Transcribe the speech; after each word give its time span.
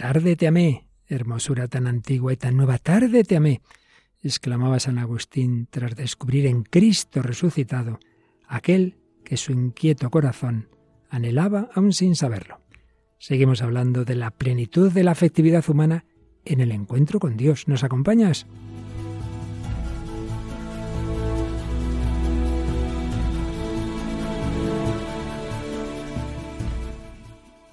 Tarde 0.00 0.34
te 0.34 0.46
amé, 0.46 0.86
hermosura 1.08 1.68
tan 1.68 1.86
antigua 1.86 2.32
y 2.32 2.36
tan 2.38 2.56
nueva, 2.56 2.78
tarde 2.78 3.22
te 3.22 3.36
amé, 3.36 3.60
exclamaba 4.22 4.80
San 4.80 4.96
Agustín 4.96 5.68
tras 5.70 5.94
descubrir 5.94 6.46
en 6.46 6.62
Cristo 6.62 7.20
resucitado 7.20 8.00
aquel 8.48 8.96
que 9.26 9.36
su 9.36 9.52
inquieto 9.52 10.08
corazón 10.08 10.70
anhelaba 11.10 11.68
aún 11.74 11.92
sin 11.92 12.16
saberlo. 12.16 12.62
Seguimos 13.18 13.60
hablando 13.60 14.06
de 14.06 14.14
la 14.14 14.30
plenitud 14.30 14.90
de 14.90 15.04
la 15.04 15.10
afectividad 15.10 15.68
humana 15.68 16.06
en 16.46 16.62
el 16.62 16.72
encuentro 16.72 17.20
con 17.20 17.36
Dios. 17.36 17.68
¿Nos 17.68 17.84
acompañas? 17.84 18.46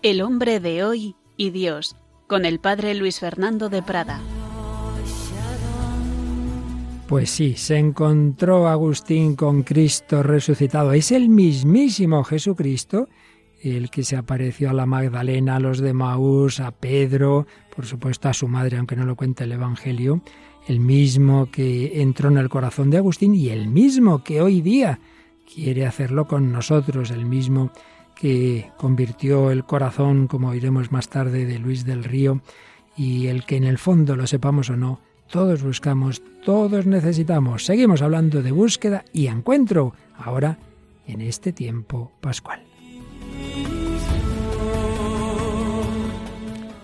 El 0.04 0.22
hombre 0.22 0.60
de 0.60 0.84
hoy 0.84 1.16
y 1.38 1.52
Dios, 1.52 1.96
con 2.28 2.46
el 2.46 2.60
padre 2.60 2.94
Luis 2.94 3.20
Fernando 3.20 3.70
de 3.70 3.82
Prada. 3.82 4.22
Pues 7.08 7.30
sí, 7.30 7.54
se 7.56 7.78
encontró 7.78 8.68
Agustín 8.68 9.38
con 9.38 9.64
Cristo 9.64 10.24
resucitado. 10.24 10.92
Es 10.92 11.14
el 11.14 11.30
mismísimo 11.30 12.26
Jesucristo, 12.26 13.08
el 13.64 13.90
que 13.90 14.04
se 14.04 14.18
apareció 14.18 14.70
a 14.70 14.74
la 14.74 14.86
Magdalena, 14.86 15.56
a 15.56 15.60
los 15.62 15.80
de 15.80 15.94
Maús, 15.94 16.60
a 16.60 16.72
Pedro, 16.72 17.48
por 17.74 17.86
supuesto 17.86 18.28
a 18.28 18.34
su 18.34 18.50
madre, 18.50 18.78
aunque 18.78 18.98
no 18.98 19.06
lo 19.06 19.16
cuenta 19.16 19.46
el 19.46 19.54
Evangelio, 19.54 20.22
el 20.68 20.82
mismo 20.82 21.50
que 21.50 22.02
entró 22.02 22.30
en 22.30 22.38
el 22.38 22.50
corazón 22.50 22.90
de 22.90 22.98
Agustín 22.98 23.36
y 23.36 23.50
el 23.50 23.70
mismo 23.70 24.22
que 24.22 24.42
hoy 24.42 24.62
día 24.62 25.00
quiere 25.52 25.86
hacerlo 25.86 26.28
con 26.28 26.52
nosotros, 26.52 27.10
el 27.10 27.26
mismo 27.26 27.72
que 28.20 28.72
convirtió 28.78 29.52
el 29.52 29.64
corazón, 29.64 30.28
como 30.28 30.50
oiremos 30.50 30.92
más 30.92 31.10
tarde, 31.10 31.46
de 31.46 31.60
Luis 31.60 31.86
del 31.86 32.04
Río, 32.04 32.42
y 32.96 33.28
el 33.28 33.46
que 33.46 33.58
en 33.58 33.64
el 33.64 33.78
fondo, 33.78 34.16
lo 34.16 34.26
sepamos 34.28 34.70
o 34.70 34.76
no, 34.76 35.00
todos 35.30 35.62
buscamos, 35.62 36.22
todos 36.44 36.86
necesitamos. 36.86 37.66
Seguimos 37.66 38.02
hablando 38.02 38.42
de 38.42 38.52
búsqueda 38.52 39.06
y 39.14 39.28
encuentro, 39.28 39.94
ahora 40.18 40.58
en 41.06 41.22
este 41.22 41.54
tiempo 41.54 42.12
pascual. 42.22 42.62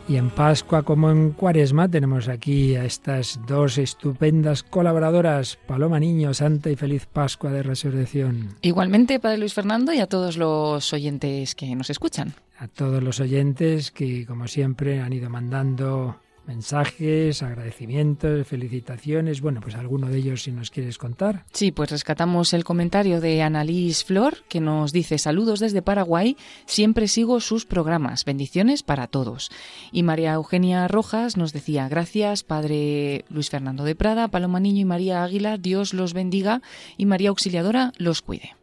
Y 0.07 0.17
en 0.17 0.29
Pascua 0.29 0.83
como 0.83 1.09
en 1.11 1.31
Cuaresma 1.31 1.87
tenemos 1.87 2.27
aquí 2.27 2.75
a 2.75 2.83
estas 2.83 3.39
dos 3.47 3.77
estupendas 3.77 4.61
colaboradoras, 4.61 5.57
Paloma 5.65 5.99
Niño, 5.99 6.33
Santa 6.33 6.69
y 6.69 6.75
Feliz 6.75 7.05
Pascua 7.05 7.51
de 7.51 7.63
Resurrección. 7.63 8.49
Igualmente, 8.61 9.21
Padre 9.21 9.37
Luis 9.37 9.53
Fernando, 9.53 9.93
y 9.93 9.99
a 9.99 10.07
todos 10.07 10.35
los 10.35 10.91
oyentes 10.91 11.55
que 11.55 11.73
nos 11.73 11.89
escuchan. 11.89 12.33
A 12.59 12.67
todos 12.67 13.01
los 13.01 13.21
oyentes 13.21 13.91
que, 13.91 14.25
como 14.25 14.47
siempre, 14.47 14.99
han 14.99 15.13
ido 15.13 15.29
mandando 15.29 16.17
mensajes, 16.45 17.41
agradecimientos, 17.44 18.47
felicitaciones. 18.47 19.41
Bueno, 19.41 19.61
pues 19.61 19.75
alguno 19.75 20.08
de 20.08 20.17
ellos 20.17 20.44
si 20.44 20.52
nos 20.52 20.72
quieres 20.72 20.97
contar. 20.97 21.45
Sí, 21.53 21.72
pues 21.72 21.91
rescatamos 21.91 22.53
el 22.53 22.63
comentario 22.63 23.22
de 23.22 23.41
Annalise 23.41 24.05
Flor 24.05 24.44
que 24.49 24.59
nos 24.59 24.91
dice 24.91 25.17
saludos 25.17 25.59
desde 25.59 25.81
Paraguay, 25.81 26.38
siempre 26.66 27.08
sigo 27.08 27.39
sus 27.39 27.66
programas, 27.66 28.25
bendiciones 28.25 28.83
para 28.83 29.08
todos. 29.08 29.52
Y 29.91 30.03
María 30.03 30.33
Eugenia 30.33 30.88
Rojas 30.88 31.38
nos 31.38 31.53
decía 31.53 31.88
gracias 31.89 32.44
Padre 32.44 33.25
Luis 33.30 33.49
Fernando 33.49 33.83
de 33.83 33.95
Prada, 33.95 34.27
Paloma 34.27 34.59
Niño 34.59 34.81
y 34.81 34.86
María 34.86 35.23
Águila, 35.23 35.58
Dios 35.58 35.94
los 35.94 36.14
bendiga 36.14 36.61
y 36.97 37.05
María 37.05 37.30
Auxiliadora 37.30 37.91
los 37.97 38.21
cuide. 38.21 38.55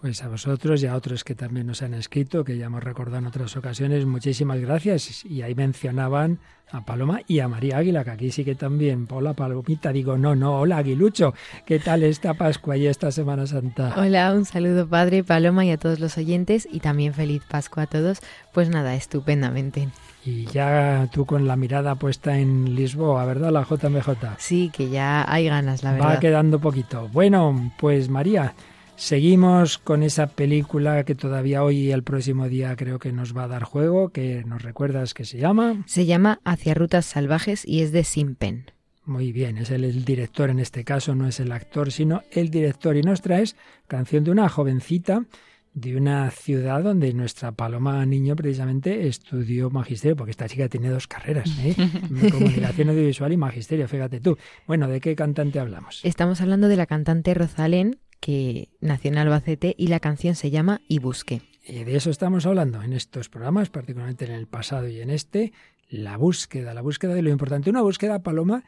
Pues 0.00 0.22
a 0.22 0.28
vosotros 0.28 0.82
y 0.82 0.86
a 0.86 0.96
otros 0.96 1.24
que 1.24 1.34
también 1.34 1.66
nos 1.66 1.82
han 1.82 1.92
escrito, 1.92 2.42
que 2.42 2.56
ya 2.56 2.66
hemos 2.66 2.82
recordado 2.82 3.18
en 3.18 3.26
otras 3.26 3.54
ocasiones, 3.58 4.06
muchísimas 4.06 4.58
gracias. 4.58 5.26
Y 5.26 5.42
ahí 5.42 5.54
mencionaban 5.54 6.38
a 6.72 6.86
Paloma 6.86 7.20
y 7.26 7.40
a 7.40 7.48
María 7.48 7.76
Águila, 7.76 8.02
que 8.02 8.10
aquí 8.10 8.30
sí 8.30 8.42
que 8.42 8.54
también. 8.54 9.06
Hola 9.10 9.34
Palomita, 9.34 9.92
digo, 9.92 10.16
no, 10.16 10.34
no, 10.34 10.58
hola 10.58 10.78
Aguilucho, 10.78 11.34
¿qué 11.66 11.78
tal 11.78 12.02
esta 12.02 12.32
Pascua 12.32 12.78
y 12.78 12.86
esta 12.86 13.12
Semana 13.12 13.46
Santa? 13.46 13.92
Hola, 13.94 14.32
un 14.32 14.46
saludo 14.46 14.88
Padre, 14.88 15.22
Paloma 15.22 15.66
y 15.66 15.70
a 15.70 15.76
todos 15.76 16.00
los 16.00 16.16
oyentes 16.16 16.66
y 16.70 16.80
también 16.80 17.12
feliz 17.12 17.42
Pascua 17.46 17.82
a 17.82 17.86
todos. 17.86 18.20
Pues 18.54 18.70
nada, 18.70 18.94
estupendamente. 18.94 19.90
Y 20.24 20.46
ya 20.46 21.10
tú 21.12 21.26
con 21.26 21.46
la 21.46 21.56
mirada 21.56 21.94
puesta 21.96 22.38
en 22.38 22.74
Lisboa, 22.74 23.26
¿verdad? 23.26 23.50
La 23.52 23.64
JMJ. 23.64 24.36
Sí, 24.38 24.70
que 24.74 24.88
ya 24.88 25.30
hay 25.30 25.48
ganas, 25.48 25.82
la 25.82 25.92
verdad. 25.92 26.08
Va 26.08 26.20
quedando 26.20 26.58
poquito. 26.58 27.08
Bueno, 27.08 27.72
pues 27.78 28.08
María, 28.08 28.54
Seguimos 29.00 29.78
con 29.78 30.02
esa 30.02 30.26
película 30.26 31.04
que 31.04 31.14
todavía 31.14 31.64
hoy 31.64 31.78
y 31.78 31.90
el 31.90 32.02
próximo 32.02 32.50
día 32.50 32.76
creo 32.76 32.98
que 32.98 33.12
nos 33.12 33.34
va 33.34 33.44
a 33.44 33.48
dar 33.48 33.62
juego, 33.62 34.10
que 34.10 34.44
nos 34.44 34.60
recuerdas 34.60 35.14
que 35.14 35.24
se 35.24 35.38
llama. 35.38 35.82
Se 35.86 36.04
llama 36.04 36.38
Hacia 36.44 36.74
Rutas 36.74 37.06
Salvajes 37.06 37.66
y 37.66 37.80
es 37.80 37.92
de 37.92 38.04
Simpen. 38.04 38.66
Muy 39.06 39.32
bien, 39.32 39.56
es 39.56 39.70
el, 39.70 39.84
el, 39.84 40.04
director 40.04 40.50
en 40.50 40.60
este 40.60 40.84
caso, 40.84 41.14
no 41.14 41.26
es 41.26 41.40
el 41.40 41.50
actor, 41.50 41.90
sino 41.90 42.20
el 42.30 42.50
director. 42.50 42.94
Y 42.94 43.00
nos 43.02 43.22
traes 43.22 43.56
canción 43.88 44.22
de 44.22 44.32
una 44.32 44.50
jovencita 44.50 45.24
de 45.72 45.96
una 45.96 46.30
ciudad 46.30 46.82
donde 46.82 47.14
nuestra 47.14 47.52
Paloma 47.52 48.04
Niño 48.04 48.36
precisamente 48.36 49.08
estudió 49.08 49.70
magisterio, 49.70 50.14
porque 50.14 50.32
esta 50.32 50.46
chica 50.46 50.68
tiene 50.68 50.90
dos 50.90 51.06
carreras, 51.06 51.48
¿eh? 51.60 51.74
comunicación 52.30 52.90
audiovisual 52.90 53.32
y 53.32 53.36
magisterio, 53.38 53.88
fíjate 53.88 54.20
tú. 54.20 54.36
Bueno, 54.66 54.88
¿de 54.88 55.00
qué 55.00 55.16
cantante 55.16 55.58
hablamos? 55.58 56.00
Estamos 56.04 56.42
hablando 56.42 56.68
de 56.68 56.76
la 56.76 56.84
cantante 56.84 57.32
Rosalén, 57.32 57.98
que 58.20 58.68
nació 58.80 59.10
en 59.10 59.18
Albacete 59.18 59.74
y 59.76 59.88
la 59.88 60.00
canción 60.00 60.34
se 60.34 60.50
llama 60.50 60.80
Y 60.86 60.98
Busque. 60.98 61.42
Y 61.66 61.84
de 61.84 61.96
eso 61.96 62.10
estamos 62.10 62.46
hablando 62.46 62.82
en 62.82 62.92
estos 62.92 63.28
programas, 63.28 63.70
particularmente 63.70 64.24
en 64.24 64.32
el 64.32 64.46
pasado 64.46 64.88
y 64.88 65.00
en 65.00 65.10
este, 65.10 65.52
la 65.88 66.16
búsqueda, 66.16 66.74
la 66.74 66.82
búsqueda 66.82 67.14
de 67.14 67.22
lo 67.22 67.30
importante. 67.30 67.70
Una 67.70 67.82
búsqueda, 67.82 68.22
Paloma, 68.22 68.64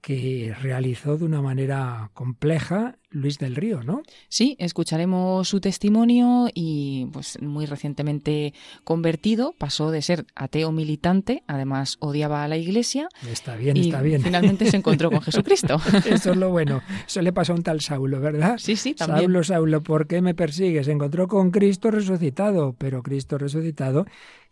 que 0.00 0.54
realizó 0.62 1.18
de 1.18 1.24
una 1.24 1.42
manera 1.42 2.10
compleja 2.14 2.96
Luis 3.10 3.38
del 3.38 3.56
Río, 3.56 3.82
¿no? 3.82 4.02
Sí, 4.28 4.56
escucharemos 4.58 5.48
su 5.48 5.60
testimonio 5.60 6.48
y 6.54 7.06
pues 7.12 7.40
muy 7.42 7.66
recientemente 7.66 8.54
convertido, 8.84 9.54
pasó 9.58 9.90
de 9.90 10.00
ser 10.00 10.26
ateo 10.34 10.72
militante, 10.72 11.42
además 11.46 11.96
odiaba 12.00 12.44
a 12.44 12.48
la 12.48 12.56
iglesia. 12.56 13.08
Está 13.30 13.56
bien, 13.56 13.76
y 13.76 13.80
está 13.80 14.00
bien. 14.00 14.22
Finalmente 14.22 14.70
se 14.70 14.76
encontró 14.76 15.10
con 15.10 15.20
Jesucristo. 15.22 15.80
Eso 16.06 16.30
es 16.30 16.36
lo 16.36 16.50
bueno. 16.50 16.82
Eso 17.06 17.20
le 17.20 17.32
pasó 17.32 17.52
a 17.52 17.56
un 17.56 17.62
tal 17.62 17.80
Saulo, 17.80 18.20
¿verdad? 18.20 18.56
Sí, 18.58 18.76
sí, 18.76 18.94
también. 18.94 19.24
Saulo, 19.24 19.44
Saulo, 19.44 19.82
¿por 19.82 20.06
qué 20.06 20.22
me 20.22 20.34
persigues? 20.34 20.86
Se 20.86 20.92
encontró 20.92 21.28
con 21.28 21.50
Cristo 21.50 21.90
resucitado, 21.90 22.74
pero 22.78 23.02
Cristo 23.02 23.38
resucitado 23.38 24.06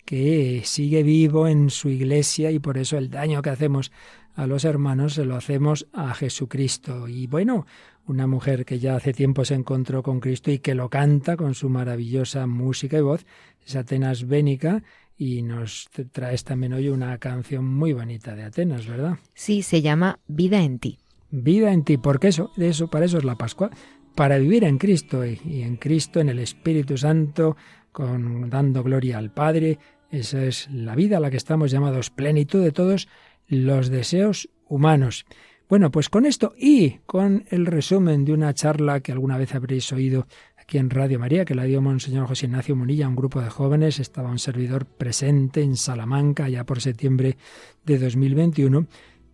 que 0.09 0.63
sigue 0.65 1.03
vivo 1.03 1.49
en 1.49 1.69
su 1.69 1.91
iglesia 1.91 2.51
y 2.51 2.59
por 2.61 2.79
eso 2.79 2.97
el 2.97 3.11
daño 3.11 3.43
que 3.43 3.51
hacemos 3.51 3.93
a 4.37 4.47
los 4.47 4.65
hermanos 4.65 5.13
se 5.13 5.27
lo 5.27 5.37
hacemos 5.37 5.87
a 5.93 6.15
Jesucristo. 6.15 7.09
Y 7.09 7.27
bueno, 7.27 7.67
una 8.07 8.27
mujer 8.27 8.65
que 8.65 8.79
ya 8.79 8.97
hace 8.97 9.13
tiempo 9.13 9.45
se 9.45 9.53
encontró 9.53 10.03
con 10.03 10.19
Cristo 10.19 10.51
y 10.51 10.61
que 10.61 10.75
lo 10.75 10.89
canta 10.89 11.37
con 11.37 11.55
su 11.55 11.69
maravillosa 11.69 12.47
música 12.47 12.97
y 12.97 13.03
voz, 13.03 13.27
es 13.67 13.77
Atenas 13.77 14.27
Bénica, 14.27 14.83
y 15.19 15.43
nos 15.43 15.91
traes 16.11 16.43
también 16.43 16.73
hoy 16.73 16.89
una 16.89 17.19
canción 17.19 17.67
muy 17.67 17.93
bonita 17.93 18.35
de 18.35 18.45
Atenas, 18.45 18.87
¿verdad? 18.87 19.19
Sí, 19.35 19.61
se 19.61 19.83
llama 19.83 20.21
Vida 20.27 20.63
en 20.63 20.79
ti. 20.79 20.97
Vida 21.31 21.71
en 21.71 21.85
ti, 21.85 21.99
porque 21.99 22.29
eso, 22.29 22.51
de 22.57 22.71
eso, 22.71 22.89
para 22.89 23.05
eso 23.05 23.19
es 23.19 23.25
la 23.25 23.37
Pascua, 23.37 23.69
para 24.15 24.39
vivir 24.39 24.65
en 24.65 24.79
Cristo 24.79 25.27
y, 25.27 25.39
y 25.45 25.61
en 25.61 25.77
Cristo, 25.77 26.19
en 26.19 26.31
el 26.31 26.39
Espíritu 26.39 26.97
Santo, 26.97 27.59
con 27.93 28.49
dando 28.49 28.83
gloria 28.83 29.19
al 29.19 29.33
Padre, 29.33 29.79
esa 30.11 30.45
es 30.45 30.69
la 30.71 30.95
vida 30.95 31.19
a 31.19 31.21
la 31.21 31.31
que 31.31 31.37
estamos 31.37 31.71
llamados, 31.71 32.11
plenitud 32.11 32.63
de 32.63 32.73
todos 32.73 33.09
los 33.47 33.91
deseos 33.91 34.49
humanos. 34.69 35.27
Bueno, 35.69 35.91
pues 35.91 36.09
con 36.09 36.25
esto 36.25 36.55
y 36.57 37.01
con 37.05 37.45
el 37.51 37.67
resumen 37.67 38.25
de 38.25 38.33
una 38.33 38.55
charla 38.55 39.01
que 39.01 39.13
alguna 39.13 39.37
vez 39.37 39.55
habréis 39.55 39.93
oído 39.93 40.27
aquí 40.57 40.79
en 40.79 40.89
Radio 40.89 41.19
María, 41.19 41.45
que 41.45 41.55
la 41.55 41.65
dio 41.65 41.83
Monseñor 41.83 42.27
José 42.27 42.47
Ignacio 42.47 42.75
Munilla 42.75 43.05
a 43.05 43.09
un 43.09 43.17
grupo 43.17 43.43
de 43.43 43.51
jóvenes, 43.51 44.01
estaba 44.01 44.31
un 44.31 44.39
servidor 44.39 44.87
presente 44.87 45.61
en 45.61 45.77
Salamanca 45.77 46.49
ya 46.49 46.65
por 46.65 46.81
septiembre 46.81 47.37
de 47.85 47.99
2021, 47.99 48.87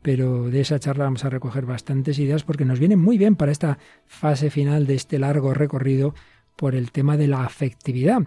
pero 0.03 0.51
de 0.51 0.61
esa 0.61 0.81
charla 0.81 1.05
vamos 1.05 1.25
a 1.25 1.31
recoger 1.31 1.67
bastantes 1.67 2.19
ideas 2.19 2.43
porque 2.43 2.65
nos 2.65 2.81
vienen 2.81 2.99
muy 2.99 3.17
bien 3.17 3.37
para 3.37 3.53
esta 3.53 3.79
fase 4.07 4.51
final 4.51 4.87
de 4.89 4.97
este 4.97 5.21
largo 5.21 5.55
recorrido 5.55 6.15
por 6.57 6.75
el 6.75 6.91
tema 6.91 7.17
de 7.17 7.29
la 7.29 7.45
afectividad. 7.45 8.23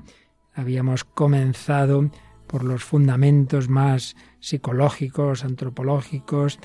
Habíamos 0.53 1.03
comenzado 1.03 2.09
por 2.47 2.63
los 2.63 2.83
fundamentos 2.83 3.69
más 3.69 4.15
psicológicos, 4.39 5.43
antropológicos, 5.43 6.59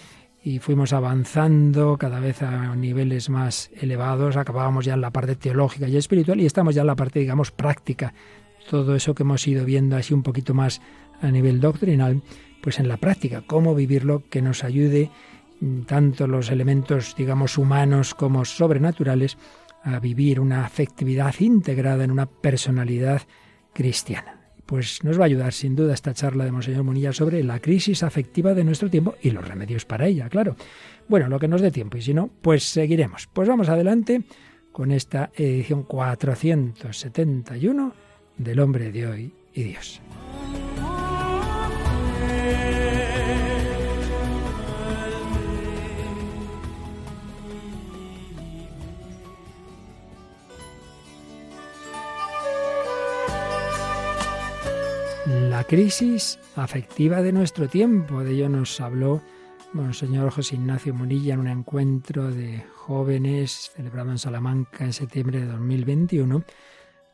y 0.45 0.59
fuimos 0.59 0.93
avanzando 0.93 1.97
cada 1.99 2.19
vez 2.19 2.43
a 2.43 2.75
niveles 2.75 3.31
más 3.31 3.71
elevados, 3.81 4.37
acabábamos 4.37 4.85
ya 4.85 4.95
en 4.95 5.01
la 5.01 5.13
parte 5.13 5.37
teológica 5.37 5.87
y 5.87 5.97
espiritual 5.97 6.41
y 6.41 6.47
estamos 6.47 6.75
ya 6.75 6.81
en 6.81 6.89
la 6.89 6.97
parte, 6.97 7.21
digamos, 7.21 7.53
práctica. 7.53 8.13
Todo 8.69 8.97
eso 8.97 9.15
que 9.15 9.23
hemos 9.23 9.47
ido 9.47 9.65
viendo 9.65 9.97
así 9.97 10.15
un 10.15 10.23
poquito 10.23 10.53
más 10.53 10.81
a 11.21 11.31
nivel 11.31 11.61
doctrinal, 11.61 12.23
pues 12.61 12.81
en 12.81 12.89
la 12.89 12.97
práctica, 12.97 13.43
cómo 13.47 13.75
vivirlo 13.75 14.25
que 14.29 14.43
nos 14.43 14.65
ayude 14.65 15.11
tanto 15.87 16.27
los 16.27 16.51
elementos, 16.51 17.15
digamos, 17.17 17.57
humanos 17.57 18.15
como 18.15 18.45
sobrenaturales 18.45 19.39
a 19.85 20.01
vivir 20.01 20.41
una 20.41 20.65
afectividad 20.65 21.35
integrada 21.39 22.03
en 22.03 22.11
una 22.11 22.27
personalidad 22.27 23.23
cristiana. 23.73 24.42
Pues 24.67 25.05
nos 25.05 25.19
va 25.19 25.25
a 25.25 25.27
ayudar 25.27 25.53
sin 25.53 25.77
duda 25.77 25.95
esta 25.95 26.15
charla 26.15 26.45
de 26.45 26.53
Monseñor 26.53 26.85
Munilla 26.85 27.13
sobre 27.13 27.43
la 27.43 27.61
crisis 27.61 28.03
afectiva 28.03 28.55
de 28.55 28.65
nuestro 28.65 28.89
tiempo 28.89 29.17
y 29.21 29.31
los 29.31 29.47
remedios 29.47 29.85
para 29.85 30.07
ella, 30.07 30.29
claro. 30.29 30.57
Bueno, 31.09 31.29
lo 31.29 31.39
que 31.39 31.49
nos 31.49 31.61
dé 31.61 31.71
tiempo 31.71 31.99
y 31.99 32.03
si 32.03 32.15
no, 32.15 32.31
pues 32.41 32.65
seguiremos. 32.65 33.29
Pues 33.33 33.49
vamos 33.49 33.69
adelante 33.69 34.23
con 34.73 34.91
esta 34.91 35.31
edición 35.35 35.83
471 35.83 37.93
del 38.39 38.61
hombre 38.61 38.91
de 38.91 39.07
hoy 39.07 39.35
y 39.53 39.65
Dios. 39.65 40.01
La 55.27 55.63
crisis 55.63 56.41
afectiva 56.57 57.23
de 57.23 57.33
nuestro 57.33 57.69
tiempo, 57.69 58.25
de 58.25 58.33
ello 58.33 58.49
nos 58.49 58.81
habló 58.81 59.23
Monseñor 59.73 60.31
José 60.33 60.57
Ignacio 60.57 60.93
Munilla 60.95 61.35
en 61.35 61.41
un 61.41 61.47
encuentro 61.47 62.33
de 62.33 62.65
jóvenes 62.75 63.71
celebrado 63.73 64.11
en 64.11 64.19
Salamanca 64.19 64.85
en 64.85 64.93
septiembre 64.93 65.39
de 65.39 65.47
2021. 65.47 66.43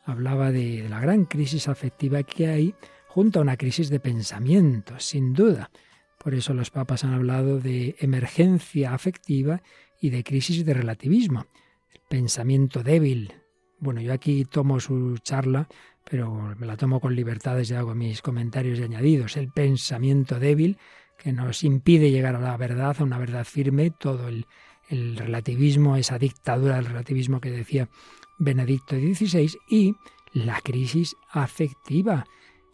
Hablaba 0.07 0.51
de, 0.51 0.89
la 0.89 1.01
gran 1.01 1.27
crisis 1.27 1.69
afectiva 1.69 2.23
que 2.23 2.47
hay 2.47 2.75
junto 3.09 3.41
a 3.41 3.43
una 3.43 3.59
crisis 3.59 3.91
de 3.91 4.01
pensamiento, 4.01 4.99
sin 4.99 5.35
duda. 5.35 5.71
Por 6.19 6.35
eso 6.35 6.55
los 6.55 6.71
papas 6.71 7.05
han 7.05 7.13
hablado 7.13 7.61
de 7.61 7.95
emergencia 7.99 8.95
afectiva 8.95 9.61
y 10.01 10.09
de 10.09 10.25
crisis 10.25 10.65
de 10.65 10.73
relativismo. 10.73 11.47
El 11.93 12.01
pensamiento 12.09 12.83
débil. 12.83 13.35
Bueno, 13.81 14.01
yo 14.01 14.15
aquí 14.15 14.47
tomo 14.47 14.81
su 14.81 15.19
charla 15.19 15.69
pero 16.11 16.55
me 16.59 16.67
la 16.67 16.77
tomo 16.77 17.01
con 17.01 17.15
libertades 17.15 17.71
y 17.71 17.75
hago 17.75 17.95
mis 17.95 18.23
comentarios 18.23 18.79
y 18.79 18.83
añadidos. 18.83 19.37
El 19.37 19.51
pensamiento 19.51 20.39
débil 20.39 20.79
que 21.19 21.33
nos 21.33 21.65
impide 21.65 22.11
llegar 22.11 22.37
a 22.37 22.41
la 22.41 22.57
verdad, 22.57 22.97
a 22.99 23.05
una 23.05 23.19
verdad 23.19 23.45
firme, 23.45 23.91
todo 23.91 24.29
el, 24.29 24.47
relativismo, 24.91 25.97
esa 25.97 26.19
dictadura 26.19 26.77
del 26.77 26.87
relativismo 26.87 27.43
que 27.43 27.51
decía 27.51 27.91
Benedicto 28.39 28.97
XVI 28.97 29.59
y 29.69 29.95
la 30.33 30.63
crisis 30.63 31.15
afectiva, 31.31 32.25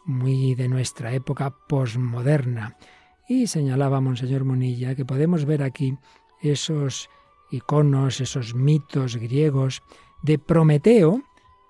muy 0.04 0.54
de 0.54 0.68
nuestra 0.68 1.12
época 1.12 1.50
posmoderna. 1.68 2.76
Y 3.28 3.48
señalaba 3.48 4.00
Monseñor 4.00 4.44
Munilla 4.44 4.94
que 4.94 5.04
podemos 5.04 5.44
ver 5.44 5.64
aquí 5.64 5.96
esos 6.40 7.10
iconos, 7.50 8.20
esos 8.20 8.54
mitos 8.54 9.16
griegos 9.16 9.82
de 10.22 10.38
Prometeo, 10.38 11.24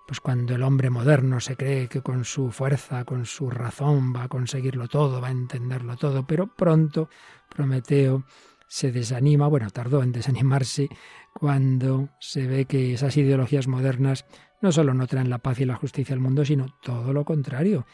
pues 0.06 0.20
cuando 0.20 0.54
el 0.54 0.62
hombre 0.62 0.90
moderno 0.90 1.40
se 1.40 1.56
cree 1.56 1.88
que 1.88 2.02
con 2.02 2.24
su 2.24 2.50
fuerza, 2.50 3.04
con 3.04 3.24
su 3.24 3.50
razón 3.50 4.14
va 4.14 4.24
a 4.24 4.28
conseguirlo 4.28 4.88
todo, 4.88 5.20
va 5.20 5.28
a 5.28 5.32
entenderlo 5.32 5.96
todo, 5.96 6.26
pero 6.26 6.46
pronto 6.46 7.08
Prometeo 7.48 8.24
se 8.68 8.92
desanima, 8.92 9.46
bueno, 9.46 9.70
tardó 9.70 10.02
en 10.02 10.12
desanimarse 10.12 10.88
cuando 11.32 12.08
se 12.18 12.46
ve 12.46 12.64
que 12.66 12.94
esas 12.94 13.16
ideologías 13.16 13.66
modernas 13.66 14.26
no 14.60 14.72
solo 14.72 14.94
no 14.94 15.06
traen 15.06 15.30
la 15.30 15.38
paz 15.38 15.60
y 15.60 15.64
la 15.64 15.76
justicia 15.76 16.14
al 16.14 16.20
mundo, 16.20 16.44
sino 16.44 16.66
todo 16.82 17.12
lo 17.12 17.24
contrario. 17.24 17.86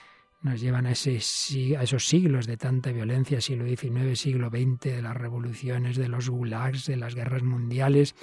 Nos 0.42 0.60
llevan 0.60 0.86
a, 0.86 0.90
a 0.90 0.92
esos 0.92 2.08
siglos 2.08 2.46
de 2.46 2.56
tanta 2.56 2.92
violencia, 2.92 3.40
siglo 3.40 3.66
XIX, 3.66 4.18
siglo 4.18 4.48
XX, 4.48 4.96
de 4.96 5.02
las 5.02 5.16
revoluciones, 5.16 5.96
de 5.96 6.08
los 6.08 6.30
gulags, 6.30 6.86
de 6.86 6.96
las 6.96 7.14
guerras 7.14 7.42
mundiales, 7.42 8.14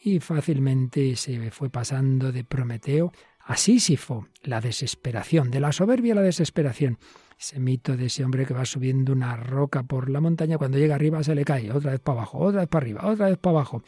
y 0.00 0.18
fácilmente 0.18 1.14
se 1.14 1.50
fue 1.50 1.68
pasando 1.68 2.32
de 2.32 2.42
Prometeo 2.42 3.12
a 3.50 3.56
Sísifo, 3.56 4.28
la 4.44 4.60
desesperación, 4.60 5.50
de 5.50 5.58
la 5.58 5.72
soberbia 5.72 6.12
a 6.12 6.16
la 6.16 6.22
desesperación. 6.22 6.98
Ese 7.36 7.58
mito 7.58 7.96
de 7.96 8.06
ese 8.06 8.24
hombre 8.24 8.46
que 8.46 8.54
va 8.54 8.64
subiendo 8.64 9.12
una 9.12 9.34
roca 9.34 9.82
por 9.82 10.08
la 10.08 10.20
montaña, 10.20 10.56
cuando 10.56 10.78
llega 10.78 10.94
arriba 10.94 11.24
se 11.24 11.34
le 11.34 11.44
cae, 11.44 11.72
otra 11.72 11.90
vez 11.90 11.98
para 11.98 12.18
abajo, 12.20 12.38
otra 12.38 12.60
vez 12.60 12.68
para 12.68 12.84
arriba, 12.84 13.06
otra 13.06 13.26
vez 13.26 13.38
para 13.38 13.56
abajo. 13.56 13.82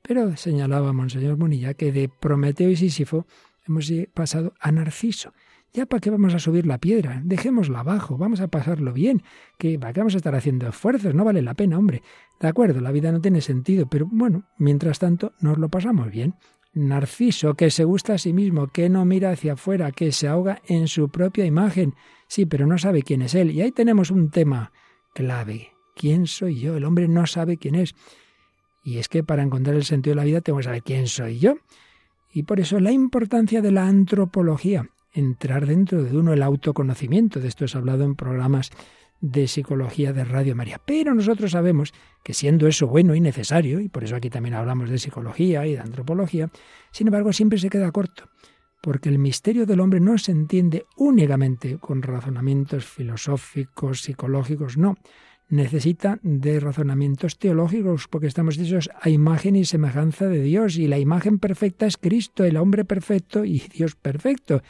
Pero 0.00 0.34
señalaba 0.38 0.94
Monseñor 0.94 1.36
Munilla 1.36 1.74
que 1.74 1.92
de 1.92 2.08
Prometeo 2.08 2.70
y 2.70 2.76
Sísifo 2.76 3.26
hemos 3.66 3.92
pasado 4.14 4.54
a 4.58 4.72
Narciso. 4.72 5.34
Ya 5.74 5.84
para 5.84 6.00
qué 6.00 6.08
vamos 6.08 6.32
a 6.32 6.38
subir 6.38 6.66
la 6.66 6.78
piedra, 6.78 7.20
dejémosla 7.22 7.80
abajo, 7.80 8.16
vamos 8.16 8.40
a 8.40 8.48
pasarlo 8.48 8.94
bien, 8.94 9.22
que 9.58 9.78
para 9.78 9.92
qué 9.92 10.00
vamos 10.00 10.14
a 10.14 10.18
estar 10.18 10.34
haciendo 10.34 10.68
esfuerzos, 10.68 11.14
no 11.14 11.22
vale 11.22 11.42
la 11.42 11.52
pena, 11.52 11.76
hombre. 11.76 12.02
De 12.40 12.48
acuerdo, 12.48 12.80
la 12.80 12.90
vida 12.90 13.12
no 13.12 13.20
tiene 13.20 13.42
sentido, 13.42 13.84
pero 13.90 14.08
bueno, 14.10 14.44
mientras 14.56 14.98
tanto 14.98 15.34
nos 15.38 15.58
lo 15.58 15.68
pasamos 15.68 16.10
bien. 16.10 16.34
Narciso, 16.74 17.54
que 17.54 17.70
se 17.70 17.84
gusta 17.84 18.14
a 18.14 18.18
sí 18.18 18.32
mismo, 18.32 18.68
que 18.68 18.88
no 18.88 19.04
mira 19.04 19.30
hacia 19.30 19.54
afuera, 19.54 19.92
que 19.92 20.10
se 20.12 20.28
ahoga 20.28 20.62
en 20.66 20.88
su 20.88 21.10
propia 21.10 21.44
imagen. 21.44 21.94
Sí, 22.26 22.46
pero 22.46 22.66
no 22.66 22.78
sabe 22.78 23.02
quién 23.02 23.22
es 23.22 23.34
él. 23.34 23.50
Y 23.50 23.60
ahí 23.60 23.72
tenemos 23.72 24.10
un 24.10 24.30
tema 24.30 24.72
clave. 25.12 25.72
¿Quién 25.94 26.26
soy 26.26 26.60
yo? 26.60 26.76
El 26.76 26.84
hombre 26.84 27.08
no 27.08 27.26
sabe 27.26 27.58
quién 27.58 27.74
es. 27.74 27.94
Y 28.82 28.98
es 28.98 29.08
que 29.08 29.22
para 29.22 29.42
encontrar 29.42 29.76
el 29.76 29.84
sentido 29.84 30.12
de 30.12 30.16
la 30.16 30.24
vida 30.24 30.40
tengo 30.40 30.58
que 30.58 30.64
saber 30.64 30.82
quién 30.82 31.06
soy 31.06 31.38
yo. 31.38 31.56
Y 32.32 32.44
por 32.44 32.60
eso 32.60 32.80
la 32.80 32.92
importancia 32.92 33.60
de 33.60 33.70
la 33.70 33.86
antropología, 33.86 34.88
entrar 35.12 35.66
dentro 35.66 36.02
de 36.02 36.16
uno 36.16 36.32
el 36.32 36.42
autoconocimiento. 36.42 37.38
De 37.38 37.48
esto 37.48 37.66
es 37.66 37.76
hablado 37.76 38.04
en 38.04 38.14
programas 38.14 38.70
de 39.22 39.46
psicología 39.46 40.12
de 40.12 40.24
Radio 40.24 40.54
María. 40.54 40.80
Pero 40.84 41.14
nosotros 41.14 41.52
sabemos 41.52 41.94
que 42.22 42.34
siendo 42.34 42.66
eso 42.66 42.88
bueno 42.88 43.14
y 43.14 43.20
necesario, 43.20 43.80
y 43.80 43.88
por 43.88 44.04
eso 44.04 44.16
aquí 44.16 44.28
también 44.28 44.54
hablamos 44.54 44.90
de 44.90 44.98
psicología 44.98 45.64
y 45.66 45.72
de 45.72 45.78
antropología, 45.78 46.50
sin 46.90 47.06
embargo 47.06 47.32
siempre 47.32 47.58
se 47.58 47.70
queda 47.70 47.92
corto, 47.92 48.28
porque 48.82 49.08
el 49.08 49.18
misterio 49.18 49.64
del 49.64 49.80
hombre 49.80 50.00
no 50.00 50.18
se 50.18 50.32
entiende 50.32 50.84
únicamente 50.96 51.78
con 51.78 52.02
razonamientos 52.02 52.84
filosóficos, 52.84 54.02
psicológicos, 54.02 54.76
no. 54.76 54.96
Necesita 55.48 56.18
de 56.22 56.60
razonamientos 56.60 57.38
teológicos, 57.38 58.08
porque 58.08 58.26
estamos 58.26 58.58
hechos 58.58 58.90
a 59.00 59.08
imagen 59.10 59.54
y 59.54 59.66
semejanza 59.66 60.26
de 60.26 60.42
Dios, 60.42 60.78
y 60.78 60.88
la 60.88 60.98
imagen 60.98 61.38
perfecta 61.38 61.86
es 61.86 61.96
Cristo, 61.96 62.42
el 62.44 62.56
hombre 62.56 62.84
perfecto 62.84 63.44
y 63.44 63.60
Dios 63.72 63.94
perfecto 63.94 64.62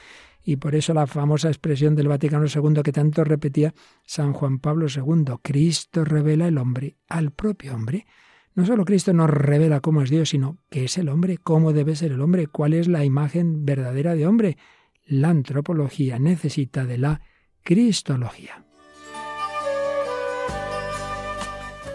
y 0.44 0.56
por 0.56 0.74
eso 0.74 0.92
la 0.94 1.06
famosa 1.06 1.48
expresión 1.48 1.94
del 1.94 2.08
Vaticano 2.08 2.46
II 2.46 2.82
que 2.82 2.92
tanto 2.92 3.24
repetía 3.24 3.74
San 4.04 4.32
Juan 4.32 4.58
Pablo 4.58 4.86
II, 4.88 5.36
Cristo 5.42 6.04
revela 6.04 6.48
el 6.48 6.58
hombre 6.58 6.96
al 7.08 7.30
propio 7.30 7.74
hombre. 7.74 8.06
No 8.54 8.66
solo 8.66 8.84
Cristo 8.84 9.12
nos 9.12 9.30
revela 9.30 9.80
cómo 9.80 10.02
es 10.02 10.10
Dios, 10.10 10.30
sino 10.30 10.58
qué 10.68 10.84
es 10.84 10.98
el 10.98 11.08
hombre, 11.08 11.38
cómo 11.38 11.72
debe 11.72 11.96
ser 11.96 12.12
el 12.12 12.20
hombre, 12.20 12.48
cuál 12.48 12.74
es 12.74 12.88
la 12.88 13.04
imagen 13.04 13.64
verdadera 13.64 14.14
de 14.14 14.26
hombre. 14.26 14.58
La 15.04 15.30
antropología 15.30 16.18
necesita 16.18 16.84
de 16.84 16.98
la 16.98 17.22
cristología. 17.62 18.66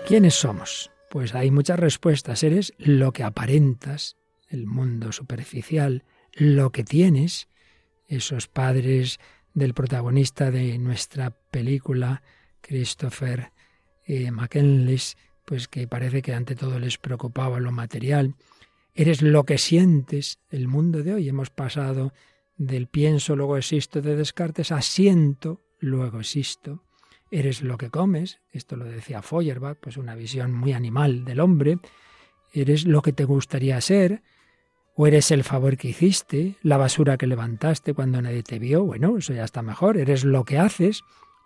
¿Quiénes 0.08 0.36
somos? 0.36 0.90
Pues 1.12 1.36
hay 1.36 1.52
muchas 1.52 1.78
respuestas. 1.78 2.42
Eres 2.42 2.74
lo 2.78 3.12
que 3.12 3.24
aparentas, 3.24 4.16
el 4.48 4.66
mundo 4.66 5.12
superficial, 5.12 6.06
lo 6.34 6.72
que 6.72 6.84
tienes, 6.84 7.50
esos 8.08 8.48
padres 8.48 9.20
del 9.54 9.74
protagonista 9.74 10.52
de 10.52 10.78
nuestra 10.78 11.32
película, 11.32 12.22
Christopher 12.62 13.52
eh, 14.06 14.32
pues 15.46 15.68
que 15.68 15.88
parece 15.88 16.22
que 16.22 16.34
ante 16.34 16.56
todo 16.56 16.80
les 16.80 16.98
preocupaba 16.98 17.60
lo 17.60 17.72
material. 17.72 18.36
Eres 18.94 19.22
lo 19.22 19.46
que 19.46 19.58
sientes, 19.58 20.40
el 20.50 20.68
mundo 20.68 21.04
de 21.04 21.14
hoy. 21.14 21.30
Hemos 21.30 21.50
pasado 21.50 22.14
del 22.58 22.88
pienso, 22.88 23.36
luego 23.36 23.58
existo 23.58 24.02
de 24.02 24.16
Descartes 24.16 24.72
a 24.72 24.82
siento, 24.82 25.62
luego 25.80 26.20
existo. 26.20 26.84
Eres 27.30 27.62
lo 27.62 27.78
que 27.78 27.90
comes, 27.90 28.40
esto 28.52 28.76
lo 28.76 28.86
decía 28.86 29.22
Feuerbach, 29.22 29.78
pues 29.80 29.98
una 29.98 30.16
visión 30.16 30.54
muy 30.54 30.74
animal 30.74 31.26
del 31.26 31.40
hombre. 31.40 31.80
Eres 32.54 32.86
lo 32.86 33.02
que 33.02 33.14
te 33.14 33.26
gustaría 33.26 33.80
ser, 33.82 34.24
o 35.00 35.06
eres 35.06 35.30
el 35.30 35.44
favor 35.44 35.78
que 35.78 35.90
hiciste, 35.90 36.58
la 36.64 36.78
basura 36.78 37.18
que 37.18 37.28
levantaste 37.28 37.94
cuando 37.94 38.20
nadie 38.20 38.42
te 38.42 38.58
vio, 38.58 38.84
bueno, 38.84 39.16
eso 39.18 39.32
ya 39.32 39.44
está 39.44 39.62
mejor, 39.62 39.96
eres 39.98 40.26
lo 40.26 40.44
que 40.44 40.58
haces, 40.58 41.04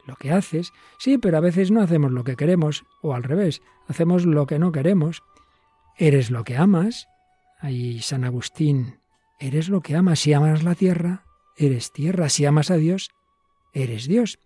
lo 0.07 0.15
que 0.15 0.31
haces. 0.31 0.71
Sí, 0.97 1.17
pero 1.17 1.37
a 1.37 1.41
veces 1.41 1.69
no 1.69 1.81
hacemos 1.81 2.13
lo 2.13 2.23
que 2.23 2.37
queremos, 2.37 2.85
o 3.01 3.13
al 3.13 3.23
revés, 3.23 3.61
hacemos 3.89 4.25
lo 4.25 4.47
que 4.47 4.57
no 4.57 4.71
queremos. 4.71 5.21
Eres 5.97 6.31
lo 6.31 6.45
que 6.45 6.55
amas. 6.55 7.07
Ahí 7.59 7.99
San 7.99 8.23
Agustín, 8.23 8.99
eres 9.37 9.67
lo 9.67 9.81
que 9.81 9.97
amas. 9.97 10.21
Si 10.21 10.31
amas 10.31 10.63
la 10.63 10.73
tierra, 10.73 11.25
eres 11.57 11.91
tierra. 11.91 12.29
Si 12.29 12.45
amas 12.45 12.71
a 12.71 12.77
Dios, 12.77 13.11
eres 13.73 14.07
Dios. 14.07 14.39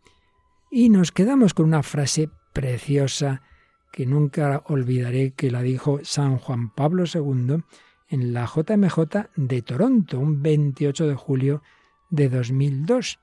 Y 0.71 0.89
nos 0.89 1.12
quedamos 1.12 1.53
con 1.53 1.67
una 1.67 1.83
frase 1.83 2.29
preciosa 2.53 3.43
que 3.91 4.07
nunca 4.07 4.63
olvidaré 4.65 5.31
que 5.31 5.51
la 5.51 5.62
dijo 5.62 6.00
San 6.03 6.38
Juan 6.38 6.74
Pablo 6.74 7.03
II 7.05 7.63
en 8.07 8.33
la 8.33 8.45
JMJ 8.45 9.29
de 9.35 9.62
Toronto, 9.62 10.19
un 10.19 10.41
28 10.41 11.07
de 11.07 11.15
julio 11.15 11.62
de 12.09 12.29
2002. 12.29 13.19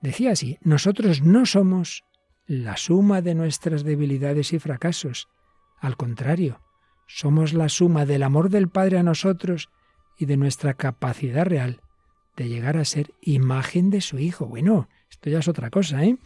Decía 0.00 0.32
así, 0.32 0.58
nosotros 0.62 1.22
no 1.22 1.46
somos 1.46 2.04
la 2.46 2.76
suma 2.76 3.22
de 3.22 3.34
nuestras 3.34 3.84
debilidades 3.84 4.52
y 4.52 4.58
fracasos. 4.58 5.28
Al 5.80 5.96
contrario, 5.96 6.60
somos 7.06 7.52
la 7.52 7.68
suma 7.68 8.06
del 8.06 8.22
amor 8.22 8.50
del 8.50 8.68
Padre 8.68 8.98
a 8.98 9.02
nosotros 9.02 9.70
y 10.18 10.26
de 10.26 10.36
nuestra 10.36 10.74
capacidad 10.74 11.44
real 11.44 11.80
de 12.36 12.48
llegar 12.48 12.76
a 12.76 12.84
ser 12.84 13.12
imagen 13.20 13.90
de 13.90 14.00
su 14.00 14.18
Hijo. 14.18 14.46
Bueno, 14.46 14.88
Esto 15.10 15.28
ya 15.28 15.40
es 15.40 15.48
otra 15.48 15.70
cosa, 15.70 16.04
¿eh? 16.04 16.16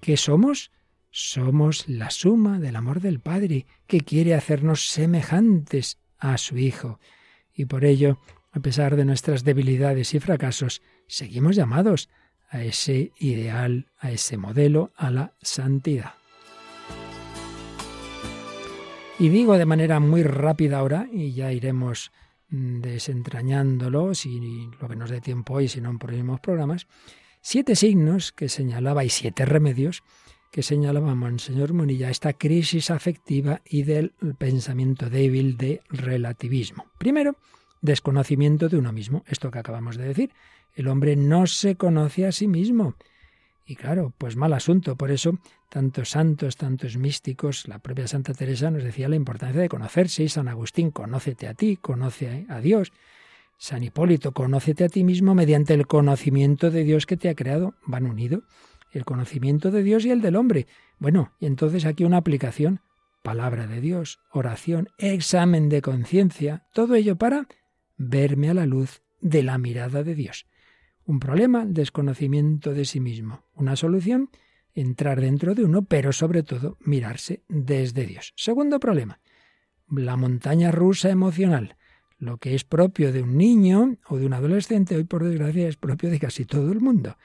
¿Qué 0.00 0.16
somos? 0.16 0.72
Somos 1.10 1.88
la 1.88 2.10
suma 2.10 2.58
del 2.58 2.74
amor 2.74 3.00
del 3.00 3.20
Padre, 3.20 3.66
que 3.86 4.00
quiere 4.00 4.34
hacernos 4.34 4.88
semejantes 4.88 5.98
a 6.18 6.36
su 6.36 6.58
Hijo. 6.58 6.98
Y 7.54 7.66
por 7.66 7.84
ello, 7.84 8.18
a 8.52 8.60
pesar 8.60 8.96
de 8.96 9.04
nuestras 9.04 9.44
debilidades 9.44 10.14
y 10.14 10.20
fracasos, 10.20 10.82
seguimos 11.06 11.56
llamados 11.56 12.08
a 12.48 12.62
ese 12.62 13.12
ideal, 13.18 13.90
a 13.98 14.10
ese 14.10 14.36
modelo, 14.36 14.92
a 14.96 15.10
la 15.10 15.34
santidad. 15.40 16.14
Y 19.18 19.28
digo 19.28 19.56
de 19.56 19.66
manera 19.66 20.00
muy 20.00 20.24
rápida 20.24 20.78
ahora, 20.78 21.08
y 21.12 21.32
ya 21.32 21.52
iremos 21.52 22.10
mm, 22.48 22.80
desentrañándolo, 22.80 24.14
si 24.14 24.68
lo 24.80 24.88
que 24.88 24.96
nos 24.96 25.10
dé 25.10 25.20
tiempo 25.20 25.54
hoy, 25.54 25.68
si 25.68 25.80
no 25.80 25.90
en 25.90 25.98
próximos 25.98 26.40
programas, 26.40 26.88
siete 27.40 27.76
signos 27.76 28.32
que 28.32 28.48
señalaba 28.48 29.04
y 29.04 29.10
siete 29.10 29.44
remedios 29.44 30.02
que 30.54 30.62
señalaba 30.62 31.16
Monseñor 31.16 31.72
Munilla, 31.72 32.10
esta 32.10 32.34
crisis 32.34 32.92
afectiva 32.92 33.60
y 33.68 33.82
del 33.82 34.12
pensamiento 34.38 35.10
débil 35.10 35.56
de 35.56 35.82
relativismo. 35.90 36.86
Primero, 36.96 37.34
desconocimiento 37.80 38.68
de 38.68 38.76
uno 38.76 38.92
mismo, 38.92 39.24
esto 39.26 39.50
que 39.50 39.58
acabamos 39.58 39.96
de 39.96 40.04
decir. 40.04 40.30
El 40.76 40.86
hombre 40.86 41.16
no 41.16 41.48
se 41.48 41.74
conoce 41.74 42.24
a 42.24 42.30
sí 42.30 42.46
mismo. 42.46 42.94
Y 43.66 43.74
claro, 43.74 44.12
pues 44.16 44.36
mal 44.36 44.52
asunto. 44.52 44.94
Por 44.94 45.10
eso, 45.10 45.40
tantos 45.68 46.10
santos, 46.10 46.56
tantos 46.56 46.98
místicos, 46.98 47.66
la 47.66 47.80
propia 47.80 48.06
Santa 48.06 48.32
Teresa 48.32 48.70
nos 48.70 48.84
decía 48.84 49.08
la 49.08 49.16
importancia 49.16 49.60
de 49.60 49.68
conocerse. 49.68 50.22
Y 50.22 50.28
San 50.28 50.46
Agustín, 50.46 50.92
conócete 50.92 51.48
a 51.48 51.54
ti, 51.54 51.78
conoce 51.78 52.46
a 52.48 52.60
Dios. 52.60 52.92
San 53.58 53.82
Hipólito, 53.82 54.30
conócete 54.30 54.84
a 54.84 54.88
ti 54.88 55.02
mismo 55.02 55.34
mediante 55.34 55.74
el 55.74 55.88
conocimiento 55.88 56.70
de 56.70 56.84
Dios 56.84 57.06
que 57.06 57.16
te 57.16 57.28
ha 57.28 57.34
creado. 57.34 57.74
Van 57.86 58.06
unidos. 58.06 58.44
El 58.94 59.04
conocimiento 59.04 59.72
de 59.72 59.82
Dios 59.82 60.04
y 60.04 60.10
el 60.12 60.20
del 60.20 60.36
hombre. 60.36 60.68
Bueno, 60.98 61.32
y 61.40 61.46
entonces 61.46 61.84
aquí 61.84 62.04
una 62.04 62.18
aplicación. 62.18 62.80
Palabra 63.24 63.66
de 63.66 63.80
Dios, 63.80 64.20
oración, 64.30 64.88
examen 64.98 65.68
de 65.68 65.82
conciencia. 65.82 66.66
Todo 66.72 66.94
ello 66.94 67.16
para 67.16 67.48
verme 67.96 68.50
a 68.50 68.54
la 68.54 68.66
luz 68.66 69.02
de 69.20 69.42
la 69.42 69.58
mirada 69.58 70.04
de 70.04 70.14
Dios. 70.14 70.46
Un 71.04 71.18
problema, 71.18 71.62
el 71.62 71.74
desconocimiento 71.74 72.72
de 72.72 72.84
sí 72.84 73.00
mismo. 73.00 73.44
Una 73.54 73.74
solución, 73.74 74.30
entrar 74.74 75.20
dentro 75.20 75.56
de 75.56 75.64
uno, 75.64 75.82
pero 75.82 76.12
sobre 76.12 76.44
todo 76.44 76.78
mirarse 76.80 77.42
desde 77.48 78.06
Dios. 78.06 78.32
Segundo 78.36 78.78
problema, 78.78 79.20
la 79.90 80.16
montaña 80.16 80.70
rusa 80.70 81.10
emocional. 81.10 81.76
Lo 82.18 82.38
que 82.38 82.54
es 82.54 82.62
propio 82.62 83.12
de 83.12 83.22
un 83.22 83.36
niño 83.36 83.96
o 84.08 84.18
de 84.18 84.26
un 84.26 84.34
adolescente, 84.34 84.94
hoy 84.94 85.04
por 85.04 85.24
desgracia 85.24 85.66
es 85.66 85.76
propio 85.76 86.10
de 86.10 86.20
casi 86.20 86.44
todo 86.44 86.70
el 86.70 86.80
mundo. 86.80 87.16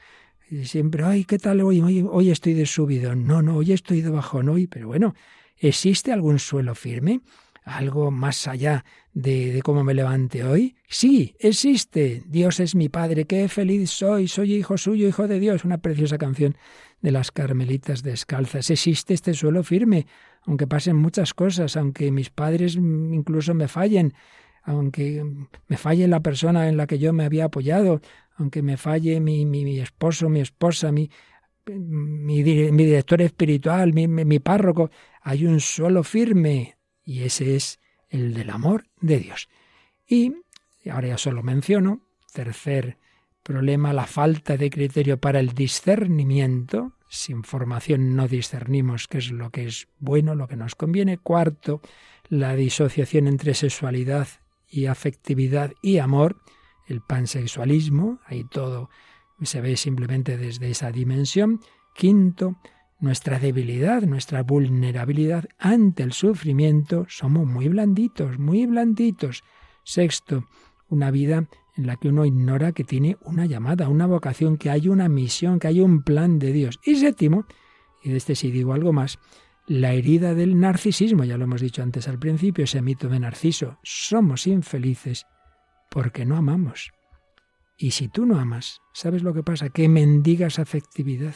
Y 0.52 0.66
siempre, 0.66 1.04
ay, 1.04 1.26
¿qué 1.26 1.38
tal 1.38 1.62
hoy? 1.62 1.80
Hoy, 1.82 2.06
hoy 2.10 2.32
estoy 2.32 2.54
de 2.54 2.66
subido. 2.66 3.16
No, 3.16 3.42
no, 3.42 3.58
hoy 3.58 3.72
estoy 3.72 4.02
de 4.02 4.10
bajón 4.10 4.50
hoy. 4.50 4.68
Pero 4.68 4.88
bueno, 4.88 5.14
¿existe 5.58 6.12
algún 6.12 6.40
suelo 6.40 6.76
firme? 6.76 7.22
algo 7.66 8.10
más 8.10 8.48
allá 8.48 8.84
de, 9.14 9.54
de, 9.54 9.62
cómo 9.62 9.84
me 9.84 9.94
levante 9.94 10.44
hoy? 10.44 10.76
Sí, 10.88 11.36
existe. 11.40 12.24
Dios 12.26 12.60
es 12.60 12.74
mi 12.74 12.90
Padre, 12.90 13.26
qué 13.26 13.48
feliz 13.48 13.92
soy, 13.92 14.28
soy 14.28 14.56
hijo 14.56 14.78
suyo, 14.78 15.08
hijo 15.08 15.28
de 15.28 15.40
Dios. 15.40 15.66
Una 15.66 15.78
preciosa 15.78 16.18
canción 16.18 16.58
de 17.02 17.12
las 17.12 17.32
Carmelitas 17.32 18.02
descalzas. 18.04 18.70
Existe 18.70 19.14
este 19.14 19.34
suelo 19.34 19.64
firme, 19.64 20.08
aunque 20.44 20.68
pasen 20.68 20.96
muchas 20.96 21.34
cosas, 21.34 21.78
aunque 21.78 22.12
mis 22.12 22.30
padres 22.30 22.76
incluso 22.76 23.54
me 23.54 23.68
fallen, 23.68 24.14
aunque 24.64 25.24
me 25.68 25.78
falle 25.78 26.08
la 26.08 26.20
persona 26.20 26.70
en 26.70 26.78
la 26.78 26.88
que 26.88 27.00
yo 27.00 27.14
me 27.14 27.26
había 27.26 27.46
apoyado, 27.46 28.02
aunque 28.36 28.62
me 28.62 28.78
falle 28.78 29.20
mi, 29.20 29.46
mi, 29.46 29.80
esposo, 29.80 30.30
mi 30.30 30.40
esposa, 30.40 30.92
mi, 30.92 31.10
mi, 31.66 32.44
director 32.44 33.22
espiritual, 33.22 33.94
mi, 33.94 34.08
mi 34.08 34.40
párroco, 34.40 34.92
hay 35.22 35.46
un 35.46 35.60
suelo 35.60 36.04
firme, 36.04 36.78
y 37.04 37.24
ese 37.24 37.56
es 37.56 37.80
el 38.10 38.34
del 38.34 38.50
amor 38.50 38.86
de 39.02 39.20
Dios. 39.20 39.50
Y 40.08 40.34
ahora 40.90 41.10
ya 41.10 41.18
solo 41.18 41.44
menciono, 41.44 42.02
tercer 42.34 42.98
problema, 43.44 43.94
la 43.94 44.06
falta 44.06 44.58
de 44.58 44.70
criterio 44.70 45.20
para 45.20 45.40
el 45.40 45.54
discernimiento. 45.54 46.94
Sin 47.10 47.44
formación 47.44 48.16
no 48.16 48.28
discernimos 48.28 49.08
qué 49.08 49.18
es 49.18 49.32
lo 49.32 49.50
que 49.50 49.66
es 49.66 49.88
bueno, 49.98 50.36
lo 50.36 50.48
que 50.48 50.56
nos 50.56 50.76
conviene. 50.76 51.18
Cuarto, 51.18 51.82
la 52.28 52.56
disociación 52.56 53.28
entre 53.28 53.56
sexualidad 53.56 54.28
y 54.70 54.86
afectividad 54.86 55.74
y 55.82 55.98
amor, 55.98 56.42
el 56.88 57.02
pansexualismo, 57.02 58.20
ahí 58.26 58.44
todo 58.44 58.90
se 59.42 59.62
ve 59.62 59.78
simplemente 59.78 60.38
desde 60.38 60.70
esa 60.70 60.92
dimensión. 60.92 61.60
Quinto, 61.96 62.58
nuestra 63.00 63.40
debilidad, 63.40 64.02
nuestra 64.04 64.44
vulnerabilidad 64.44 65.46
ante 65.58 66.04
el 66.04 66.14
sufrimiento, 66.14 67.06
somos 67.08 67.48
muy 67.48 67.68
blanditos, 67.68 68.40
muy 68.40 68.66
blanditos. 68.66 69.44
Sexto, 69.84 70.48
una 70.90 71.12
vida 71.12 71.48
en 71.76 71.88
la 71.88 71.96
que 71.96 72.10
uno 72.10 72.26
ignora 72.26 72.74
que 72.74 72.84
tiene 72.84 73.18
una 73.22 73.46
llamada, 73.46 73.88
una 73.88 74.06
vocación, 74.06 74.58
que 74.58 74.70
hay 74.70 74.90
una 74.90 75.08
misión, 75.08 75.60
que 75.60 75.68
hay 75.68 75.80
un 75.80 76.04
plan 76.04 76.40
de 76.40 76.52
Dios. 76.52 76.80
Y 76.84 76.96
séptimo, 76.96 77.46
y 78.04 78.10
de 78.10 78.18
este 78.18 78.36
sí 78.36 78.52
digo 78.52 78.74
algo 78.74 78.92
más, 78.92 79.20
la 79.70 79.94
herida 79.94 80.34
del 80.34 80.60
narcisismo, 80.60 81.24
ya 81.24 81.38
lo 81.38 81.46
hemos 81.46 81.62
dicho 81.62 81.82
antes 81.82 82.10
al 82.10 82.20
principio, 82.20 82.66
ese 82.66 82.82
mito 82.82 83.08
de 83.08 83.22
Narciso. 83.22 83.80
Somos 83.84 84.48
infelices 84.48 85.26
porque 85.90 86.26
no 86.26 86.36
amamos. 86.36 86.92
Y 87.78 87.92
si 87.92 88.10
tú 88.10 88.26
no 88.26 88.38
amas, 88.38 88.82
¿sabes 88.94 89.24
lo 89.24 89.34
que 89.34 89.44
pasa? 89.44 89.70
Que 89.70 89.88
mendigas 89.88 90.60
afectividad 90.60 91.36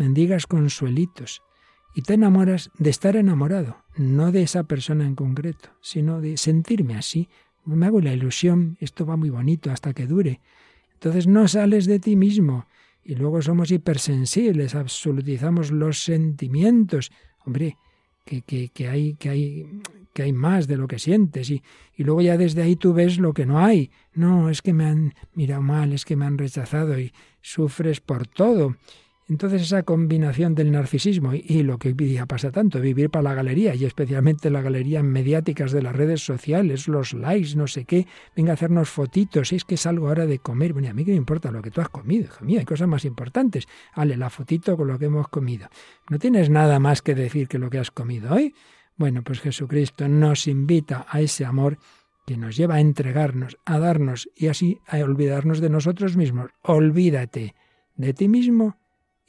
mendigas 0.00 0.46
consuelitos 0.46 1.42
y 1.94 2.00
te 2.02 2.14
enamoras 2.14 2.70
de 2.78 2.88
estar 2.88 3.16
enamorado, 3.16 3.84
no 3.96 4.32
de 4.32 4.42
esa 4.42 4.64
persona 4.64 5.04
en 5.04 5.14
concreto, 5.14 5.68
sino 5.82 6.22
de 6.22 6.38
sentirme 6.38 6.96
así. 6.96 7.28
Me 7.66 7.84
hago 7.84 8.00
la 8.00 8.14
ilusión, 8.14 8.78
esto 8.80 9.04
va 9.04 9.16
muy 9.18 9.28
bonito 9.28 9.70
hasta 9.70 9.92
que 9.92 10.06
dure. 10.06 10.40
Entonces 10.94 11.26
no 11.26 11.46
sales 11.48 11.84
de 11.84 12.00
ti 12.00 12.16
mismo 12.16 12.66
y 13.04 13.14
luego 13.14 13.42
somos 13.42 13.70
hipersensibles, 13.70 14.74
absolutizamos 14.74 15.70
los 15.70 16.02
sentimientos. 16.02 17.12
Hombre, 17.44 17.76
que, 18.24 18.42
que, 18.42 18.68
que, 18.68 18.88
hay, 18.88 19.14
que, 19.14 19.28
hay, 19.28 19.82
que 20.12 20.22
hay 20.22 20.32
más 20.32 20.66
de 20.66 20.76
lo 20.76 20.86
que 20.86 20.98
sientes 20.98 21.50
y, 21.50 21.62
y 21.96 22.04
luego 22.04 22.20
ya 22.20 22.36
desde 22.36 22.62
ahí 22.62 22.76
tú 22.76 22.92
ves 22.92 23.18
lo 23.18 23.32
que 23.32 23.46
no 23.46 23.58
hay. 23.58 23.90
No, 24.14 24.50
es 24.50 24.62
que 24.62 24.72
me 24.72 24.84
han 24.84 25.14
mirado 25.34 25.62
mal, 25.62 25.92
es 25.92 26.04
que 26.04 26.16
me 26.16 26.26
han 26.26 26.38
rechazado 26.38 26.98
y 26.98 27.12
sufres 27.40 28.00
por 28.00 28.26
todo. 28.26 28.76
Entonces 29.30 29.62
esa 29.62 29.84
combinación 29.84 30.56
del 30.56 30.72
narcisismo 30.72 31.32
y, 31.32 31.62
lo 31.62 31.78
que 31.78 31.90
hoy 31.90 31.94
día 31.94 32.26
pasa 32.26 32.50
tanto, 32.50 32.80
vivir 32.80 33.10
para 33.10 33.22
la 33.22 33.34
galería 33.34 33.76
y 33.76 33.84
especialmente 33.84 34.50
las 34.50 34.64
galerías 34.64 35.04
mediáticas 35.04 35.70
de 35.70 35.82
las 35.82 35.94
redes 35.94 36.24
sociales, 36.24 36.88
los 36.88 37.14
likes, 37.14 37.54
no 37.54 37.68
sé 37.68 37.84
qué, 37.84 38.08
venga 38.34 38.50
a 38.50 38.54
hacernos 38.54 38.90
fotitos, 38.90 39.52
es 39.52 39.64
que 39.64 39.76
es 39.76 39.86
algo 39.86 40.08
ahora 40.08 40.26
de 40.26 40.40
comer, 40.40 40.72
bueno, 40.72 40.90
a 40.90 40.94
mí 40.94 41.04
que 41.04 41.12
me 41.12 41.16
importa 41.16 41.52
lo 41.52 41.62
que 41.62 41.70
tú 41.70 41.80
has 41.80 41.88
comido, 41.88 42.24
hija 42.24 42.44
mía, 42.44 42.58
hay 42.58 42.64
cosas 42.64 42.88
más 42.88 43.04
importantes. 43.04 43.68
Vale, 43.96 44.16
la 44.16 44.30
fotito 44.30 44.76
con 44.76 44.88
lo 44.88 44.98
que 44.98 45.04
hemos 45.04 45.28
comido. 45.28 45.68
¿No 46.08 46.18
tienes 46.18 46.50
nada 46.50 46.80
más 46.80 47.00
que 47.00 47.14
decir 47.14 47.46
que 47.46 47.60
lo 47.60 47.70
que 47.70 47.78
has 47.78 47.92
comido 47.92 48.34
hoy? 48.34 48.52
Bueno, 48.96 49.22
pues 49.22 49.38
Jesucristo 49.38 50.08
nos 50.08 50.48
invita 50.48 51.06
a 51.08 51.20
ese 51.20 51.44
amor 51.44 51.78
que 52.26 52.36
nos 52.36 52.56
lleva 52.56 52.74
a 52.74 52.80
entregarnos, 52.80 53.58
a 53.64 53.78
darnos 53.78 54.28
y 54.34 54.48
así 54.48 54.80
a 54.88 54.96
olvidarnos 54.96 55.60
de 55.60 55.70
nosotros 55.70 56.16
mismos. 56.16 56.50
Olvídate 56.62 57.54
de 57.94 58.12
ti 58.12 58.26
mismo 58.26 58.79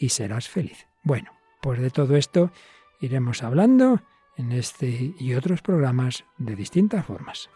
y 0.02 0.10
serás 0.10 0.50
feliz. 0.50 0.88
Bueno, 1.04 1.32
pues 1.62 1.80
de 1.80 1.92
todo 1.92 2.16
esto 2.18 2.52
iremos 3.00 3.44
hablando 3.44 4.02
en 4.36 4.52
este 4.52 5.14
y 5.20 5.36
otros 5.36 5.62
programas 5.62 6.26
de 6.40 6.56
distintas 6.56 7.06
formas. 7.06 7.52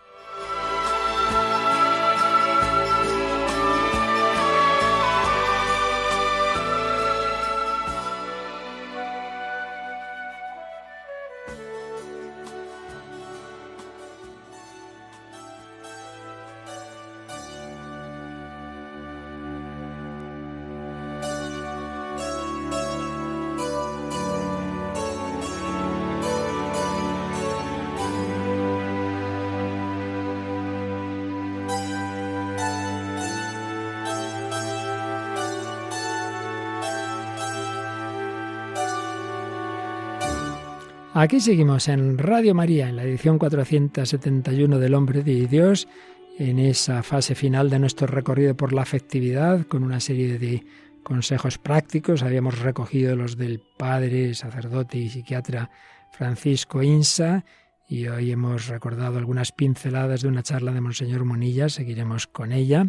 Aquí 41.17 41.39
seguimos 41.39 41.87
en 41.87 42.17
Radio 42.17 42.53
María, 42.53 42.89
en 42.89 42.97
la 42.97 43.03
edición 43.03 43.39
471 43.39 44.79
del 44.79 44.93
Hombre 44.93 45.23
de 45.23 45.47
Dios, 45.47 45.87
en 46.37 46.59
esa 46.59 47.03
fase 47.03 47.35
final 47.35 47.69
de 47.69 47.79
nuestro 47.79 48.05
recorrido 48.05 48.57
por 48.57 48.73
la 48.73 48.81
afectividad, 48.81 49.65
con 49.65 49.85
una 49.85 50.01
serie 50.01 50.37
de 50.37 50.65
consejos 51.03 51.57
prácticos. 51.57 52.21
Habíamos 52.21 52.59
recogido 52.59 53.15
los 53.15 53.37
del 53.37 53.61
padre, 53.77 54.33
sacerdote 54.33 54.97
y 54.97 55.07
psiquiatra 55.07 55.69
Francisco 56.11 56.83
Insa 56.83 57.45
y 57.87 58.07
hoy 58.07 58.33
hemos 58.33 58.67
recordado 58.67 59.17
algunas 59.17 59.53
pinceladas 59.53 60.21
de 60.21 60.27
una 60.27 60.43
charla 60.43 60.73
de 60.73 60.81
Monseñor 60.81 61.23
Monilla. 61.23 61.69
Seguiremos 61.69 62.27
con 62.27 62.51
ella 62.51 62.87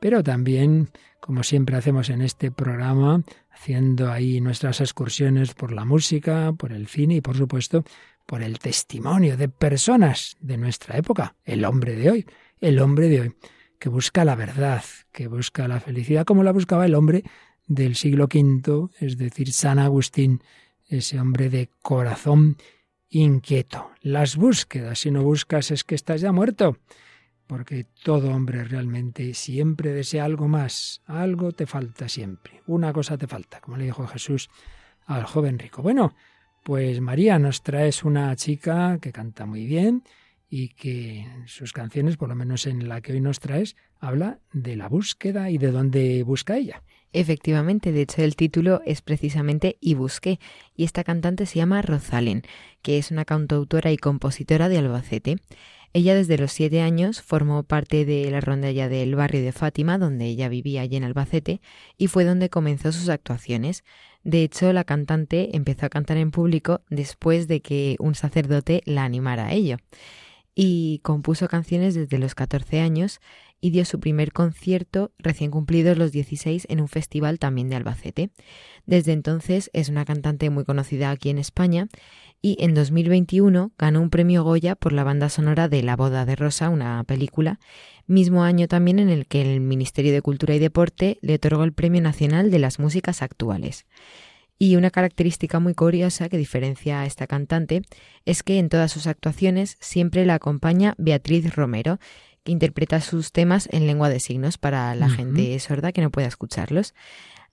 pero 0.00 0.22
también, 0.24 0.90
como 1.20 1.42
siempre 1.42 1.76
hacemos 1.76 2.08
en 2.08 2.22
este 2.22 2.50
programa, 2.50 3.22
haciendo 3.50 4.10
ahí 4.10 4.40
nuestras 4.40 4.80
excursiones 4.80 5.54
por 5.54 5.72
la 5.72 5.84
música, 5.84 6.52
por 6.56 6.72
el 6.72 6.88
cine 6.88 7.16
y, 7.16 7.20
por 7.20 7.36
supuesto, 7.36 7.84
por 8.26 8.42
el 8.42 8.58
testimonio 8.58 9.36
de 9.36 9.48
personas 9.48 10.36
de 10.40 10.56
nuestra 10.56 10.96
época, 10.96 11.36
el 11.44 11.64
hombre 11.64 11.96
de 11.96 12.10
hoy, 12.10 12.26
el 12.60 12.80
hombre 12.80 13.08
de 13.08 13.20
hoy, 13.20 13.34
que 13.78 13.88
busca 13.88 14.24
la 14.24 14.34
verdad, 14.34 14.82
que 15.12 15.26
busca 15.26 15.68
la 15.68 15.80
felicidad, 15.80 16.24
como 16.24 16.42
la 16.42 16.52
buscaba 16.52 16.86
el 16.86 16.94
hombre 16.94 17.24
del 17.66 17.94
siglo 17.94 18.24
V, 18.24 18.88
es 19.00 19.18
decir, 19.18 19.52
San 19.52 19.78
Agustín, 19.78 20.42
ese 20.88 21.20
hombre 21.20 21.50
de 21.50 21.70
corazón 21.82 22.56
inquieto. 23.10 23.90
Las 24.00 24.36
búsquedas, 24.36 25.00
si 25.00 25.10
no 25.10 25.22
buscas 25.22 25.70
es 25.70 25.84
que 25.84 25.94
estás 25.94 26.20
ya 26.20 26.32
muerto 26.32 26.78
porque 27.50 27.84
todo 28.04 28.30
hombre 28.30 28.62
realmente 28.62 29.34
siempre 29.34 29.90
desea 29.90 30.24
algo 30.24 30.46
más, 30.46 31.02
algo 31.06 31.50
te 31.50 31.66
falta 31.66 32.08
siempre, 32.08 32.62
una 32.68 32.92
cosa 32.92 33.18
te 33.18 33.26
falta, 33.26 33.60
como 33.60 33.76
le 33.76 33.86
dijo 33.86 34.06
Jesús 34.06 34.48
al 35.04 35.24
joven 35.24 35.58
rico. 35.58 35.82
Bueno, 35.82 36.14
pues 36.62 37.00
María 37.00 37.40
nos 37.40 37.64
traes 37.64 38.04
una 38.04 38.36
chica 38.36 38.98
que 39.02 39.10
canta 39.10 39.46
muy 39.46 39.66
bien 39.66 40.04
y 40.48 40.68
que 40.68 41.22
en 41.22 41.48
sus 41.48 41.72
canciones, 41.72 42.16
por 42.16 42.28
lo 42.28 42.36
menos 42.36 42.68
en 42.68 42.88
la 42.88 43.00
que 43.00 43.14
hoy 43.14 43.20
nos 43.20 43.40
traes, 43.40 43.74
habla 43.98 44.38
de 44.52 44.76
la 44.76 44.88
búsqueda 44.88 45.50
y 45.50 45.58
de 45.58 45.72
dónde 45.72 46.22
busca 46.22 46.56
ella. 46.56 46.84
Efectivamente, 47.12 47.90
de 47.90 48.02
hecho 48.02 48.22
el 48.22 48.36
título 48.36 48.80
es 48.86 49.02
precisamente 49.02 49.76
Y 49.80 49.94
busqué, 49.94 50.38
y 50.76 50.84
esta 50.84 51.02
cantante 51.02 51.46
se 51.46 51.56
llama 51.56 51.82
Rosalén, 51.82 52.42
que 52.82 52.98
es 52.98 53.10
una 53.10 53.24
cantautora 53.24 53.90
y 53.90 53.96
compositora 53.96 54.68
de 54.68 54.78
Albacete. 54.78 55.38
Ella 55.92 56.14
desde 56.14 56.38
los 56.38 56.52
siete 56.52 56.82
años 56.82 57.20
formó 57.20 57.64
parte 57.64 58.04
de 58.04 58.30
la 58.30 58.40
rondalla 58.40 58.88
del 58.88 59.16
barrio 59.16 59.42
de 59.42 59.50
Fátima, 59.50 59.98
donde 59.98 60.26
ella 60.26 60.48
vivía 60.48 60.82
allí 60.82 60.96
en 60.96 61.02
Albacete, 61.04 61.60
y 61.98 62.06
fue 62.06 62.24
donde 62.24 62.48
comenzó 62.48 62.92
sus 62.92 63.08
actuaciones. 63.08 63.82
De 64.22 64.44
hecho, 64.44 64.72
la 64.72 64.84
cantante 64.84 65.56
empezó 65.56 65.86
a 65.86 65.90
cantar 65.90 66.16
en 66.18 66.30
público 66.30 66.82
después 66.90 67.48
de 67.48 67.60
que 67.60 67.96
un 67.98 68.14
sacerdote 68.14 68.82
la 68.84 69.02
animara 69.02 69.46
a 69.46 69.52
ello. 69.52 69.78
Y 70.54 71.00
compuso 71.02 71.48
canciones 71.48 71.94
desde 71.94 72.18
los 72.18 72.34
14 72.36 72.80
años 72.80 73.20
y 73.60 73.70
dio 73.70 73.84
su 73.84 74.00
primer 74.00 74.32
concierto 74.32 75.12
recién 75.18 75.50
cumplidos 75.50 75.98
los 75.98 76.12
16 76.12 76.66
en 76.70 76.80
un 76.80 76.88
festival 76.88 77.38
también 77.38 77.68
de 77.68 77.76
Albacete. 77.76 78.30
Desde 78.86 79.12
entonces 79.12 79.70
es 79.72 79.88
una 79.88 80.04
cantante 80.04 80.50
muy 80.50 80.64
conocida 80.64 81.10
aquí 81.10 81.30
en 81.30 81.38
España 81.38 81.88
y 82.42 82.56
en 82.60 82.74
2021 82.74 83.72
ganó 83.78 84.00
un 84.00 84.10
premio 84.10 84.44
Goya 84.44 84.74
por 84.74 84.92
la 84.92 85.04
banda 85.04 85.28
sonora 85.28 85.68
de 85.68 85.82
La 85.82 85.96
boda 85.96 86.24
de 86.24 86.36
Rosa, 86.36 86.70
una 86.70 87.04
película, 87.04 87.60
mismo 88.06 88.42
año 88.42 88.66
también 88.66 88.98
en 88.98 89.10
el 89.10 89.26
que 89.26 89.42
el 89.42 89.60
Ministerio 89.60 90.12
de 90.12 90.22
Cultura 90.22 90.54
y 90.54 90.58
Deporte 90.58 91.18
le 91.20 91.34
otorgó 91.34 91.64
el 91.64 91.72
Premio 91.72 92.00
Nacional 92.00 92.50
de 92.50 92.58
las 92.58 92.78
Músicas 92.78 93.22
Actuales. 93.22 93.86
Y 94.58 94.76
una 94.76 94.90
característica 94.90 95.58
muy 95.58 95.74
curiosa 95.74 96.28
que 96.28 96.36
diferencia 96.36 97.00
a 97.00 97.06
esta 97.06 97.26
cantante 97.26 97.82
es 98.26 98.42
que 98.42 98.58
en 98.58 98.68
todas 98.68 98.92
sus 98.92 99.06
actuaciones 99.06 99.76
siempre 99.80 100.26
la 100.26 100.34
acompaña 100.34 100.94
Beatriz 100.98 101.54
Romero, 101.54 101.98
que 102.42 102.52
interpreta 102.52 103.00
sus 103.00 103.32
temas 103.32 103.68
en 103.72 103.86
lengua 103.86 104.08
de 104.08 104.20
signos 104.20 104.58
para 104.58 104.94
la 104.94 105.08
gente 105.08 105.58
sorda 105.60 105.92
que 105.92 106.02
no 106.02 106.10
pueda 106.10 106.28
escucharlos. 106.28 106.94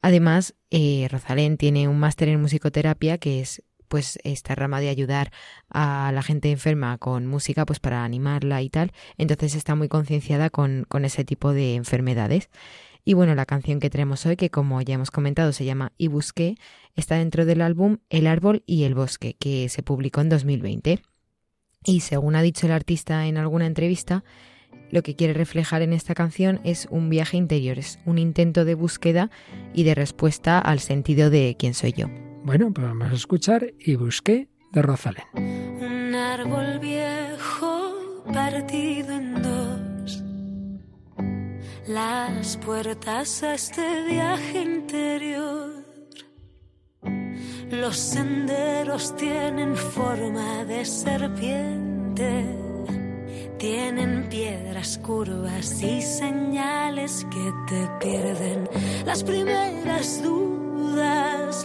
Además, 0.01 0.55
eh, 0.69 1.07
Rosalén 1.09 1.57
tiene 1.57 1.87
un 1.87 1.99
máster 1.99 2.29
en 2.29 2.41
musicoterapia 2.41 3.17
que 3.17 3.41
es 3.41 3.63
pues 3.87 4.19
esta 4.23 4.55
rama 4.55 4.79
de 4.79 4.89
ayudar 4.89 5.31
a 5.69 6.11
la 6.13 6.23
gente 6.23 6.51
enferma 6.51 6.97
con 6.97 7.25
música, 7.27 7.65
pues 7.65 7.79
para 7.79 8.03
animarla 8.03 8.61
y 8.61 8.69
tal. 8.69 8.91
Entonces 9.17 9.55
está 9.55 9.75
muy 9.75 9.87
concienciada 9.87 10.49
con, 10.49 10.85
con 10.87 11.05
ese 11.05 11.23
tipo 11.23 11.53
de 11.53 11.75
enfermedades. 11.75 12.49
Y 13.07 13.13
bueno, 13.13 13.35
la 13.35 13.45
canción 13.45 13.79
que 13.79 13.89
tenemos 13.89 14.25
hoy, 14.25 14.35
que 14.35 14.49
como 14.49 14.81
ya 14.81 14.95
hemos 14.95 15.11
comentado 15.11 15.53
se 15.53 15.63
llama 15.63 15.93
Y 15.97 16.09
Busqué, 16.09 16.57
está 16.93 17.15
dentro 17.15 17.45
del 17.45 17.61
álbum 17.61 17.99
El 18.09 18.27
Árbol 18.27 18.63
y 18.65 18.83
el 18.83 18.95
Bosque, 18.95 19.37
que 19.39 19.69
se 19.69 19.81
publicó 19.81 20.19
en 20.19 20.27
2020. 20.27 21.01
Y 21.85 22.01
según 22.01 22.35
ha 22.35 22.41
dicho 22.41 22.65
el 22.65 22.73
artista 22.73 23.27
en 23.27 23.37
alguna 23.37 23.65
entrevista, 23.65 24.25
lo 24.91 25.03
que 25.03 25.15
quiere 25.15 25.33
reflejar 25.33 25.81
en 25.81 25.93
esta 25.93 26.15
canción 26.15 26.59
es 26.65 26.87
un 26.91 27.09
viaje 27.09 27.37
interior, 27.37 27.79
es 27.79 27.99
un 28.05 28.17
intento 28.17 28.65
de 28.65 28.75
búsqueda 28.75 29.29
y 29.73 29.83
de 29.83 29.95
respuesta 29.95 30.59
al 30.59 30.79
sentido 30.79 31.29
de 31.29 31.55
quién 31.57 31.73
soy 31.73 31.93
yo. 31.93 32.26
Bueno, 32.47 32.71
pues 32.71 32.87
vamos 32.87 33.11
a 33.11 33.13
escuchar 33.13 33.73
y 33.77 33.97
busqué 33.97 34.47
de 34.71 34.81
Rosalén. 34.81 35.25
Un 35.35 36.15
árbol 36.15 36.79
viejo 36.79 38.23
partido 38.33 39.11
en 39.11 39.41
dos. 39.41 40.23
Las 41.89 42.55
puertas 42.55 43.43
a 43.43 43.53
este 43.53 44.05
viaje 44.05 44.61
interior. 44.61 45.83
Los 47.69 47.97
senderos 47.97 49.13
tienen 49.17 49.75
forma 49.75 50.63
de 50.63 50.85
serpiente. 50.85 52.45
Tienen 53.57 54.29
piedras 54.29 54.97
curvas 54.99 55.83
y 55.83 56.01
señales 56.01 57.27
que 57.29 57.51
te 57.67 57.89
pierden. 57.99 58.69
Las 59.05 59.21
primeras 59.21 60.23
dudas 60.23 60.66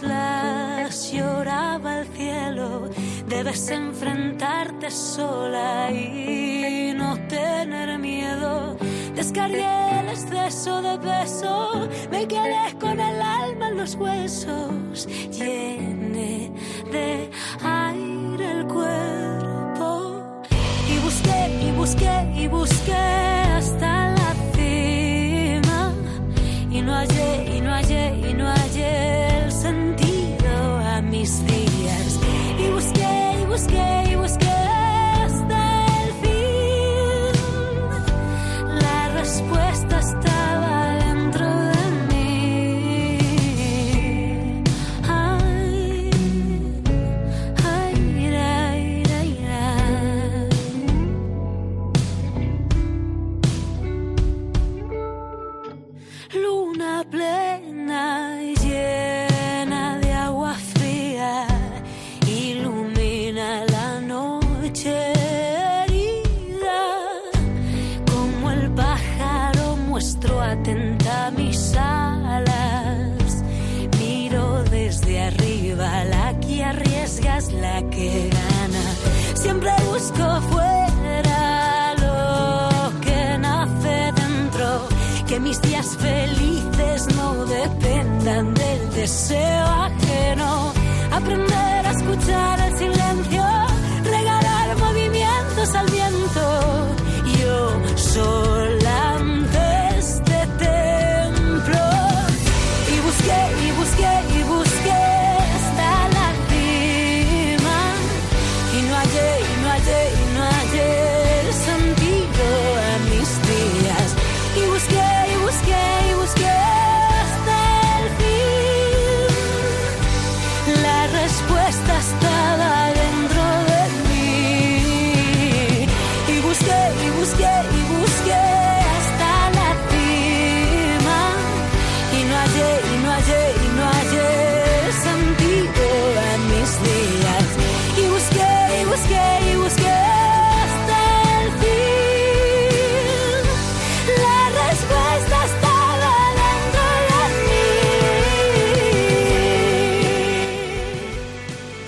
las 0.01 1.11
lloraba 1.11 1.99
el 1.99 2.07
cielo. 2.07 2.89
Debes 3.27 3.69
enfrentarte 3.69 4.91
sola 4.91 5.91
y 5.91 6.93
no 6.95 7.17
tener 7.27 7.97
miedo. 7.99 8.77
Descargué 9.15 9.99
el 9.99 10.09
exceso 10.09 10.81
de 10.81 10.97
peso, 10.97 11.87
me 12.11 12.27
quedé 12.27 12.77
con 12.79 12.99
el 12.99 13.21
alma 13.21 13.69
en 13.69 13.77
los 13.77 13.95
huesos. 13.95 15.07
Llené 15.31 16.51
de 16.91 17.29
aire 17.63 18.51
el 18.51 18.65
cuerpo 18.67 20.23
y 20.89 20.97
busqué 20.99 21.67
y 21.67 21.71
busqué 21.71 22.33
y 22.35 22.47
busqué 22.47 22.93
hasta 22.93 24.09
la 24.09 24.33
cima 24.55 25.93
y 26.71 26.81
no 26.81 26.93
hallé 26.93 27.42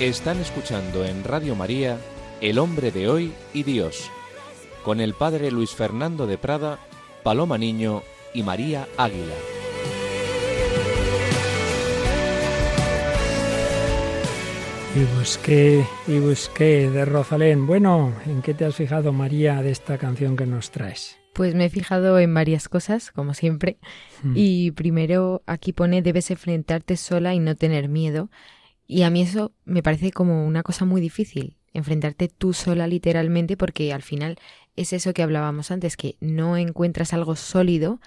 Están 0.06 0.40
escuchando 0.40 1.04
en 1.04 1.24
Radio 1.24 1.56
María 1.56 1.98
El 2.40 2.60
hombre 2.60 2.92
de 2.92 3.10
hoy 3.10 3.34
y 3.56 3.64
Dios, 3.64 4.12
con 4.84 5.02
el 5.02 5.16
padre 5.16 5.50
Luis 5.50 5.72
Fernando 5.72 6.28
de 6.28 6.38
Prada, 6.38 6.78
Paloma 7.24 7.58
Niño 7.58 8.04
y 8.32 8.44
María 8.44 8.88
Águila. 8.98 9.34
Y 14.96 15.18
busqué, 15.18 15.84
y 16.06 16.20
busqué 16.20 16.88
de 16.92 17.04
Rosalén. 17.04 17.66
Bueno, 17.66 18.14
¿en 18.28 18.44
qué 18.44 18.54
te 18.54 18.66
has 18.66 18.76
fijado, 18.76 19.12
María, 19.12 19.64
de 19.64 19.72
esta 19.72 19.98
canción 19.98 20.38
que 20.38 20.46
nos 20.46 20.70
traes? 20.70 21.18
Pues 21.34 21.56
me 21.56 21.66
he 21.66 21.70
fijado 21.72 22.20
en 22.20 22.32
varias 22.32 22.70
cosas, 22.70 23.10
como 23.10 23.34
siempre. 23.34 23.78
Hmm. 24.22 24.34
Y 24.36 24.70
primero 24.70 25.42
aquí 25.48 25.74
pone 25.74 26.04
debes 26.04 26.30
enfrentarte 26.30 26.96
sola 26.96 27.34
y 27.34 27.40
no 27.40 27.56
tener 27.56 27.90
miedo. 27.90 28.30
Y 28.88 29.04
a 29.04 29.10
mí 29.10 29.22
eso 29.22 29.52
me 29.66 29.84
parece 29.84 30.12
como 30.12 30.46
una 30.46 30.64
cosa 30.64 30.86
muy 30.86 31.02
difícil, 31.02 31.58
enfrentarte 31.74 32.28
tú 32.28 32.54
sola 32.54 32.88
literalmente, 32.88 33.58
porque 33.58 33.94
al 33.94 34.02
final 34.02 34.38
es 34.76 34.94
eso 34.94 35.14
que 35.14 35.24
hablábamos 35.24 35.72
antes, 35.72 35.98
que 35.98 36.18
no 36.20 36.58
encuentras 36.58 37.14
algo 37.14 37.36
sólido. 37.36 38.00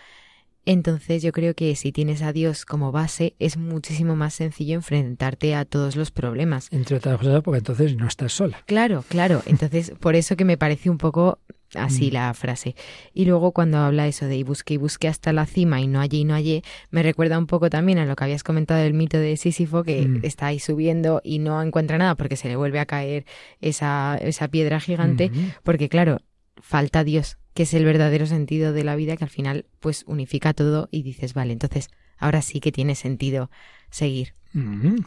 Entonces 0.65 1.23
yo 1.23 1.33
creo 1.33 1.55
que 1.55 1.75
si 1.77 1.93
tienes 1.93 2.21
a 2.21 2.33
Dios 2.33 2.67
como 2.67 2.93
base 2.93 3.35
es 3.39 3.57
muchísimo 3.57 4.17
más 4.17 4.35
sencillo 4.35 4.75
enfrentarte 4.75 5.55
a 5.55 5.65
todos 5.65 5.97
los 5.97 6.11
problemas. 6.11 6.69
Entre 6.71 6.97
otras 6.97 7.19
cosas, 7.19 7.43
porque 7.43 7.59
entonces 7.59 7.97
no 7.97 8.07
estás 8.07 8.35
sola. 8.35 8.63
Claro, 8.67 9.03
claro. 9.09 9.43
Entonces, 9.47 9.93
por 9.99 10.15
eso 10.15 10.37
que 10.37 10.45
me 10.45 10.59
parece 10.59 10.91
un 10.91 10.99
poco 10.99 11.39
así 11.75 12.11
Mm. 12.11 12.15
la 12.15 12.35
frase. 12.35 12.75
Y 13.13 13.25
luego 13.27 13.53
cuando 13.53 13.79
habla 13.79 14.07
eso 14.07 14.27
de 14.27 14.37
y 14.37 14.43
busqué 14.43 14.75
y 14.75 14.77
busqué 14.77 15.09
hasta 15.09 15.33
la 15.33 15.47
cima 15.47 15.81
y 15.81 15.87
no 15.87 16.01
hallé 16.01 16.19
y 16.19 16.25
no 16.25 16.35
hallé, 16.35 16.63
me 16.91 17.03
recuerda 17.03 17.39
un 17.39 17.47
poco 17.47 17.69
también 17.71 17.99
a 17.99 18.07
lo 18.07 18.17
que 18.17 18.25
habías 18.25 18.43
comentado 18.43 18.81
del 18.83 18.95
mito 18.95 19.19
de 19.19 19.37
Sísifo, 19.37 19.83
que 19.85 20.09
Mm. 20.09 20.21
está 20.23 20.47
ahí 20.47 20.59
subiendo 20.61 21.21
y 21.25 21.39
no 21.41 21.61
encuentra 21.63 21.99
nada 21.99 22.15
porque 22.15 22.37
se 22.37 22.49
le 22.49 22.57
vuelve 22.57 22.79
a 22.81 22.87
caer 22.87 23.27
esa, 23.61 24.17
esa 24.21 24.49
piedra 24.49 24.81
gigante, 24.81 25.31
porque 25.63 25.89
claro, 25.89 26.19
falta 26.61 27.05
Dios, 27.05 27.39
que 27.55 27.65
es 27.65 27.75
el 27.75 27.85
verdadero 27.85 28.27
sentido 28.27 28.73
de 28.73 28.85
la 28.85 28.97
vida 28.97 29.17
que 29.17 29.25
al 29.25 29.31
final 29.31 29.67
pues 29.81 30.05
unifica 30.07 30.55
todo 30.55 30.89
y 30.91 31.03
dices, 31.03 31.35
vale, 31.35 31.53
entonces 31.53 31.91
ahora 32.17 32.41
sí 32.43 32.61
que 32.61 32.73
tiene 32.73 32.95
sentido 32.95 33.51
seguir. 33.91 34.35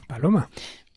Paloma. 0.07 0.49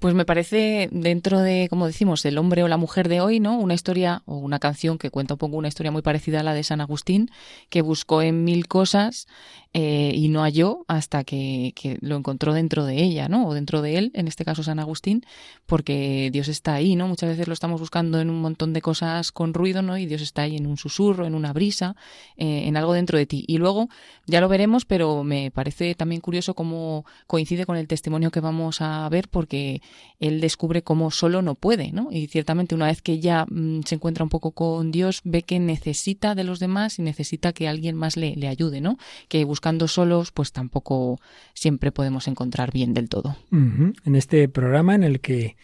Pues 0.05 0.13
me 0.13 0.27
parece 0.27 0.91
dentro 0.93 1.41
de, 1.41 1.67
como 1.71 1.87
decimos, 1.87 2.27
el 2.27 2.37
hombre 2.37 2.63
o 2.63 2.69
la 2.69 2.77
mujer 2.77 3.09
de 3.09 3.23
hoy, 3.23 3.41
¿no? 3.41 3.59
Una 3.59 3.73
historia 3.73 4.23
o 4.27 4.37
una 4.37 4.59
canción 4.59 4.99
que 4.99 5.09
cuenta 5.09 5.33
un 5.33 5.39
poco 5.39 5.57
una 5.57 5.69
historia 5.69 5.91
muy 5.91 6.03
parecida 6.03 6.41
a 6.41 6.43
la 6.43 6.53
de 6.53 6.63
San 6.63 6.83
Agustín, 6.83 7.31
que 7.71 7.81
buscó 7.81 8.21
en 8.21 8.45
mil 8.45 8.69
cosas 8.69 9.27
eh, 9.73 10.13
y 10.15 10.29
no 10.29 10.43
halló 10.43 10.85
hasta 10.89 11.25
que, 11.25 11.73
que 11.75 11.97
lo 12.03 12.17
encontró 12.17 12.53
dentro 12.53 12.85
de 12.85 13.03
ella, 13.03 13.31
¿no? 13.31 13.49
O 13.49 13.55
dentro 13.55 13.81
de 13.81 13.97
él, 13.97 14.11
en 14.13 14.29
este 14.29 14.45
caso 14.45 14.63
San 14.63 14.79
Agustín, 14.79 15.25
porque 15.65 16.29
Dios 16.31 16.49
está 16.49 16.75
ahí, 16.75 16.97
¿no? 16.97 17.09
Muchas 17.09 17.31
veces 17.31 17.49
lo 17.49 17.55
estamos 17.55 17.81
buscando 17.81 18.21
en 18.21 18.29
un 18.29 18.43
montón 18.43 18.75
de 18.75 18.83
cosas 18.83 19.33
con 19.33 19.55
ruido, 19.55 19.81
¿no? 19.81 19.97
Y 19.97 20.05
Dios 20.05 20.21
está 20.21 20.43
ahí 20.43 20.59
en 20.59 20.67
un 20.67 20.77
susurro, 20.77 21.25
en 21.25 21.35
una 21.35 21.55
brisa, 21.55 21.97
eh, 22.37 22.65
en 22.67 22.77
algo 22.77 22.93
dentro 22.93 23.17
de 23.17 23.25
ti. 23.25 23.47
Y 23.49 23.57
luego, 23.57 23.89
ya 24.27 24.43
lo 24.43 24.51
veremos, 24.51 24.85
pero 24.85 25.25
me 25.25 25.51
parece 25.51 25.95
también 25.95 26.21
curioso 26.21 26.53
cómo 26.53 27.07
coincide 27.27 27.65
con 27.65 27.79
el 27.79 27.89
testimonio 27.89 28.31
que 28.31 28.41
vamos 28.41 28.83
a 28.83 29.09
ver, 29.09 29.29
porque 29.29 29.81
él 30.21 30.41
descubre 30.41 30.83
cómo 30.83 31.11
solo 31.11 31.43
no 31.43 31.55
puede, 31.55 31.93
¿no? 31.93 32.09
Y 32.11 32.27
ciertamente 32.29 32.75
una 32.75 32.87
vez 32.87 33.03
que 33.03 33.21
ya 33.21 33.47
mm, 33.49 33.81
se 33.85 33.97
encuentra 33.97 34.25
un 34.25 34.31
poco 34.31 34.53
con 34.53 34.91
Dios, 34.91 35.21
ve 35.25 35.43
que 35.43 35.59
necesita 35.59 36.35
de 36.35 36.45
los 36.45 36.61
demás 36.61 36.99
y 36.99 37.03
necesita 37.03 37.53
que 37.53 37.69
alguien 37.69 37.97
más 37.97 38.17
le, 38.17 38.37
le 38.37 38.49
ayude, 38.49 38.81
¿no? 38.81 38.97
Que 39.29 39.45
buscando 39.45 39.89
solos, 39.89 40.33
pues 40.33 40.53
tampoco 40.53 41.21
siempre 41.53 41.93
podemos 41.93 42.29
encontrar 42.29 42.73
bien 42.73 42.95
del 42.95 43.09
todo. 43.09 43.37
En 43.51 44.17
este 44.17 44.49
programa 44.49 44.95
en 44.95 45.03
el 45.03 45.21
que 45.21 45.57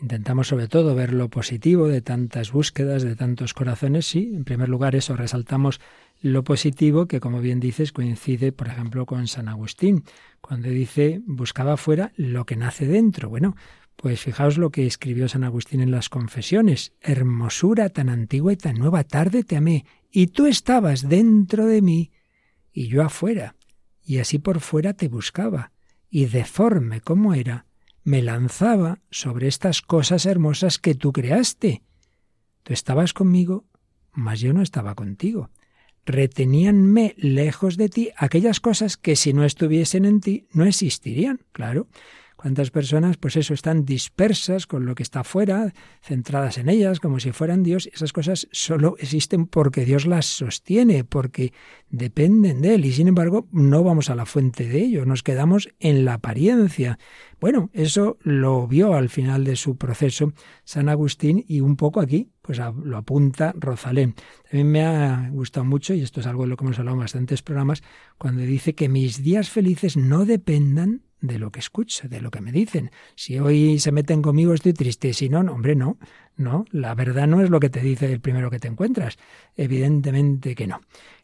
intentamos 0.00 0.48
sobre 0.48 0.68
todo 0.68 0.94
ver 0.94 1.12
lo 1.12 1.28
positivo 1.28 1.88
de 1.88 2.00
tantas 2.00 2.52
búsquedas, 2.52 3.02
de 3.02 3.16
tantos 3.16 3.54
corazones, 3.54 4.06
sí, 4.06 4.30
en 4.34 4.44
primer 4.44 4.68
lugar 4.68 4.94
eso, 4.94 5.16
resaltamos 5.16 5.80
lo 6.20 6.44
positivo 6.44 7.06
que, 7.06 7.20
como 7.20 7.40
bien 7.40 7.60
dices, 7.60 7.92
coincide, 7.92 8.52
por 8.52 8.68
ejemplo, 8.68 9.06
con 9.06 9.28
San 9.28 9.48
Agustín, 9.48 10.04
cuando 10.40 10.68
dice 10.68 11.20
buscaba 11.26 11.76
fuera 11.76 12.12
lo 12.16 12.44
que 12.44 12.56
nace 12.56 12.86
dentro. 12.86 13.28
Bueno, 13.28 13.56
pues 13.96 14.20
fijaos 14.20 14.58
lo 14.58 14.70
que 14.70 14.86
escribió 14.86 15.28
San 15.28 15.44
Agustín 15.44 15.80
en 15.80 15.90
las 15.90 16.08
confesiones. 16.08 16.92
Hermosura 17.00 17.88
tan 17.88 18.08
antigua 18.08 18.52
y 18.52 18.56
tan 18.56 18.76
nueva, 18.76 19.04
tarde 19.04 19.44
te 19.44 19.56
amé, 19.56 19.86
y 20.10 20.28
tú 20.28 20.46
estabas 20.46 21.08
dentro 21.08 21.66
de 21.66 21.82
mí, 21.82 22.12
y 22.72 22.88
yo 22.88 23.02
afuera, 23.02 23.56
y 24.04 24.18
así 24.18 24.38
por 24.38 24.60
fuera 24.60 24.94
te 24.94 25.08
buscaba, 25.08 25.72
y 26.10 26.26
deforme 26.26 27.00
como 27.00 27.34
era, 27.34 27.66
me 28.04 28.22
lanzaba 28.22 29.00
sobre 29.10 29.48
estas 29.48 29.82
cosas 29.82 30.26
hermosas 30.26 30.78
que 30.78 30.94
tú 30.94 31.12
creaste. 31.12 31.82
Tú 32.62 32.72
estabas 32.72 33.12
conmigo, 33.12 33.66
mas 34.12 34.40
yo 34.40 34.52
no 34.52 34.62
estaba 34.62 34.94
contigo. 34.94 35.50
Reteníanme 36.08 37.14
lejos 37.18 37.76
de 37.76 37.90
ti 37.90 38.08
aquellas 38.16 38.60
cosas 38.60 38.96
que 38.96 39.14
si 39.14 39.34
no 39.34 39.44
estuviesen 39.44 40.06
en 40.06 40.22
ti 40.22 40.46
no 40.52 40.64
existirían, 40.64 41.40
claro. 41.52 41.86
¿Cuántas 42.40 42.70
personas, 42.70 43.16
pues 43.16 43.34
eso, 43.34 43.52
están 43.52 43.84
dispersas 43.84 44.68
con 44.68 44.86
lo 44.86 44.94
que 44.94 45.02
está 45.02 45.20
afuera, 45.20 45.74
centradas 46.00 46.56
en 46.58 46.68
ellas, 46.68 47.00
como 47.00 47.18
si 47.18 47.32
fueran 47.32 47.64
Dios? 47.64 47.90
Esas 47.92 48.12
cosas 48.12 48.46
solo 48.52 48.94
existen 49.00 49.48
porque 49.48 49.84
Dios 49.84 50.06
las 50.06 50.26
sostiene, 50.26 51.02
porque 51.02 51.52
dependen 51.90 52.60
de 52.62 52.76
Él. 52.76 52.84
Y 52.84 52.92
sin 52.92 53.08
embargo, 53.08 53.48
no 53.50 53.82
vamos 53.82 54.08
a 54.08 54.14
la 54.14 54.24
fuente 54.24 54.68
de 54.68 54.78
ello, 54.78 55.04
nos 55.04 55.24
quedamos 55.24 55.70
en 55.80 56.04
la 56.04 56.14
apariencia. 56.14 57.00
Bueno, 57.40 57.70
eso 57.72 58.18
lo 58.22 58.68
vio 58.68 58.94
al 58.94 59.08
final 59.08 59.42
de 59.42 59.56
su 59.56 59.76
proceso 59.76 60.32
San 60.62 60.88
Agustín 60.88 61.44
y 61.48 61.58
un 61.58 61.74
poco 61.74 62.00
aquí, 62.00 62.30
pues 62.40 62.60
lo 62.84 62.98
apunta 62.98 63.52
Rosalén. 63.58 64.14
También 64.48 64.70
me 64.70 64.84
ha 64.84 65.28
gustado 65.32 65.64
mucho, 65.64 65.92
y 65.92 66.02
esto 66.02 66.20
es 66.20 66.26
algo 66.28 66.44
de 66.44 66.50
lo 66.50 66.56
que 66.56 66.64
hemos 66.64 66.78
hablado 66.78 66.94
en 66.94 67.00
bastantes 67.00 67.42
programas, 67.42 67.82
cuando 68.16 68.42
dice 68.42 68.76
que 68.76 68.88
mis 68.88 69.24
días 69.24 69.50
felices 69.50 69.96
no 69.96 70.24
dependan 70.24 71.02
de 71.20 71.38
lo 71.38 71.50
que 71.50 71.60
escucho, 71.60 72.08
de 72.08 72.20
lo 72.20 72.30
que 72.30 72.40
me 72.40 72.52
dicen. 72.52 72.90
Si 73.14 73.38
hoy 73.38 73.78
se 73.78 73.92
meten 73.92 74.22
conmigo 74.22 74.54
estoy 74.54 74.72
triste, 74.72 75.12
si 75.12 75.28
no, 75.28 75.40
hombre, 75.40 75.74
no, 75.74 75.98
no, 76.36 76.64
la 76.70 76.94
verdad 76.94 77.26
no 77.26 77.42
es 77.42 77.50
lo 77.50 77.60
que 77.60 77.70
te 77.70 77.80
dice 77.80 78.12
el 78.12 78.20
primero 78.20 78.50
que 78.50 78.58
te 78.58 78.68
encuentras, 78.68 79.18
evidentemente 79.56 80.54
que 80.54 80.66
no. 80.66 80.80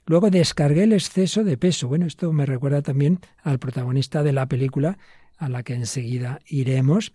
Luego 0.06 0.30
descargué 0.30 0.84
el 0.84 0.92
exceso 0.92 1.44
de 1.44 1.56
peso. 1.56 1.88
Bueno, 1.88 2.06
esto 2.06 2.32
me 2.32 2.46
recuerda 2.46 2.82
también 2.82 3.20
al 3.42 3.58
protagonista 3.58 4.22
de 4.22 4.32
la 4.32 4.46
película, 4.46 4.98
a 5.38 5.48
la 5.48 5.62
que 5.62 5.74
enseguida 5.74 6.40
iremos. 6.46 7.12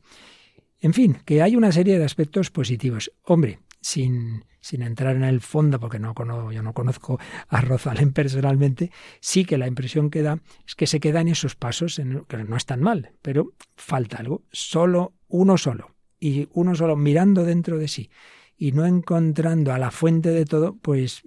En 0.81 0.93
fin, 0.93 1.17
que 1.25 1.41
hay 1.41 1.55
una 1.55 1.71
serie 1.71 1.99
de 1.99 2.05
aspectos 2.05 2.49
positivos. 2.49 3.11
Hombre, 3.23 3.59
sin, 3.81 4.45
sin 4.61 4.81
entrar 4.81 5.15
en 5.15 5.23
el 5.23 5.41
fondo, 5.41 5.79
porque 5.79 5.99
no, 5.99 6.13
yo 6.51 6.63
no 6.63 6.73
conozco 6.73 7.19
a 7.47 7.61
Rosalén 7.61 8.13
personalmente, 8.13 8.91
sí 9.19 9.45
que 9.45 9.57
la 9.57 9.67
impresión 9.67 10.09
que 10.09 10.21
da 10.21 10.39
es 10.67 10.75
que 10.75 10.87
se 10.87 10.99
queda 10.99 11.21
en 11.21 11.29
esos 11.29 11.55
pasos, 11.55 11.99
en, 11.99 12.25
que 12.25 12.37
no 12.37 12.55
están 12.55 12.81
mal, 12.81 13.11
pero 13.21 13.53
falta 13.75 14.17
algo. 14.17 14.43
Solo 14.51 15.13
uno 15.27 15.57
solo, 15.57 15.95
y 16.19 16.49
uno 16.53 16.75
solo 16.75 16.95
mirando 16.95 17.43
dentro 17.43 17.77
de 17.77 17.87
sí 17.87 18.09
y 18.57 18.73
no 18.73 18.85
encontrando 18.85 19.71
a 19.71 19.79
la 19.79 19.89
fuente 19.89 20.29
de 20.31 20.43
todo, 20.43 20.75
pues 20.81 21.23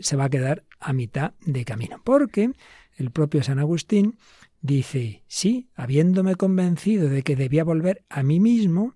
se 0.00 0.16
va 0.16 0.24
a 0.24 0.30
quedar 0.30 0.64
a 0.80 0.92
mitad 0.92 1.34
de 1.46 1.64
camino. 1.64 2.00
Porque 2.02 2.50
el 2.96 3.10
propio 3.12 3.44
San 3.44 3.60
Agustín 3.60 4.18
dice, 4.60 5.22
sí, 5.28 5.68
habiéndome 5.76 6.34
convencido 6.34 7.08
de 7.08 7.22
que 7.22 7.36
debía 7.36 7.62
volver 7.62 8.04
a 8.08 8.24
mí 8.24 8.40
mismo, 8.40 8.94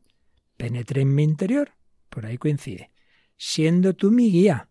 penetré 0.56 1.02
en 1.02 1.14
mi 1.14 1.22
interior, 1.22 1.70
por 2.10 2.26
ahí 2.26 2.38
coincide, 2.38 2.90
siendo 3.36 3.94
tú 3.94 4.10
mi 4.10 4.30
guía. 4.30 4.68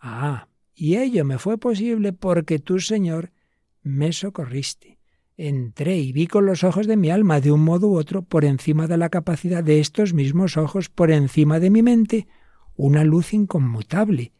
Ah, 0.00 0.48
y 0.74 0.96
ello 0.96 1.24
me 1.24 1.38
fue 1.38 1.58
posible 1.58 2.12
porque 2.12 2.58
tú, 2.58 2.78
Señor, 2.80 3.32
me 3.82 4.12
socorriste. 4.12 4.98
Entré 5.36 5.98
y 5.98 6.12
vi 6.12 6.26
con 6.26 6.46
los 6.46 6.64
ojos 6.64 6.86
de 6.86 6.96
mi 6.96 7.10
alma, 7.10 7.40
de 7.40 7.52
un 7.52 7.62
modo 7.62 7.88
u 7.88 7.98
otro, 7.98 8.22
por 8.22 8.44
encima 8.44 8.86
de 8.86 8.96
la 8.96 9.10
capacidad 9.10 9.62
de 9.62 9.80
estos 9.80 10.14
mismos 10.14 10.56
ojos, 10.56 10.88
por 10.88 11.10
encima 11.10 11.60
de 11.60 11.70
mi 11.70 11.82
mente, 11.82 12.26
una 12.74 13.04
luz 13.04 13.34
inconmutable, 13.34 14.32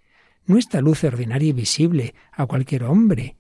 no 0.47 0.59
esta 0.59 0.81
luz 0.81 1.05
ordinaria 1.05 1.51
y 1.51 1.53
visible 1.53 2.15
a 2.33 2.47
cualquier 2.47 2.85
hombre, 2.85 3.37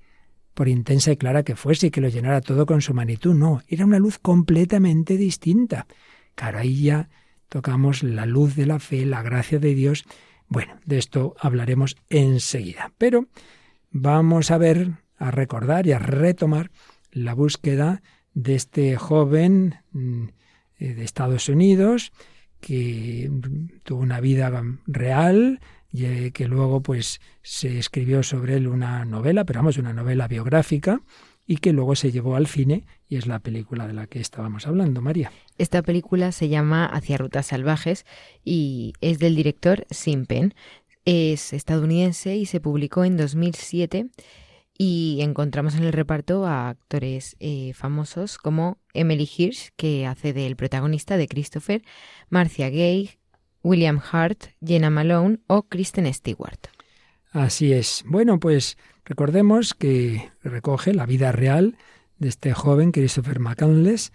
por 0.52 0.68
intensa 0.68 1.12
y 1.12 1.16
clara 1.16 1.44
que 1.44 1.56
fuese 1.56 1.88
y 1.88 1.90
que 1.90 2.00
lo 2.00 2.08
llenara 2.08 2.40
todo 2.40 2.66
con 2.66 2.80
su 2.80 2.94
magnitud, 2.94 3.34
no, 3.34 3.62
era 3.68 3.84
una 3.84 3.98
luz 3.98 4.18
completamente 4.18 5.16
distinta. 5.16 5.86
Claro, 6.34 6.58
ahí 6.58 6.82
ya 6.82 7.08
tocamos 7.48 8.02
la 8.02 8.26
luz 8.26 8.56
de 8.56 8.66
la 8.66 8.78
fe, 8.78 9.06
la 9.06 9.22
gracia 9.22 9.58
de 9.58 9.74
Dios. 9.74 10.04
Bueno, 10.48 10.78
de 10.84 10.98
esto 10.98 11.34
hablaremos 11.38 11.96
enseguida. 12.08 12.92
Pero 12.98 13.26
vamos 13.90 14.50
a 14.50 14.58
ver, 14.58 14.92
a 15.16 15.30
recordar 15.30 15.86
y 15.86 15.92
a 15.92 15.98
retomar 15.98 16.70
la 17.10 17.34
búsqueda 17.34 18.02
de 18.34 18.54
este 18.54 18.96
joven 18.96 19.76
de 19.92 21.04
Estados 21.04 21.48
Unidos 21.48 22.12
que 22.60 23.30
tuvo 23.82 24.00
una 24.00 24.20
vida 24.20 24.62
real, 24.86 25.60
que 25.92 26.46
luego 26.48 26.82
pues 26.82 27.20
se 27.42 27.78
escribió 27.78 28.22
sobre 28.22 28.56
él 28.56 28.66
una 28.66 29.04
novela, 29.04 29.44
pero 29.44 29.60
vamos, 29.60 29.78
una 29.78 29.92
novela 29.92 30.28
biográfica, 30.28 31.00
y 31.46 31.58
que 31.58 31.72
luego 31.72 31.94
se 31.94 32.10
llevó 32.10 32.36
al 32.36 32.46
cine 32.46 32.84
y 33.08 33.16
es 33.16 33.26
la 33.26 33.38
película 33.38 33.86
de 33.86 33.92
la 33.92 34.06
que 34.06 34.20
estábamos 34.20 34.66
hablando, 34.66 35.00
María. 35.00 35.30
Esta 35.58 35.82
película 35.82 36.32
se 36.32 36.48
llama 36.48 36.86
Hacia 36.86 37.18
Rutas 37.18 37.46
Salvajes 37.46 38.04
y 38.44 38.94
es 39.00 39.18
del 39.18 39.36
director 39.36 39.86
Sim 39.90 40.26
Pen. 40.26 40.54
Es 41.04 41.52
estadounidense 41.52 42.36
y 42.36 42.46
se 42.46 42.60
publicó 42.60 43.04
en 43.04 43.16
2007 43.16 44.08
y 44.76 45.18
encontramos 45.20 45.76
en 45.76 45.84
el 45.84 45.92
reparto 45.92 46.46
a 46.46 46.68
actores 46.68 47.36
eh, 47.38 47.72
famosos 47.74 48.38
como 48.38 48.78
Emily 48.92 49.28
Hirsch, 49.36 49.70
que 49.76 50.06
hace 50.06 50.32
del 50.32 50.56
protagonista 50.56 51.16
de 51.16 51.28
Christopher, 51.28 51.82
Marcia 52.28 52.68
Gay, 52.68 53.10
William 53.62 54.00
Hart, 54.12 54.48
Jenna 54.64 54.90
Malone 54.90 55.38
o 55.46 55.62
Kristen 55.62 56.12
Stewart. 56.12 56.68
Así 57.30 57.72
es. 57.72 58.04
Bueno, 58.06 58.38
pues 58.38 58.76
recordemos 59.06 59.72
que 59.72 60.30
recoge 60.42 60.92
la 60.92 61.06
vida 61.06 61.32
real 61.32 61.78
de 62.18 62.28
este 62.28 62.52
joven 62.52 62.92
Christopher 62.92 63.40
McCandless 63.40 64.12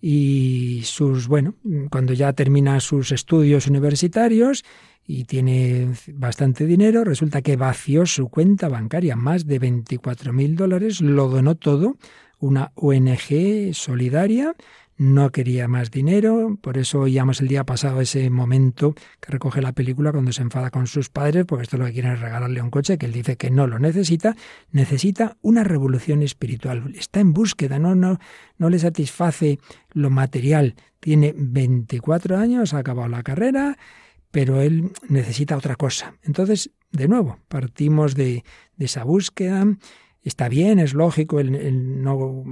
y 0.00 0.80
sus, 0.84 1.28
bueno, 1.28 1.54
cuando 1.90 2.14
ya 2.14 2.32
termina 2.32 2.80
sus 2.80 3.12
estudios 3.12 3.66
universitarios 3.66 4.64
y 5.06 5.24
tiene 5.24 5.92
bastante 6.14 6.64
dinero, 6.66 7.04
resulta 7.04 7.42
que 7.42 7.56
vació 7.56 8.06
su 8.06 8.28
cuenta 8.28 8.68
bancaria, 8.68 9.14
más 9.14 9.46
de 9.46 9.58
24 9.58 10.32
mil 10.32 10.56
dólares, 10.56 11.00
lo 11.00 11.28
donó 11.28 11.56
todo, 11.56 11.96
una 12.38 12.72
ONG 12.76 13.74
solidaria 13.74 14.54
no 15.00 15.32
quería 15.32 15.66
más 15.66 15.90
dinero, 15.90 16.58
por 16.60 16.76
eso 16.76 17.00
oíamos 17.00 17.40
el 17.40 17.48
día 17.48 17.64
pasado 17.64 18.02
ese 18.02 18.28
momento 18.28 18.94
que 19.18 19.32
recoge 19.32 19.62
la 19.62 19.72
película 19.72 20.12
cuando 20.12 20.30
se 20.30 20.42
enfada 20.42 20.68
con 20.68 20.86
sus 20.86 21.08
padres, 21.08 21.46
porque 21.46 21.62
esto 21.62 21.78
lo 21.78 21.86
que 21.86 21.94
quieren 21.94 22.12
es 22.12 22.20
regalarle 22.20 22.60
un 22.60 22.70
coche, 22.70 22.98
que 22.98 23.06
él 23.06 23.12
dice 23.12 23.38
que 23.38 23.50
no 23.50 23.66
lo 23.66 23.78
necesita, 23.78 24.36
necesita 24.72 25.38
una 25.40 25.64
revolución 25.64 26.22
espiritual, 26.22 26.92
está 26.94 27.20
en 27.20 27.32
búsqueda, 27.32 27.78
no, 27.78 27.94
no, 27.94 28.18
no 28.58 28.68
le 28.68 28.78
satisface 28.78 29.58
lo 29.94 30.10
material, 30.10 30.74
tiene 31.00 31.32
24 31.34 32.36
años, 32.36 32.74
ha 32.74 32.78
acabado 32.78 33.08
la 33.08 33.22
carrera, 33.22 33.78
pero 34.30 34.60
él 34.60 34.92
necesita 35.08 35.56
otra 35.56 35.76
cosa. 35.76 36.12
Entonces, 36.24 36.72
de 36.92 37.08
nuevo, 37.08 37.38
partimos 37.48 38.14
de, 38.14 38.44
de 38.76 38.84
esa 38.84 39.04
búsqueda, 39.04 39.64
está 40.22 40.48
bien, 40.48 40.78
es 40.78 40.94
lógico 40.94 41.40
el, 41.40 42.02
no 42.02 42.44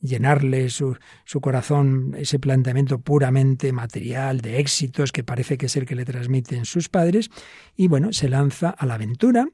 llenarle 0.00 0.70
su, 0.70 0.96
su, 1.24 1.40
corazón 1.40 2.14
ese 2.18 2.38
planteamiento 2.38 3.00
puramente 3.00 3.72
material 3.72 4.40
de 4.40 4.58
éxitos 4.58 5.12
que 5.12 5.24
parece 5.24 5.58
que 5.58 5.66
es 5.66 5.76
el 5.76 5.86
que 5.86 5.94
le 5.94 6.04
transmiten 6.04 6.64
sus 6.64 6.88
padres 6.88 7.30
y 7.76 7.88
bueno, 7.88 8.12
se 8.12 8.28
lanza 8.28 8.70
a 8.70 8.86
la 8.86 8.94
aventura 8.94 9.48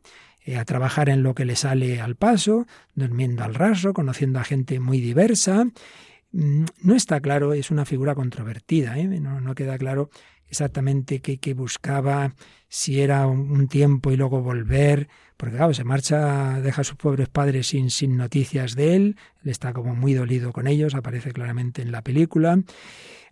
eh, 0.46 0.58
a 0.58 0.64
trabajar 0.66 1.08
en 1.08 1.22
lo 1.22 1.34
que 1.34 1.46
le 1.46 1.56
sale 1.56 2.02
al 2.02 2.16
paso, 2.16 2.66
durmiendo 2.94 3.44
al 3.44 3.54
raso, 3.54 3.94
conociendo 3.94 4.40
a 4.40 4.44
gente 4.44 4.78
muy 4.78 5.00
diversa. 5.00 5.66
Mm, 6.34 6.64
no 6.82 6.96
está 6.96 7.20
claro, 7.20 7.52
es 7.52 7.70
una 7.70 7.84
figura 7.84 8.16
controvertida, 8.16 8.98
¿eh? 8.98 9.06
no, 9.06 9.40
no 9.40 9.54
queda 9.54 9.78
claro 9.78 10.10
exactamente 10.48 11.20
qué, 11.20 11.54
buscaba, 11.54 12.34
si 12.68 13.00
era 13.00 13.28
un, 13.28 13.68
tiempo 13.68 14.10
y 14.10 14.16
luego 14.16 14.42
volver, 14.42 15.08
porque 15.36 15.56
claro, 15.56 15.72
se 15.74 15.84
marcha, 15.84 16.60
deja 16.60 16.80
a 16.80 16.84
sus 16.84 16.96
pobres 16.96 17.28
padres 17.28 17.68
sin, 17.68 17.88
sin 17.90 18.16
noticias 18.16 18.74
de 18.74 18.96
él, 18.96 19.16
él 19.44 19.50
está 19.50 19.72
como 19.72 19.94
muy 19.94 20.14
dolido 20.14 20.52
con 20.52 20.66
ellos, 20.66 20.96
aparece 20.96 21.30
claramente 21.30 21.82
en 21.82 21.92
la 21.92 22.02
película. 22.02 22.60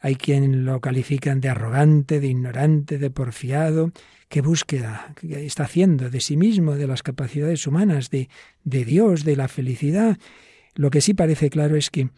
Hay 0.00 0.14
quien 0.14 0.64
lo 0.64 0.80
califican 0.80 1.40
de 1.40 1.48
arrogante, 1.48 2.20
de 2.20 2.28
ignorante, 2.28 2.98
de 2.98 3.10
porfiado. 3.10 3.92
¿Qué 4.28 4.40
búsqueda 4.40 5.14
está 5.22 5.64
haciendo 5.64 6.08
de 6.08 6.20
sí 6.20 6.36
mismo, 6.36 6.76
de 6.76 6.86
las 6.86 7.02
capacidades 7.02 7.66
humanas, 7.66 8.10
de, 8.10 8.28
de 8.64 8.84
Dios, 8.84 9.24
de 9.24 9.36
la 9.36 9.48
felicidad? 9.48 10.18
Lo 10.74 10.90
que 10.90 11.00
sí 11.00 11.14
parece 11.14 11.50
claro 11.50 11.76
es 11.76 11.90
que 11.90 12.08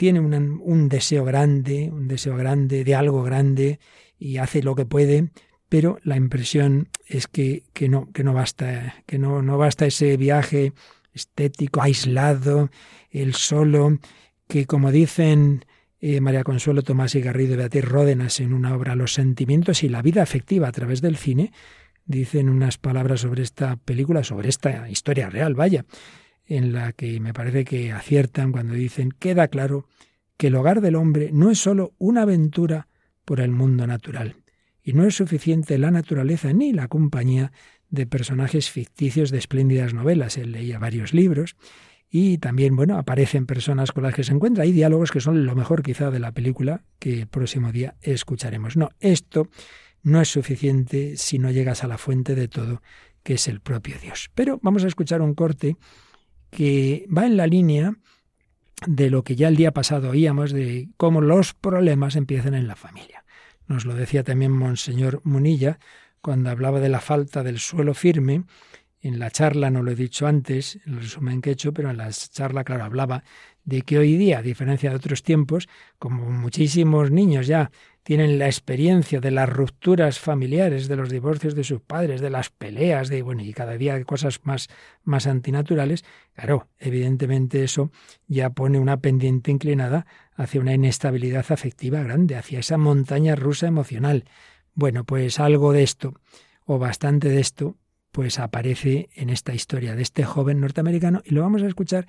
tiene 0.00 0.18
un, 0.18 0.88
deseo 0.88 1.26
grande, 1.26 1.90
un 1.92 2.08
deseo 2.08 2.34
grande 2.34 2.84
de 2.84 2.94
algo 2.94 3.22
grande, 3.22 3.80
y 4.18 4.38
hace 4.38 4.62
lo 4.62 4.74
que 4.74 4.86
puede, 4.86 5.28
pero 5.68 5.98
la 6.04 6.16
impresión 6.16 6.88
es 7.06 7.26
que, 7.26 7.64
que 7.74 7.90
no, 7.90 8.10
que 8.10 8.24
no 8.24 8.32
basta, 8.32 8.94
que 9.04 9.18
no, 9.18 9.42
no 9.42 9.58
basta 9.58 9.84
ese 9.84 10.16
viaje 10.16 10.72
estético, 11.12 11.82
aislado, 11.82 12.70
el 13.10 13.34
solo, 13.34 13.98
que 14.48 14.64
como 14.64 14.90
dicen 14.90 15.66
eh, 16.00 16.22
María 16.22 16.44
Consuelo 16.44 16.80
Tomás 16.80 17.14
y 17.14 17.20
Garrido 17.20 17.52
y 17.52 17.56
Beatriz 17.58 17.84
Ródenas 17.84 18.40
en 18.40 18.54
una 18.54 18.74
obra 18.74 18.96
Los 18.96 19.12
sentimientos 19.12 19.82
y 19.82 19.90
la 19.90 20.00
vida 20.00 20.22
afectiva 20.22 20.68
a 20.68 20.72
través 20.72 21.02
del 21.02 21.18
cine, 21.18 21.52
dicen 22.06 22.48
unas 22.48 22.78
palabras 22.78 23.20
sobre 23.20 23.42
esta 23.42 23.76
película, 23.76 24.24
sobre 24.24 24.48
esta 24.48 24.88
historia 24.88 25.28
real, 25.28 25.54
vaya, 25.54 25.84
en 26.50 26.72
la 26.72 26.92
que 26.92 27.20
me 27.20 27.32
parece 27.32 27.64
que 27.64 27.92
aciertan 27.92 28.50
cuando 28.50 28.74
dicen, 28.74 29.12
queda 29.12 29.46
claro 29.46 29.86
que 30.36 30.48
el 30.48 30.56
hogar 30.56 30.80
del 30.80 30.96
hombre 30.96 31.30
no 31.32 31.50
es 31.50 31.60
sólo 31.60 31.94
una 31.96 32.22
aventura 32.22 32.88
por 33.24 33.40
el 33.40 33.52
mundo 33.52 33.86
natural. 33.86 34.34
Y 34.82 34.92
no 34.92 35.06
es 35.06 35.14
suficiente 35.14 35.78
la 35.78 35.92
naturaleza 35.92 36.52
ni 36.52 36.72
la 36.72 36.88
compañía 36.88 37.52
de 37.88 38.06
personajes 38.06 38.68
ficticios 38.68 39.30
de 39.30 39.38
espléndidas 39.38 39.94
novelas. 39.94 40.38
Él 40.38 40.50
leía 40.50 40.80
varios 40.80 41.14
libros 41.14 41.54
y 42.10 42.38
también, 42.38 42.74
bueno, 42.74 42.98
aparecen 42.98 43.46
personas 43.46 43.92
con 43.92 44.02
las 44.02 44.14
que 44.14 44.24
se 44.24 44.32
encuentra. 44.32 44.64
Hay 44.64 44.72
diálogos 44.72 45.12
que 45.12 45.20
son 45.20 45.46
lo 45.46 45.54
mejor 45.54 45.84
quizá 45.84 46.10
de 46.10 46.18
la 46.18 46.32
película 46.32 46.82
que 46.98 47.20
el 47.20 47.26
próximo 47.28 47.70
día 47.70 47.94
escucharemos. 48.00 48.76
No, 48.76 48.88
esto 48.98 49.46
no 50.02 50.20
es 50.20 50.28
suficiente 50.28 51.16
si 51.16 51.38
no 51.38 51.52
llegas 51.52 51.84
a 51.84 51.86
la 51.86 51.96
fuente 51.96 52.34
de 52.34 52.48
todo, 52.48 52.82
que 53.22 53.34
es 53.34 53.46
el 53.46 53.60
propio 53.60 53.94
Dios. 54.02 54.32
Pero 54.34 54.58
vamos 54.62 54.82
a 54.82 54.88
escuchar 54.88 55.22
un 55.22 55.34
corte 55.34 55.76
que 56.50 57.06
va 57.16 57.26
en 57.26 57.36
la 57.36 57.46
línea 57.46 57.94
de 58.86 59.10
lo 59.10 59.22
que 59.24 59.36
ya 59.36 59.48
el 59.48 59.56
día 59.56 59.72
pasado 59.72 60.10
oíamos 60.10 60.52
de 60.52 60.88
cómo 60.96 61.20
los 61.20 61.54
problemas 61.54 62.16
empiezan 62.16 62.54
en 62.54 62.66
la 62.66 62.76
familia. 62.76 63.24
Nos 63.66 63.84
lo 63.84 63.94
decía 63.94 64.24
también 64.24 64.52
Monseñor 64.52 65.20
Munilla 65.24 65.78
cuando 66.20 66.50
hablaba 66.50 66.80
de 66.80 66.88
la 66.88 67.00
falta 67.00 67.42
del 67.42 67.58
suelo 67.58 67.94
firme. 67.94 68.44
En 69.02 69.18
la 69.18 69.30
charla, 69.30 69.70
no 69.70 69.82
lo 69.82 69.92
he 69.92 69.94
dicho 69.94 70.26
antes, 70.26 70.78
en 70.84 70.94
el 70.94 71.00
resumen 71.00 71.40
que 71.40 71.50
he 71.50 71.52
hecho, 71.54 71.72
pero 71.72 71.88
en 71.90 71.96
la 71.96 72.10
charla, 72.10 72.64
claro, 72.64 72.84
hablaba 72.84 73.24
de 73.64 73.82
que 73.82 73.98
hoy 73.98 74.16
día, 74.16 74.38
a 74.38 74.42
diferencia 74.42 74.90
de 74.90 74.96
otros 74.96 75.22
tiempos, 75.22 75.68
como 75.98 76.30
muchísimos 76.30 77.10
niños 77.10 77.46
ya 77.46 77.70
tienen 78.02 78.38
la 78.38 78.46
experiencia 78.46 79.20
de 79.20 79.30
las 79.30 79.48
rupturas 79.48 80.18
familiares, 80.18 80.88
de 80.88 80.96
los 80.96 81.10
divorcios 81.10 81.54
de 81.54 81.64
sus 81.64 81.80
padres, 81.80 82.20
de 82.20 82.30
las 82.30 82.50
peleas, 82.50 83.08
de 83.08 83.22
bueno, 83.22 83.42
y 83.42 83.52
cada 83.52 83.76
día 83.76 84.02
cosas 84.04 84.40
más, 84.44 84.68
más 85.04 85.26
antinaturales, 85.26 86.04
claro, 86.32 86.68
evidentemente 86.78 87.62
eso 87.62 87.90
ya 88.26 88.50
pone 88.50 88.78
una 88.78 89.00
pendiente 89.00 89.50
inclinada 89.50 90.06
hacia 90.34 90.60
una 90.60 90.74
inestabilidad 90.74 91.44
afectiva 91.50 92.02
grande, 92.02 92.36
hacia 92.36 92.60
esa 92.60 92.78
montaña 92.78 93.36
rusa 93.36 93.66
emocional. 93.66 94.24
Bueno, 94.74 95.04
pues 95.04 95.38
algo 95.38 95.72
de 95.72 95.82
esto, 95.82 96.14
o 96.64 96.78
bastante 96.78 97.28
de 97.28 97.40
esto, 97.40 97.76
pues 98.12 98.38
aparece 98.38 99.08
en 99.14 99.30
esta 99.30 99.54
historia 99.54 99.94
de 99.94 100.02
este 100.02 100.24
joven 100.24 100.60
norteamericano 100.60 101.22
y 101.24 101.34
lo 101.34 101.42
vamos 101.42 101.62
a 101.62 101.66
escuchar 101.66 102.06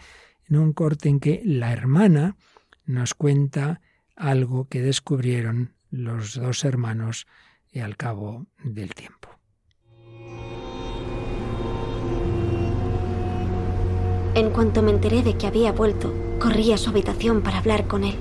en 0.49 0.57
un 0.57 0.73
corte 0.73 1.09
en 1.09 1.19
que 1.19 1.41
la 1.43 1.71
hermana 1.73 2.37
nos 2.85 3.13
cuenta 3.13 3.81
algo 4.15 4.67
que 4.67 4.81
descubrieron 4.81 5.73
los 5.91 6.39
dos 6.39 6.63
hermanos 6.63 7.27
al 7.79 7.95
cabo 7.95 8.47
del 8.63 8.93
tiempo. 8.93 9.29
En 14.33 14.49
cuanto 14.51 14.81
me 14.81 14.91
enteré 14.91 15.23
de 15.23 15.37
que 15.37 15.47
había 15.47 15.71
vuelto, 15.71 16.13
corrí 16.39 16.71
a 16.71 16.77
su 16.77 16.89
habitación 16.89 17.41
para 17.41 17.59
hablar 17.59 17.87
con 17.87 18.03
él. 18.03 18.15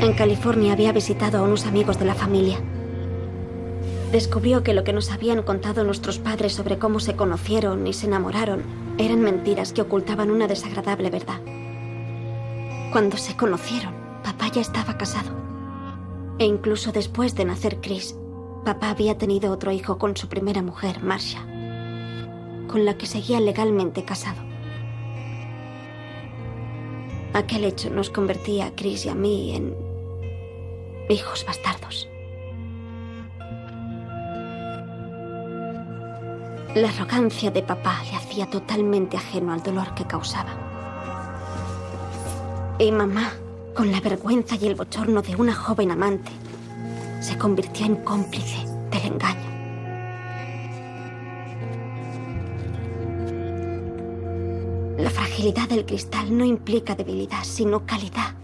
En 0.00 0.14
California 0.14 0.72
había 0.72 0.92
visitado 0.92 1.38
a 1.38 1.42
unos 1.42 1.66
amigos 1.66 1.98
de 1.98 2.06
la 2.06 2.14
familia. 2.14 2.58
Descubrió 4.10 4.62
que 4.62 4.74
lo 4.74 4.82
que 4.82 4.92
nos 4.92 5.10
habían 5.10 5.42
contado 5.42 5.84
nuestros 5.84 6.18
padres 6.18 6.54
sobre 6.54 6.78
cómo 6.78 7.00
se 7.00 7.14
conocieron 7.14 7.86
y 7.86 7.92
se 7.92 8.06
enamoraron 8.06 8.62
eran 8.98 9.20
mentiras 9.20 9.72
que 9.72 9.82
ocultaban 9.82 10.30
una 10.30 10.48
desagradable 10.48 11.08
verdad. 11.08 11.40
Cuando 12.92 13.16
se 13.16 13.34
conocieron, 13.34 13.94
papá 14.22 14.48
ya 14.48 14.60
estaba 14.60 14.98
casado. 14.98 15.30
E 16.38 16.44
incluso 16.44 16.92
después 16.92 17.34
de 17.34 17.46
nacer 17.46 17.80
Chris, 17.80 18.14
papá 18.66 18.90
había 18.90 19.16
tenido 19.16 19.50
otro 19.50 19.72
hijo 19.72 19.96
con 19.96 20.14
su 20.14 20.28
primera 20.28 20.60
mujer, 20.60 21.02
Marcia, 21.02 21.40
con 22.68 22.84
la 22.84 22.98
que 22.98 23.06
seguía 23.06 23.40
legalmente 23.40 24.04
casado. 24.04 24.42
Aquel 27.32 27.64
hecho 27.64 27.88
nos 27.88 28.10
convertía 28.10 28.66
a 28.66 28.74
Chris 28.74 29.06
y 29.06 29.08
a 29.08 29.14
mí 29.14 29.56
en 29.56 29.74
hijos 31.08 31.46
bastardos. 31.46 32.10
La 36.74 36.90
arrogancia 36.90 37.50
de 37.50 37.62
papá 37.62 38.02
le 38.04 38.16
hacía 38.16 38.50
totalmente 38.50 39.16
ajeno 39.16 39.54
al 39.54 39.62
dolor 39.62 39.94
que 39.94 40.04
causaba. 40.04 40.71
Y 42.78 42.90
mamá, 42.90 43.32
con 43.74 43.92
la 43.92 44.00
vergüenza 44.00 44.56
y 44.56 44.66
el 44.66 44.74
bochorno 44.74 45.22
de 45.22 45.36
una 45.36 45.54
joven 45.54 45.90
amante, 45.90 46.32
se 47.20 47.38
convirtió 47.38 47.86
en 47.86 47.96
cómplice 47.96 48.66
del 48.90 49.12
engaño. 49.12 49.52
fragilidad 55.42 55.68
del 55.68 55.86
cristal 55.86 56.36
no 56.36 56.44
implica 56.44 56.94
debilidad, 56.94 57.42
sino 57.42 57.84
calidad. 57.84 58.34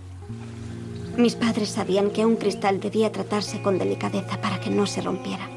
Mis 1.17 1.35
padres 1.35 1.69
sabían 1.69 2.11
que 2.11 2.27
un 2.27 2.37
cristal 2.37 2.81
debía 2.81 3.13
tratarse 3.13 3.63
con 3.63 3.79
delicadeza 3.79 4.41
para 4.41 4.59
que 4.59 4.71
no 4.71 4.85
se 4.87 5.01
rompiera. 5.01 5.49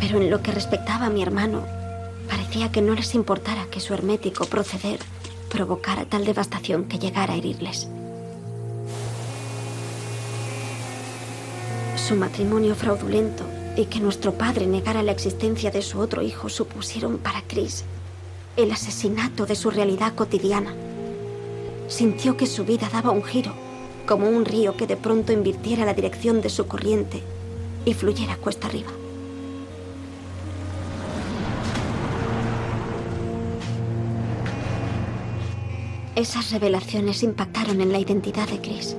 Pero 0.00 0.20
en 0.20 0.28
lo 0.28 0.42
que 0.42 0.52
respectaba 0.52 1.06
a 1.06 1.10
mi 1.10 1.22
hermano, 1.22 1.62
parecía 2.28 2.70
que 2.70 2.82
no 2.82 2.94
les 2.94 3.14
importara 3.14 3.66
que 3.70 3.80
su 3.80 3.94
hermético 3.94 4.44
proceder 4.44 4.98
provocara 5.48 6.04
tal 6.04 6.24
devastación 6.24 6.84
que 6.84 6.98
llegara 6.98 7.34
a 7.34 7.36
herirles. 7.36 7.88
Su 11.96 12.16
matrimonio 12.16 12.74
fraudulento 12.74 13.44
y 13.76 13.86
que 13.86 14.00
nuestro 14.00 14.32
padre 14.32 14.66
negara 14.66 15.02
la 15.02 15.12
existencia 15.12 15.70
de 15.70 15.82
su 15.82 16.00
otro 16.00 16.22
hijo 16.22 16.48
supusieron 16.48 17.18
para 17.18 17.42
Chris 17.42 17.84
el 18.56 18.72
asesinato 18.72 19.46
de 19.46 19.54
su 19.54 19.70
realidad 19.70 20.14
cotidiana. 20.14 20.74
Sintió 21.86 22.36
que 22.36 22.46
su 22.46 22.64
vida 22.64 22.88
daba 22.92 23.12
un 23.12 23.22
giro, 23.22 23.52
como 24.06 24.28
un 24.28 24.44
río 24.44 24.76
que 24.76 24.88
de 24.88 24.96
pronto 24.96 25.32
invirtiera 25.32 25.84
la 25.84 25.94
dirección 25.94 26.40
de 26.40 26.48
su 26.48 26.66
corriente 26.66 27.22
y 27.84 27.94
fluyera 27.94 28.36
cuesta 28.36 28.66
arriba. 28.66 28.97
Esas 36.18 36.50
revelaciones 36.50 37.22
impactaron 37.22 37.80
en 37.80 37.92
la 37.92 38.00
identidad 38.00 38.48
de 38.48 38.60
Chris. 38.60 38.96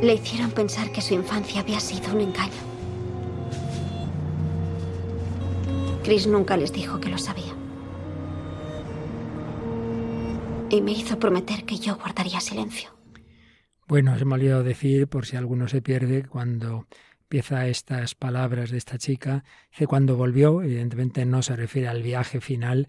Le 0.00 0.14
hicieron 0.14 0.52
pensar 0.52 0.92
que 0.92 1.00
su 1.00 1.14
infancia 1.14 1.62
había 1.62 1.80
sido 1.80 2.14
un 2.14 2.20
engaño. 2.20 2.62
Chris 6.04 6.28
nunca 6.28 6.56
les 6.56 6.72
dijo 6.72 7.00
que 7.00 7.08
lo 7.08 7.18
sabía. 7.18 7.52
Y 10.70 10.80
me 10.80 10.92
hizo 10.92 11.18
prometer 11.18 11.64
que 11.64 11.78
yo 11.78 11.96
guardaría 11.96 12.38
silencio. 12.38 12.90
Bueno, 13.88 14.16
se 14.16 14.24
me 14.24 14.34
ha 14.34 14.36
olvidado 14.36 14.62
decir, 14.62 15.08
por 15.08 15.26
si 15.26 15.36
alguno 15.36 15.66
se 15.66 15.82
pierde, 15.82 16.22
cuando 16.22 16.86
empieza 17.22 17.66
estas 17.66 18.14
palabras 18.14 18.70
de 18.70 18.78
esta 18.78 18.96
chica, 18.96 19.42
dice 19.72 19.88
cuando 19.88 20.14
volvió, 20.14 20.62
evidentemente 20.62 21.24
no 21.26 21.42
se 21.42 21.56
refiere 21.56 21.88
al 21.88 22.04
viaje 22.04 22.40
final 22.40 22.88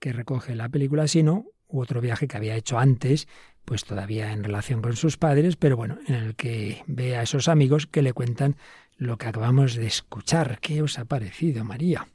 que 0.00 0.12
recoge 0.12 0.56
la 0.56 0.68
película, 0.68 1.06
sino 1.06 1.46
otro 1.72 2.00
viaje 2.00 2.28
que 2.28 2.36
había 2.36 2.56
hecho 2.56 2.78
antes, 2.78 3.28
pues 3.64 3.84
todavía 3.84 4.32
en 4.32 4.44
relación 4.44 4.82
con 4.82 4.96
sus 4.96 5.16
padres, 5.16 5.56
pero 5.56 5.76
bueno, 5.76 5.98
en 6.06 6.14
el 6.14 6.34
que 6.34 6.82
ve 6.86 7.16
a 7.16 7.22
esos 7.22 7.48
amigos 7.48 7.86
que 7.86 8.02
le 8.02 8.12
cuentan 8.12 8.56
lo 8.96 9.16
que 9.16 9.28
acabamos 9.28 9.74
de 9.74 9.86
escuchar. 9.86 10.58
¿Qué 10.60 10.82
os 10.82 10.98
ha 10.98 11.04
parecido, 11.04 11.64
María? 11.64 12.06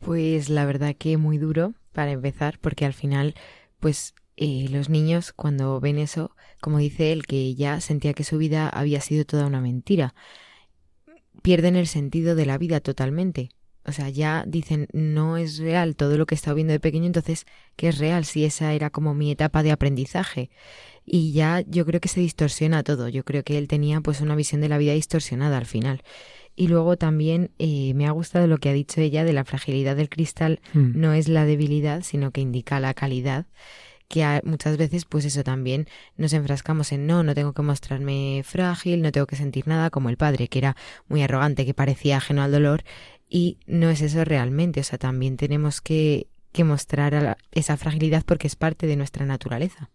Pues 0.00 0.48
la 0.50 0.66
verdad 0.66 0.94
que 0.98 1.16
muy 1.16 1.38
duro 1.38 1.74
para 1.92 2.12
empezar, 2.12 2.58
porque 2.60 2.84
al 2.84 2.92
final, 2.92 3.34
pues 3.80 4.14
eh, 4.36 4.66
los 4.68 4.88
niños 4.88 5.32
cuando 5.32 5.80
ven 5.80 5.98
eso, 5.98 6.34
como 6.60 6.78
dice 6.78 7.12
él, 7.12 7.26
que 7.26 7.54
ya 7.54 7.80
sentía 7.80 8.14
que 8.14 8.24
su 8.24 8.36
vida 8.36 8.68
había 8.68 9.00
sido 9.00 9.24
toda 9.24 9.46
una 9.46 9.60
mentira, 9.60 10.14
pierden 11.42 11.76
el 11.76 11.86
sentido 11.86 12.34
de 12.34 12.46
la 12.46 12.58
vida 12.58 12.80
totalmente. 12.80 13.50
O 13.86 13.92
sea, 13.92 14.08
ya 14.08 14.44
dicen, 14.46 14.88
no 14.92 15.36
es 15.36 15.58
real 15.58 15.96
todo 15.96 16.16
lo 16.16 16.26
que 16.26 16.34
he 16.34 16.36
estado 16.36 16.54
viendo 16.54 16.72
de 16.72 16.80
pequeño, 16.80 17.06
entonces, 17.06 17.46
¿qué 17.76 17.88
es 17.88 17.98
real 17.98 18.24
si 18.24 18.44
esa 18.44 18.72
era 18.72 18.90
como 18.90 19.14
mi 19.14 19.30
etapa 19.30 19.62
de 19.62 19.72
aprendizaje? 19.72 20.50
Y 21.04 21.32
ya 21.32 21.62
yo 21.66 21.84
creo 21.84 22.00
que 22.00 22.08
se 22.08 22.20
distorsiona 22.20 22.82
todo. 22.82 23.08
Yo 23.08 23.24
creo 23.24 23.42
que 23.42 23.58
él 23.58 23.68
tenía 23.68 24.00
pues 24.00 24.20
una 24.20 24.36
visión 24.36 24.60
de 24.60 24.68
la 24.68 24.78
vida 24.78 24.94
distorsionada 24.94 25.58
al 25.58 25.66
final. 25.66 26.02
Y 26.56 26.68
luego 26.68 26.96
también 26.96 27.50
eh, 27.58 27.92
me 27.94 28.06
ha 28.06 28.12
gustado 28.12 28.46
lo 28.46 28.58
que 28.58 28.68
ha 28.68 28.72
dicho 28.72 29.00
ella 29.00 29.24
de 29.24 29.32
la 29.32 29.44
fragilidad 29.44 29.96
del 29.96 30.08
cristal. 30.08 30.60
Mm. 30.72 30.98
No 30.98 31.12
es 31.12 31.28
la 31.28 31.44
debilidad, 31.44 32.02
sino 32.02 32.30
que 32.30 32.40
indica 32.40 32.80
la 32.80 32.94
calidad 32.94 33.46
que 34.08 34.40
muchas 34.44 34.76
veces 34.76 35.06
pues 35.06 35.24
eso 35.24 35.42
también 35.42 35.88
nos 36.16 36.32
enfrascamos 36.32 36.92
en 36.92 37.06
no, 37.06 37.22
no 37.22 37.34
tengo 37.34 37.52
que 37.52 37.62
mostrarme 37.62 38.42
frágil, 38.44 39.02
no 39.02 39.12
tengo 39.12 39.26
que 39.26 39.36
sentir 39.36 39.66
nada 39.66 39.90
como 39.90 40.08
el 40.10 40.16
padre 40.16 40.48
que 40.48 40.58
era 40.58 40.76
muy 41.08 41.22
arrogante, 41.22 41.64
que 41.64 41.74
parecía 41.74 42.18
ajeno 42.18 42.42
al 42.42 42.52
dolor 42.52 42.84
y 43.28 43.58
no 43.66 43.90
es 43.90 44.00
eso 44.00 44.24
realmente, 44.24 44.80
o 44.80 44.84
sea, 44.84 44.98
también 44.98 45.36
tenemos 45.36 45.80
que, 45.80 46.28
que 46.52 46.64
mostrar 46.64 47.36
esa 47.52 47.76
fragilidad 47.76 48.24
porque 48.24 48.46
es 48.46 48.56
parte 48.56 48.86
de 48.86 48.96
nuestra 48.96 49.26
naturaleza. 49.26 49.90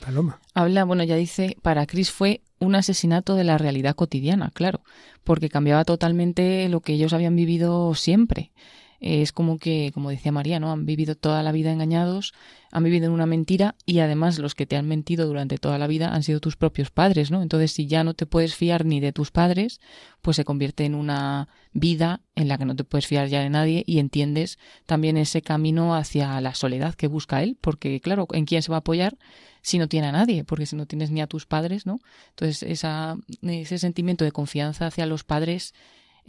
Paloma. 0.00 0.40
Habla, 0.54 0.84
bueno, 0.84 1.02
ya 1.02 1.16
dice, 1.16 1.56
para 1.62 1.86
Chris 1.86 2.12
fue 2.12 2.42
un 2.60 2.76
asesinato 2.76 3.34
de 3.34 3.42
la 3.42 3.58
realidad 3.58 3.96
cotidiana, 3.96 4.52
claro, 4.54 4.82
porque 5.24 5.48
cambiaba 5.48 5.84
totalmente 5.84 6.68
lo 6.68 6.80
que 6.80 6.92
ellos 6.92 7.12
habían 7.12 7.34
vivido 7.34 7.94
siempre 7.96 8.52
es 9.00 9.32
como 9.32 9.58
que, 9.58 9.92
como 9.94 10.10
decía 10.10 10.32
María, 10.32 10.58
¿no? 10.58 10.72
Han 10.72 10.84
vivido 10.84 11.14
toda 11.14 11.42
la 11.42 11.52
vida 11.52 11.70
engañados, 11.72 12.32
han 12.72 12.82
vivido 12.82 13.06
en 13.06 13.12
una 13.12 13.26
mentira 13.26 13.76
y 13.86 14.00
además 14.00 14.38
los 14.38 14.54
que 14.54 14.66
te 14.66 14.76
han 14.76 14.88
mentido 14.88 15.26
durante 15.26 15.56
toda 15.58 15.78
la 15.78 15.86
vida 15.86 16.12
han 16.12 16.24
sido 16.24 16.40
tus 16.40 16.56
propios 16.56 16.90
padres, 16.90 17.30
¿no? 17.30 17.42
Entonces, 17.42 17.72
si 17.72 17.86
ya 17.86 18.02
no 18.02 18.14
te 18.14 18.26
puedes 18.26 18.56
fiar 18.56 18.84
ni 18.84 18.98
de 18.98 19.12
tus 19.12 19.30
padres, 19.30 19.80
pues 20.20 20.36
se 20.36 20.44
convierte 20.44 20.84
en 20.84 20.96
una 20.96 21.48
vida 21.72 22.22
en 22.34 22.48
la 22.48 22.58
que 22.58 22.64
no 22.64 22.74
te 22.74 22.84
puedes 22.84 23.06
fiar 23.06 23.28
ya 23.28 23.40
de 23.40 23.50
nadie 23.50 23.84
y 23.86 24.00
entiendes 24.00 24.58
también 24.84 25.16
ese 25.16 25.42
camino 25.42 25.94
hacia 25.94 26.40
la 26.40 26.54
soledad 26.54 26.94
que 26.94 27.06
busca 27.06 27.42
él, 27.42 27.56
porque 27.60 28.00
claro, 28.00 28.26
¿en 28.32 28.46
quién 28.46 28.62
se 28.62 28.70
va 28.70 28.78
a 28.78 28.80
apoyar 28.80 29.16
si 29.62 29.78
no 29.78 29.88
tiene 29.88 30.08
a 30.08 30.12
nadie? 30.12 30.42
Porque 30.42 30.66
si 30.66 30.74
no 30.74 30.86
tienes 30.86 31.12
ni 31.12 31.20
a 31.20 31.28
tus 31.28 31.46
padres, 31.46 31.86
¿no? 31.86 32.00
Entonces, 32.30 32.64
esa, 32.64 33.16
ese 33.42 33.78
sentimiento 33.78 34.24
de 34.24 34.32
confianza 34.32 34.86
hacia 34.86 35.06
los 35.06 35.22
padres 35.22 35.72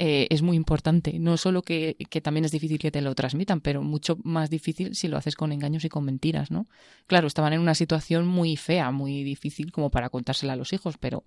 eh, 0.01 0.27
es 0.29 0.41
muy 0.41 0.55
importante. 0.55 1.19
No 1.19 1.35
solo 1.35 1.61
que, 1.61 1.97
que, 2.09 2.21
también 2.21 2.45
es 2.45 2.51
difícil 2.51 2.79
que 2.79 2.89
te 2.89 3.01
lo 3.01 3.13
transmitan, 3.15 3.59
pero 3.59 3.83
mucho 3.83 4.17
más 4.23 4.49
difícil 4.49 4.95
si 4.95 5.09
lo 5.09 5.17
haces 5.17 5.35
con 5.35 5.51
engaños 5.51 5.83
y 5.83 5.89
con 5.89 6.05
mentiras, 6.05 6.51
¿no? 6.51 6.67
Claro, 7.05 7.27
estaban 7.27 7.51
en 7.51 7.59
una 7.59 7.75
situación 7.75 8.25
muy 8.25 8.55
fea, 8.55 8.91
muy 8.91 9.25
difícil 9.25 9.73
como 9.73 9.89
para 9.91 10.09
contársela 10.09 10.53
a 10.53 10.55
los 10.55 10.71
hijos, 10.71 10.95
pero 10.97 11.25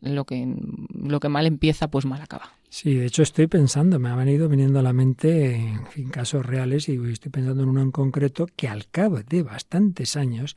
lo 0.00 0.24
que, 0.24 0.54
lo 0.94 1.18
que 1.18 1.28
mal 1.28 1.46
empieza, 1.46 1.90
pues 1.90 2.06
mal 2.06 2.22
acaba. 2.22 2.52
Sí, 2.68 2.94
de 2.94 3.06
hecho 3.06 3.24
estoy 3.24 3.48
pensando, 3.48 3.98
me 3.98 4.08
ha 4.08 4.14
venido 4.14 4.48
viniendo 4.48 4.78
a 4.78 4.82
la 4.82 4.92
mente, 4.92 5.56
en 5.56 5.86
fin, 5.88 6.08
casos 6.08 6.46
reales, 6.46 6.88
y 6.88 7.00
estoy 7.10 7.32
pensando 7.32 7.64
en 7.64 7.70
uno 7.70 7.82
en 7.82 7.90
concreto 7.90 8.46
que 8.54 8.68
al 8.68 8.86
cabo 8.88 9.20
de 9.20 9.42
bastantes 9.42 10.14
años, 10.14 10.56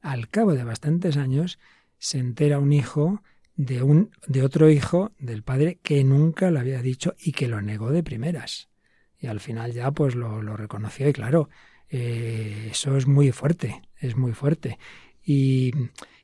al 0.00 0.30
cabo 0.30 0.54
de 0.54 0.64
bastantes 0.64 1.18
años, 1.18 1.58
se 1.98 2.16
entera 2.16 2.58
un 2.58 2.72
hijo 2.72 3.22
de 3.58 3.82
un 3.82 4.12
de 4.26 4.42
otro 4.44 4.70
hijo 4.70 5.12
del 5.18 5.42
padre 5.42 5.78
que 5.82 6.04
nunca 6.04 6.50
lo 6.50 6.60
había 6.60 6.80
dicho 6.80 7.14
y 7.18 7.32
que 7.32 7.48
lo 7.48 7.60
negó 7.60 7.90
de 7.90 8.04
primeras. 8.04 8.70
Y 9.18 9.26
al 9.26 9.40
final 9.40 9.72
ya 9.72 9.90
pues 9.90 10.14
lo, 10.14 10.40
lo 10.42 10.56
reconoció 10.56 11.08
y 11.08 11.12
claro, 11.12 11.50
eh, 11.90 12.68
eso 12.70 12.96
es 12.96 13.06
muy 13.06 13.32
fuerte, 13.32 13.82
es 13.98 14.16
muy 14.16 14.32
fuerte. 14.32 14.78
Y, 15.24 15.72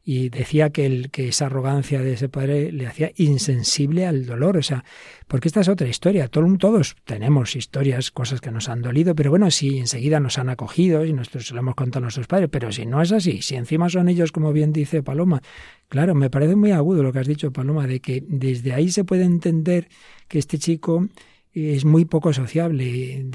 y 0.05 0.29
decía 0.29 0.69
que, 0.71 0.85
el, 0.85 1.11
que 1.11 1.29
esa 1.29 1.47
arrogancia 1.47 2.03
de 2.03 2.13
ese 2.13 2.29
padre 2.29 2.71
le 2.71 2.87
hacía 2.87 3.11
insensible 3.17 4.07
al 4.07 4.27
dolor. 4.27 4.59
O 4.59 4.63
sea, 4.63 4.85
porque 5.27 5.49
esta 5.49 5.61
es 5.61 5.69
otra 5.69 5.89
historia. 5.89 6.29
todos 6.29 6.97
tenemos 7.05 7.57
historias, 7.57 8.11
cosas 8.11 8.43
que 8.43 8.51
nos 8.51 8.69
han 8.69 8.83
dolido, 8.83 9.15
pero 9.15 9.31
bueno, 9.31 9.51
si 9.51 9.79
enseguida 9.79 10.21
nos 10.21 10.39
han 10.39 10.51
acogido 10.51 11.07
y 11.07 11.15
nosotros 11.15 11.47
se 11.47 11.55
lo 11.55 11.61
hemos 11.61 11.75
contado 11.75 12.01
a 12.01 12.03
nuestros 12.03 12.27
padres, 12.27 12.51
pero 12.53 12.71
si 12.71 12.85
no 12.85 13.01
es 13.01 13.13
así, 13.13 13.41
si 13.41 13.57
encima 13.57 13.89
son 13.89 14.11
ellos, 14.11 14.31
como 14.31 14.53
bien 14.53 14.75
dice 14.75 15.03
Paloma, 15.03 15.41
claro, 15.89 16.15
me 16.15 16.29
parece 16.29 16.55
muy 16.55 16.73
agudo 16.73 17.03
lo 17.03 17.13
que 17.13 17.21
has 17.21 17.27
dicho, 17.27 17.51
Paloma, 17.51 17.87
de 17.87 18.01
que 18.01 18.23
desde 18.29 18.75
ahí 18.75 18.91
se 18.91 19.05
puede 19.05 19.25
entender 19.25 19.89
que 20.29 20.39
este 20.39 20.59
chico 20.59 21.09
es 21.55 21.85
muy 21.85 22.05
poco 22.05 22.33
sociable, 22.33 23.27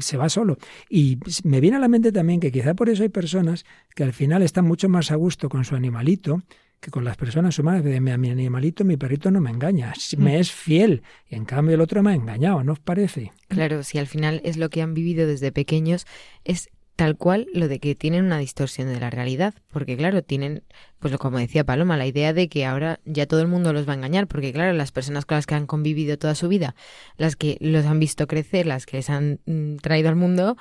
se 0.00 0.16
va 0.16 0.28
solo. 0.28 0.58
Y 0.88 1.18
me 1.44 1.60
viene 1.60 1.76
a 1.76 1.80
la 1.80 1.88
mente 1.88 2.12
también 2.12 2.40
que 2.40 2.52
quizá 2.52 2.74
por 2.74 2.88
eso 2.88 3.02
hay 3.02 3.08
personas 3.08 3.64
que 3.94 4.04
al 4.04 4.12
final 4.12 4.42
están 4.42 4.64
mucho 4.64 4.88
más 4.88 5.10
a 5.10 5.16
gusto 5.16 5.48
con 5.48 5.64
su 5.64 5.74
animalito 5.74 6.42
que 6.80 6.90
con 6.90 7.04
las 7.04 7.16
personas 7.16 7.58
humanas. 7.58 7.84
De 7.84 8.00
mi, 8.00 8.16
mi 8.16 8.30
animalito, 8.30 8.84
mi 8.84 8.96
perrito 8.96 9.30
no 9.30 9.40
me 9.40 9.50
engaña, 9.50 9.92
me 10.18 10.36
mm. 10.36 10.40
es 10.40 10.52
fiel. 10.52 11.02
Y 11.28 11.34
en 11.34 11.44
cambio 11.44 11.74
el 11.74 11.80
otro 11.80 12.02
me 12.02 12.12
ha 12.12 12.14
engañado, 12.14 12.62
¿no 12.62 12.72
os 12.72 12.80
parece? 12.80 13.32
Claro, 13.48 13.82
si 13.82 13.98
al 13.98 14.06
final 14.06 14.40
es 14.44 14.56
lo 14.56 14.70
que 14.70 14.82
han 14.82 14.94
vivido 14.94 15.26
desde 15.26 15.52
pequeños, 15.52 16.06
es 16.44 16.68
tal 16.96 17.18
cual 17.18 17.46
lo 17.52 17.68
de 17.68 17.78
que 17.78 17.94
tienen 17.94 18.24
una 18.24 18.38
distorsión 18.38 18.88
de 18.88 18.98
la 18.98 19.10
realidad, 19.10 19.54
porque 19.68 19.96
claro, 19.96 20.22
tienen, 20.22 20.64
pues 20.98 21.16
como 21.18 21.38
decía 21.38 21.64
Paloma, 21.64 21.98
la 21.98 22.06
idea 22.06 22.32
de 22.32 22.48
que 22.48 22.64
ahora 22.64 23.00
ya 23.04 23.26
todo 23.26 23.40
el 23.42 23.48
mundo 23.48 23.74
los 23.74 23.86
va 23.86 23.92
a 23.92 23.96
engañar, 23.96 24.26
porque 24.26 24.52
claro, 24.52 24.72
las 24.72 24.92
personas 24.92 25.26
con 25.26 25.36
las 25.36 25.46
que 25.46 25.54
han 25.54 25.66
convivido 25.66 26.18
toda 26.18 26.34
su 26.34 26.48
vida, 26.48 26.74
las 27.18 27.36
que 27.36 27.58
los 27.60 27.84
han 27.84 28.00
visto 28.00 28.26
crecer, 28.26 28.66
las 28.66 28.86
que 28.86 28.96
les 28.96 29.10
han 29.10 29.40
mm, 29.44 29.76
traído 29.76 30.08
al 30.08 30.16
mundo, 30.16 30.56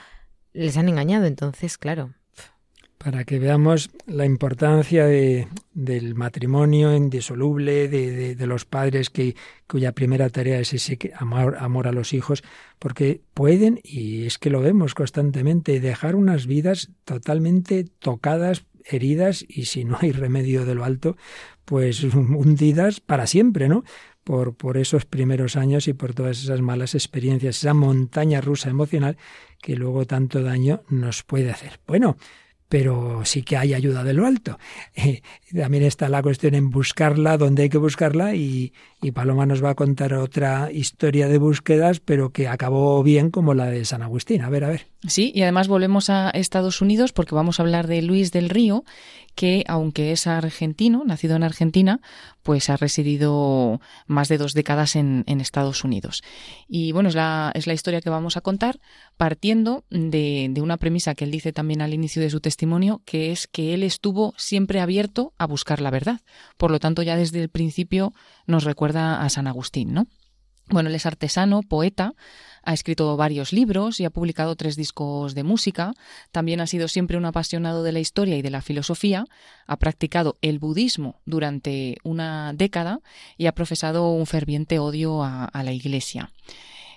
les 0.51 0.77
han 0.77 0.89
engañado, 0.89 1.25
entonces, 1.25 1.77
claro, 1.77 2.13
para 2.97 3.23
que 3.23 3.39
veamos 3.39 3.91
la 4.07 4.25
importancia 4.25 5.05
de, 5.05 5.47
del 5.73 6.15
matrimonio 6.15 6.95
indisoluble, 6.95 7.87
de, 7.87 8.35
de, 8.35 8.47
los 8.47 8.65
padres 8.65 9.09
que, 9.09 9.35
cuya 9.67 9.91
primera 9.91 10.29
tarea 10.29 10.59
es 10.59 10.73
ese 10.73 10.97
amor, 11.15 11.57
amor 11.59 11.87
a 11.87 11.91
los 11.91 12.13
hijos, 12.13 12.43
porque 12.79 13.21
pueden, 13.33 13.79
y 13.83 14.25
es 14.25 14.37
que 14.37 14.49
lo 14.49 14.61
vemos 14.61 14.95
constantemente, 14.95 15.79
dejar 15.79 16.15
unas 16.15 16.47
vidas 16.47 16.91
totalmente 17.03 17.85
tocadas, 17.99 18.65
heridas, 18.85 19.45
y 19.47 19.65
si 19.65 19.83
no 19.83 19.97
hay 20.01 20.11
remedio 20.11 20.65
de 20.65 20.75
lo 20.75 20.83
alto, 20.83 21.17
pues 21.65 22.03
hundidas 22.13 23.01
para 23.01 23.27
siempre, 23.27 23.67
¿no? 23.67 23.83
por, 24.25 24.55
por 24.55 24.77
esos 24.77 25.05
primeros 25.05 25.55
años 25.55 25.87
y 25.87 25.93
por 25.93 26.13
todas 26.13 26.43
esas 26.43 26.59
malas 26.59 26.95
experiencias, 26.95 27.57
esa 27.57 27.73
montaña 27.73 28.41
rusa 28.41 28.69
emocional 28.69 29.17
que 29.61 29.75
luego 29.75 30.05
tanto 30.05 30.41
daño 30.41 30.81
nos 30.89 31.23
puede 31.23 31.51
hacer. 31.51 31.79
Bueno, 31.87 32.17
pero 32.69 33.23
sí 33.25 33.43
que 33.43 33.57
hay 33.57 33.73
ayuda 33.73 34.03
de 34.03 34.13
lo 34.13 34.25
alto. 34.25 34.57
También 35.55 35.83
está 35.83 36.09
la 36.09 36.21
cuestión 36.21 36.55
en 36.55 36.69
buscarla, 36.69 37.37
donde 37.37 37.63
hay 37.63 37.69
que 37.69 37.77
buscarla, 37.77 38.35
y, 38.35 38.73
y, 39.01 39.11
Paloma 39.11 39.45
nos 39.45 39.63
va 39.63 39.71
a 39.71 39.75
contar 39.75 40.13
otra 40.13 40.71
historia 40.71 41.27
de 41.27 41.37
búsquedas, 41.37 41.99
pero 41.99 42.31
que 42.31 42.47
acabó 42.47 43.01
bien 43.03 43.29
como 43.31 43.53
la 43.53 43.67
de 43.67 43.85
San 43.85 44.01
Agustín. 44.01 44.41
A 44.41 44.49
ver, 44.49 44.63
a 44.63 44.69
ver. 44.69 44.94
Sí, 45.07 45.31
y 45.35 45.43
además 45.43 45.67
volvemos 45.67 46.09
a 46.09 46.29
Estados 46.31 46.81
Unidos 46.81 47.13
porque 47.13 47.35
vamos 47.35 47.59
a 47.59 47.63
hablar 47.63 47.87
de 47.87 48.01
Luis 48.01 48.31
del 48.31 48.49
Río, 48.49 48.83
que 49.35 49.63
aunque 49.67 50.11
es 50.11 50.25
argentino, 50.25 51.03
nacido 51.05 51.35
en 51.35 51.43
Argentina, 51.43 51.99
pues 52.41 52.69
ha 52.69 52.77
residido 52.77 53.81
más 54.07 54.29
de 54.29 54.37
dos 54.37 54.53
décadas 54.53 54.95
en, 54.95 55.23
Estados 55.27 55.83
Unidos. 55.83 56.23
Y 56.67 56.91
bueno, 56.91 57.09
es 57.09 57.15
la, 57.15 57.51
es 57.53 57.67
la, 57.67 57.73
historia 57.73 58.01
que 58.01 58.09
vamos 58.09 58.35
a 58.37 58.41
contar 58.41 58.79
partiendo 59.17 59.83
de, 59.89 60.47
de 60.49 60.61
una 60.61 60.77
premisa 60.77 61.13
que 61.13 61.25
él 61.25 61.31
dice 61.31 61.53
también 61.53 61.81
al 61.81 61.93
inicio 61.93 62.21
de 62.21 62.29
su 62.29 62.39
testimonio, 62.39 63.01
que 63.05 63.31
es 63.31 63.47
que 63.47 63.73
él 63.73 63.83
estuvo 63.83 64.33
siempre 64.37 64.79
abierto 64.79 65.33
a 65.37 65.45
buscar 65.45 65.81
la 65.81 65.91
verdad. 65.91 66.21
Por 66.57 66.71
lo 66.71 66.79
tanto, 66.79 67.03
ya 67.03 67.15
desde 67.15 67.41
el 67.43 67.49
principio 67.49 68.13
nos 68.47 68.63
recuerda 68.63 69.21
a 69.21 69.29
San 69.29 69.45
Agustín, 69.45 69.93
¿no? 69.93 70.07
Bueno, 70.67 70.89
él 70.89 70.95
es 70.95 71.05
artesano, 71.05 71.61
poeta, 71.61 72.13
ha 72.65 72.73
escrito 72.73 73.15
varios 73.15 73.53
libros 73.53 73.99
y 73.99 74.05
ha 74.05 74.09
publicado 74.09 74.55
tres 74.55 74.75
discos 74.75 75.35
de 75.35 75.43
música. 75.43 75.93
También 76.31 76.59
ha 76.59 76.67
sido 76.67 76.87
siempre 76.87 77.15
un 77.15 77.25
apasionado 77.25 77.83
de 77.83 77.91
la 77.91 77.99
historia 77.99 78.35
y 78.37 78.41
de 78.41 78.49
la 78.49 78.63
filosofía. 78.63 79.25
Ha 79.67 79.77
practicado 79.77 80.37
el 80.41 80.57
budismo 80.57 81.21
durante 81.25 81.97
una 82.03 82.53
década 82.53 83.01
y 83.37 83.45
ha 83.45 83.53
profesado 83.53 84.09
un 84.09 84.25
ferviente 84.25 84.79
odio 84.79 85.23
a, 85.23 85.51
la 85.53 85.71
Iglesia. 85.71 86.31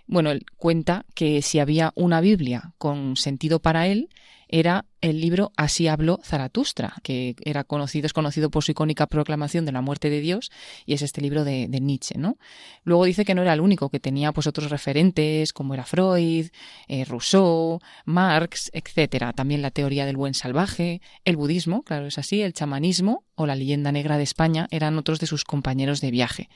Bueno, 0.07 0.31
él 0.31 0.47
cuenta 0.57 1.05
que 1.15 1.43
si 1.43 1.59
había 1.59 1.93
una 1.95 2.23
Biblia 2.23 2.73
con 2.79 3.17
sentido 3.17 3.61
para 3.61 3.89
él, 3.89 4.09
era 4.49 4.87
el 5.01 5.21
libro 5.21 5.53
Así 5.57 5.87
habló 5.87 6.19
Zaratustra, 6.25 6.95
que 7.03 7.37
era 7.45 7.65
conocido, 7.65 8.07
es 8.07 8.13
conocido 8.13 8.51
por 8.51 8.65
su 8.65 8.73
icónica 8.73 9.07
proclamación 9.07 9.65
de 9.65 9.73
la 9.73 9.81
muerte 9.81 10.11
de 10.11 10.21
Dios, 10.21 10.51
y 10.87 10.95
es 10.95 11.03
este 11.03 11.21
libro 11.21 11.45
de, 11.45 11.69
Nietzsche, 11.69 12.19
¿no? 12.19 12.37
Luego 12.83 13.05
dice 13.05 13.25
que 13.25 13.35
no 13.35 13.43
era 13.43 13.53
el 13.53 13.61
único, 13.61 13.91
que 13.91 14.01
tenía 14.01 14.33
pues 14.33 14.47
otros 14.47 14.71
referentes, 14.71 15.53
como 15.53 15.75
era 15.75 15.85
Freud, 15.85 16.49
eh, 16.89 17.05
Rousseau, 17.05 17.81
Marx, 18.05 18.71
etcétera. 18.73 19.33
También 19.33 19.63
la 19.63 19.71
teoría 19.71 20.07
del 20.07 20.17
buen 20.17 20.35
salvaje, 20.35 21.01
el 21.25 21.37
budismo, 21.37 21.83
claro 21.83 22.07
es 22.07 22.19
así, 22.19 22.43
el 22.43 22.53
chamanismo 22.53 23.25
o 23.37 23.47
la 23.47 23.55
leyenda 23.55 23.93
negra 23.93 24.17
de 24.17 24.25
España 24.25 24.67
eran 24.71 24.99
otros 24.99 25.21
de 25.21 25.27
sus 25.27 25.45
compañeros 25.45 26.01
de 26.01 26.11
viaje. 26.11 26.49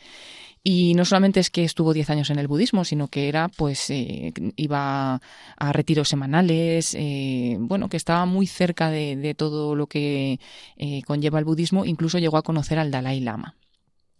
Y 0.65 0.95
no 0.95 1.05
solamente 1.05 1.41
es 1.41 1.51
que 1.51 1.65
estuvo 1.65 1.93
10 1.93 2.11
años 2.11 2.31
en 2.31 2.39
el 2.39 2.47
budismo, 2.47 2.85
sino 2.85 3.09
que 3.09 3.29
era, 3.29 3.49
pues, 3.49 3.91
eh, 3.91 4.33
iba 4.57 5.21
a 5.57 5.73
retiros 5.73 6.09
semanales, 6.09 6.95
eh, 6.97 7.57
bueno, 7.59 7.89
que 7.89 7.97
estaba 7.97 8.27
muy 8.27 8.47
cerca 8.47 8.89
de, 8.91 9.35
todo 9.37 9.75
lo 9.75 9.89
que 9.89 10.39
eh, 10.77 11.03
conlleva 11.03 11.41
el 11.41 11.45
budismo, 11.45 11.85
incluso 11.85 12.19
llegó 12.19 12.37
a 12.37 12.43
conocer 12.43 12.79
al 12.79 12.93
Dalai 12.93 13.21
Lama. 13.21 13.57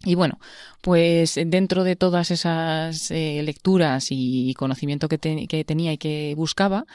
Y 0.05 0.15
bueno, 0.15 0.39
pues 0.81 1.39
dentro 1.45 1.85
de 1.85 1.95
todas 1.95 2.29
esas 2.29 3.09
eh, 3.09 3.41
lecturas 3.43 4.07
y 4.09 4.53
conocimiento 4.55 5.07
que, 5.07 5.17
te, 5.17 5.47
que, 5.47 5.63
tenía 5.63 5.93
y 5.93 5.97
que 5.97 6.33
buscaba, 6.35 6.85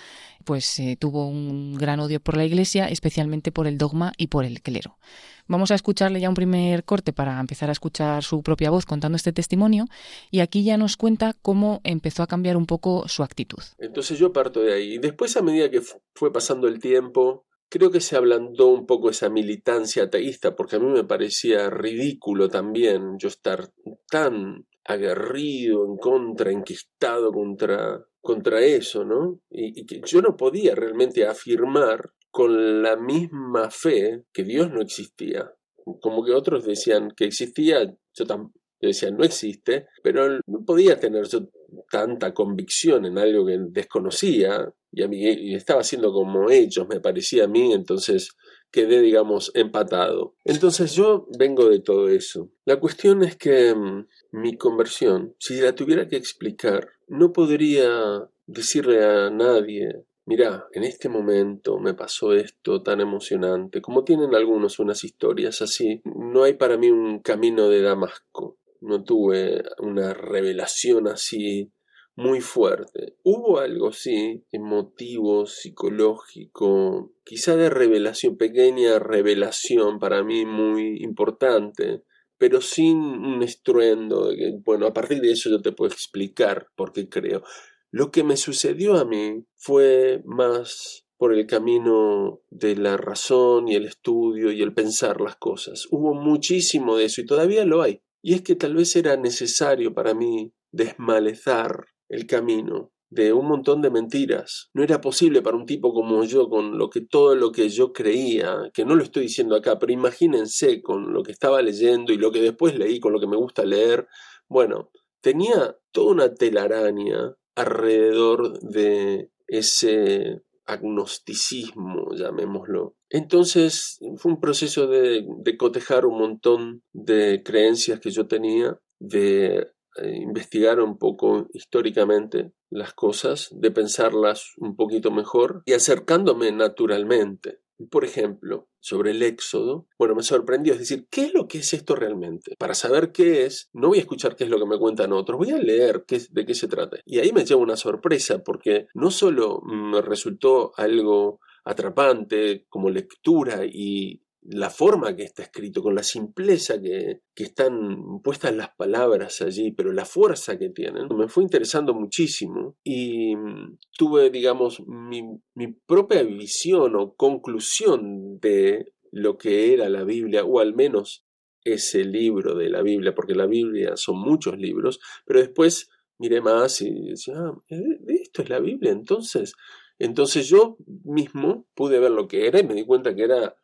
pues 0.45 0.79
eh, 0.79 0.97
tuvo 0.99 1.27
un 1.27 1.75
gran 1.75 2.01
odio 2.01 2.21
por 2.21 2.37
la 2.37 2.45
Iglesia, 2.45 2.89
especialmente 2.89 3.51
por 3.51 3.67
el 3.67 3.79
dogma 3.79 4.13
y 4.19 4.27
por 4.27 4.45
el 4.45 4.61
clero. 4.61 4.99
Vamos 5.47 5.71
a 5.71 5.75
escucharle 5.75 6.21
ya 6.21 6.29
un 6.29 6.35
primer 6.35 6.85
corte 6.85 7.15
para 7.15 7.41
empezar 7.41 7.71
a 7.71 7.73
escuchar 7.73 8.23
su 8.23 8.43
propia 8.43 8.69
voz 8.69 8.85
contando 8.85 9.17
este 9.17 9.33
testimonio 9.33 9.87
y 10.31 10.41
aquí 10.41 10.63
ya 10.63 10.77
nos 10.77 10.99
cuenta 10.99 11.35
cómo 11.41 11.81
empezó 11.85 12.23
a 12.23 12.27
cambiar 12.27 12.59
un 12.59 12.67
poco 12.67 13.09
su 13.09 13.23
actitud. 13.23 13.63
Entonces 13.79 14.19
yo 14.19 14.31
parto 14.31 14.61
de 14.61 14.75
ahí. 14.75 14.99
Después 14.99 15.35
a 15.39 15.43
medida 15.43 15.71
que 15.71 15.81
fue 16.15 16.31
pasando 16.31 16.69
el 16.69 16.79
tiempo, 16.79 17.47
creo 17.69 17.91
que 17.91 18.01
se 18.01 18.17
ablandó 18.17 18.69
un 18.69 18.87
poco 18.87 19.11
esa 19.11 19.29
militancia 19.29 20.05
ateísta, 20.05 20.57
porque 20.57 20.77
a 20.77 20.79
mí 20.79 20.87
me 20.87 21.05
parecía 21.05 21.71
ridículo 21.71 22.49
también 22.49 23.19
yo 23.19 23.29
estar 23.29 23.71
tan 24.11 24.67
aguerrido, 24.85 25.85
en 25.85 25.97
contra, 25.99 26.51
enquistado 26.51 27.31
contra, 27.31 28.03
contra 28.21 28.61
eso, 28.63 29.05
¿no? 29.05 29.41
Y, 29.51 29.85
que 29.85 30.01
yo 30.05 30.23
no 30.23 30.37
podía 30.37 30.75
realmente 30.75 31.27
afirmar 31.27 32.11
con 32.31 32.83
la 32.83 32.97
misma 32.97 33.71
fe 33.71 34.25
que 34.33 34.45
Dios 34.45 34.71
no 34.71 34.81
existía. 34.81 35.53
Como 36.01 36.25
que 36.25 36.33
otros 36.33 36.65
decían 36.65 37.13
que 37.15 37.27
existía, 37.27 37.95
yo, 38.15 38.27
tam, 38.27 38.53
yo 38.81 38.89
decía 38.89 39.11
no 39.11 39.25
existe, 39.25 39.87
pero 40.03 40.41
no 40.47 40.65
podía 40.65 40.99
tener 40.99 41.27
yo 41.29 41.49
tanta 41.91 42.35
convicción 42.35 43.05
en 43.07 43.19
algo 43.19 43.47
que 43.47 43.59
desconocía 43.59 44.73
y, 44.91 45.03
a 45.03 45.09
mí, 45.09 45.55
estaba 45.55 45.81
haciendo 45.81 46.13
como 46.13 46.51
ellos, 46.51 46.87
me 46.89 47.01
parecía 47.01 47.45
a 47.45 47.49
mí, 47.49 47.73
entonces 47.73 48.37
quedé, 48.71 49.01
digamos, 49.01 49.51
empatado. 49.55 50.35
Entonces 50.45 50.93
yo 50.95 51.27
vengo 51.39 51.69
de 51.69 51.81
todo 51.81 52.09
eso. 52.09 52.51
La 52.65 52.81
cuestión 52.81 53.23
es 53.23 53.37
que 53.37 53.75
mmm, 53.75 54.07
mi 54.33 54.57
conversión, 54.57 55.35
si 55.39 55.61
la 55.61 55.75
tuviera 55.75 56.09
que 56.09 56.17
explicar, 56.17 56.89
no 57.07 57.33
podría 57.33 58.29
decirle 58.47 59.05
a 59.05 59.31
nadie, 59.31 60.05
mira, 60.27 60.67
en 60.73 60.85
este 60.85 61.09
momento 61.09 61.79
me 61.79 61.95
pasó 61.95 62.33
esto 62.35 62.83
tan 62.83 63.01
emocionante, 63.01 63.81
como 63.81 64.05
tienen 64.05 64.35
algunos 64.35 64.79
unas 64.79 65.05
historias 65.05 65.63
así, 65.63 66.01
no 66.05 66.45
hay 66.45 66.55
para 66.55 66.77
mí 66.77 66.91
un 66.91 67.21
camino 67.21 67.69
de 67.69 67.83
Damasco, 67.83 68.59
no 68.81 69.03
tuve 69.03 69.63
una 69.79 70.15
revelación 70.15 71.09
así 71.09 71.73
muy 72.19 72.41
fuerte. 72.41 73.15
Hubo 73.23 73.61
algo, 73.61 73.93
sí, 73.93 74.43
emotivo, 74.51 75.47
psicológico, 75.47 77.13
quizá 77.25 77.55
de 77.55 77.71
revelación, 77.71 78.37
pequeña 78.37 78.99
revelación 78.99 80.01
para 80.01 80.25
mí 80.25 80.45
muy 80.45 81.01
importante, 81.05 82.03
pero 82.37 82.61
sin 82.61 82.99
un 82.99 83.45
estruendo. 83.45 84.33
Bueno, 84.65 84.89
a 84.89 84.93
partir 84.93 85.21
de 85.21 85.31
eso 85.31 85.49
yo 85.49 85.63
te 85.63 85.71
puedo 85.71 85.93
explicar 85.93 86.67
por 86.75 86.93
qué 86.93 87.09
creo. 87.09 87.45
Lo 87.93 88.11
que 88.11 88.25
me 88.25 88.37
sucedió 88.37 88.97
a 88.97 89.05
mí 89.05 89.45
fue 89.55 90.21
más 90.25 91.07
por 91.19 91.33
el 91.33 91.47
camino 91.47 92.41
de 92.51 92.75
la 92.75 92.97
razón 92.97 93.69
y 93.69 93.77
el 93.77 93.87
estudio 93.87 94.51
y 94.51 94.61
el 94.61 94.75
pensar 94.75 95.21
las 95.21 95.37
cosas. 95.37 95.87
Hubo 95.93 96.15
muchísimo 96.15 96.97
de 96.97 97.05
eso 97.05 97.21
y 97.21 97.27
todavía 97.27 97.65
lo 97.65 97.81
hay. 97.81 98.03
Y 98.23 98.35
es 98.35 98.43
que 98.43 98.57
tal 98.57 98.75
vez 98.75 98.97
era 98.97 99.17
necesario 99.17 99.95
para 99.95 100.15
mí 100.15 100.53
desmalezar 100.73 101.87
el 102.09 102.27
camino 102.27 102.93
de 103.11 103.33
un 103.33 103.47
montón 103.47 103.81
de 103.81 103.91
mentiras. 103.91 104.71
No 104.75 104.83
era 104.83 105.01
posible 105.01 105.43
para 105.43 105.57
un 105.57 105.67
tipo 105.67 105.93
como 105.93 106.23
yo, 106.25 106.49
con 106.49 106.79
lo 106.79 106.91
que 106.91 107.01
todo 107.01 107.35
lo 107.35 107.53
que 107.53 107.69
yo 107.69 107.93
creía, 107.93 108.71
que 108.75 108.85
no 108.85 108.95
lo 108.95 109.03
estoy 109.03 109.25
diciendo 109.25 109.57
acá, 109.57 109.79
pero 109.79 109.93
imagínense 109.93 110.83
con 110.83 111.13
lo 111.13 111.23
que 111.23 111.33
estaba 111.33 111.63
leyendo 111.63 112.13
y 112.13 112.19
lo 112.19 112.31
que 112.31 112.43
después 112.43 112.77
leí, 112.77 113.01
con 113.01 113.13
lo 113.13 113.21
que 113.21 113.27
me 113.27 113.37
gusta 113.37 113.65
leer. 113.65 114.07
Bueno, 114.49 114.91
tenía 115.21 115.77
toda 115.91 116.13
una 116.13 116.35
telaraña 116.35 117.35
alrededor 117.55 118.61
de 118.61 119.31
ese 119.47 120.43
agnosticismo, 120.67 122.15
llamémoslo. 122.15 122.95
Entonces 123.09 123.99
fue 124.19 124.33
un 124.33 124.41
proceso 124.41 124.87
de, 124.87 125.27
de 125.39 125.57
cotejar 125.57 126.05
un 126.05 126.19
montón 126.19 126.83
de 126.93 127.43
creencias 127.43 128.01
que 128.01 128.11
yo 128.11 128.29
tenía, 128.29 128.79
de 129.01 129.67
investigar 130.05 130.81
un 130.81 130.99
poco 130.99 131.49
históricamente 131.53 132.53
las 132.71 132.93
cosas, 132.93 133.49
de 133.53 133.71
pensarlas 133.71 134.53
un 134.59 134.77
poquito 134.77 135.11
mejor 135.11 135.63
y 135.67 135.73
acercándome 135.73 136.53
naturalmente. 136.53 137.61
Por 137.91 138.05
ejemplo, 138.05 138.69
sobre 138.81 139.13
el 139.13 139.23
éxodo, 139.23 139.87
bueno, 139.97 140.17
me 140.17 140.25
sorprendió, 140.25 140.73
es 140.73 140.81
decir, 140.81 141.07
¿qué 141.11 141.27
es 141.27 141.35
lo 141.35 141.47
que 141.47 141.59
es 141.59 141.73
esto 141.73 141.95
realmente? 141.95 142.57
Para 142.59 142.75
saber 142.75 143.13
qué 143.13 143.47
es, 143.47 143.71
no 143.73 143.89
voy 143.89 143.99
a 143.99 144.01
escuchar 144.01 144.35
qué 144.35 144.45
es 144.45 144.51
lo 144.51 144.59
que 144.59 144.67
me 144.67 144.79
cuentan 144.79 145.13
otros, 145.13 145.39
voy 145.39 145.51
a 145.53 145.59
leer 145.59 146.05
qué, 146.07 146.21
de 146.31 146.45
qué 146.45 146.55
se 146.55 146.67
trata. 146.67 146.99
Y 147.05 147.21
ahí 147.21 147.33
me 147.33 147.45
lleva 147.45 147.61
una 147.61 147.77
sorpresa, 147.77 148.43
porque 148.43 148.89
no 148.95 149.13
solo 149.13 149.61
me 149.65 150.03
resultó 150.03 150.73
algo 150.77 151.41
atrapante 151.65 152.67
como 152.69 152.91
lectura 152.91 153.61
y 153.65 154.23
la 154.51 154.71
forma 154.71 155.15
que 155.15 155.25
está 155.25 155.43
escrito, 155.43 155.83
con 155.83 155.95
la 155.95 156.03
simpleza 156.03 156.81
que, 156.81 157.21
que, 157.35 157.45
están 157.45 158.21
puestas 158.23 158.55
las 158.55 158.71
palabras 158.71 159.43
allí, 159.43 159.73
pero 159.73 159.93
la 159.93 160.07
fuerza 160.07 160.59
que 160.59 160.71
tienen, 160.71 161.07
me 161.17 161.29
fue 161.29 161.43
interesando 161.43 161.93
muchísimo. 161.93 162.77
Y 162.83 163.37
mm, 163.37 163.79
tuve, 163.97 164.31
digamos, 164.31 164.83
mi, 164.87 165.23
mi 165.55 165.73
propia 165.73 166.23
visión 166.23 166.97
o 166.97 167.15
conclusión 167.15 168.39
de 168.41 168.93
lo 169.13 169.37
que 169.37 169.75
era 169.75 169.89
la 169.89 170.05
Biblia, 170.05 170.45
o 170.45 170.61
al 170.61 170.75
menos 170.75 171.27
ese 171.63 172.05
libro 172.05 172.55
de 172.55 172.71
la 172.71 172.83
Biblia, 172.83 173.15
porque 173.15 173.35
la 173.35 173.47
Biblia 173.47 173.97
son 173.97 174.19
muchos 174.19 174.57
libros, 174.57 175.01
pero 175.27 175.41
después 175.41 175.91
miré 176.19 176.41
más 176.41 176.81
y 176.81 177.11
decía, 177.11 177.35
ah, 177.37 177.63
esto 178.09 178.43
es 178.43 178.49
la 178.49 178.61
Biblia, 178.61 178.93
entonces, 178.93 179.55
entonces 179.99 180.49
yo 180.49 180.79
mismo 181.05 181.67
pude 181.75 181.99
ver 182.01 182.13
lo 182.13 182.29
que 182.29 182.47
era 182.47 182.61
y 182.61 182.67
me 182.67 182.75
di 182.75 182.87
cuenta 182.87 183.15
que 183.15 183.25
era 183.25 183.55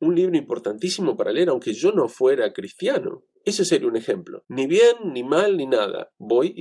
un 0.00 0.14
libro 0.14 0.36
importantísimo 0.36 1.16
para 1.16 1.32
leer, 1.32 1.48
aunque 1.48 1.72
yo 1.72 1.92
no 1.92 2.08
fuera 2.08 2.52
cristiano. 2.52 3.24
Ese 3.44 3.64
sería 3.64 3.88
un 3.88 3.96
ejemplo. 3.96 4.44
Ni 4.48 4.66
bien, 4.66 5.12
ni 5.12 5.22
mal, 5.22 5.56
ni 5.56 5.66
nada. 5.66 6.10
Voy 6.18 6.54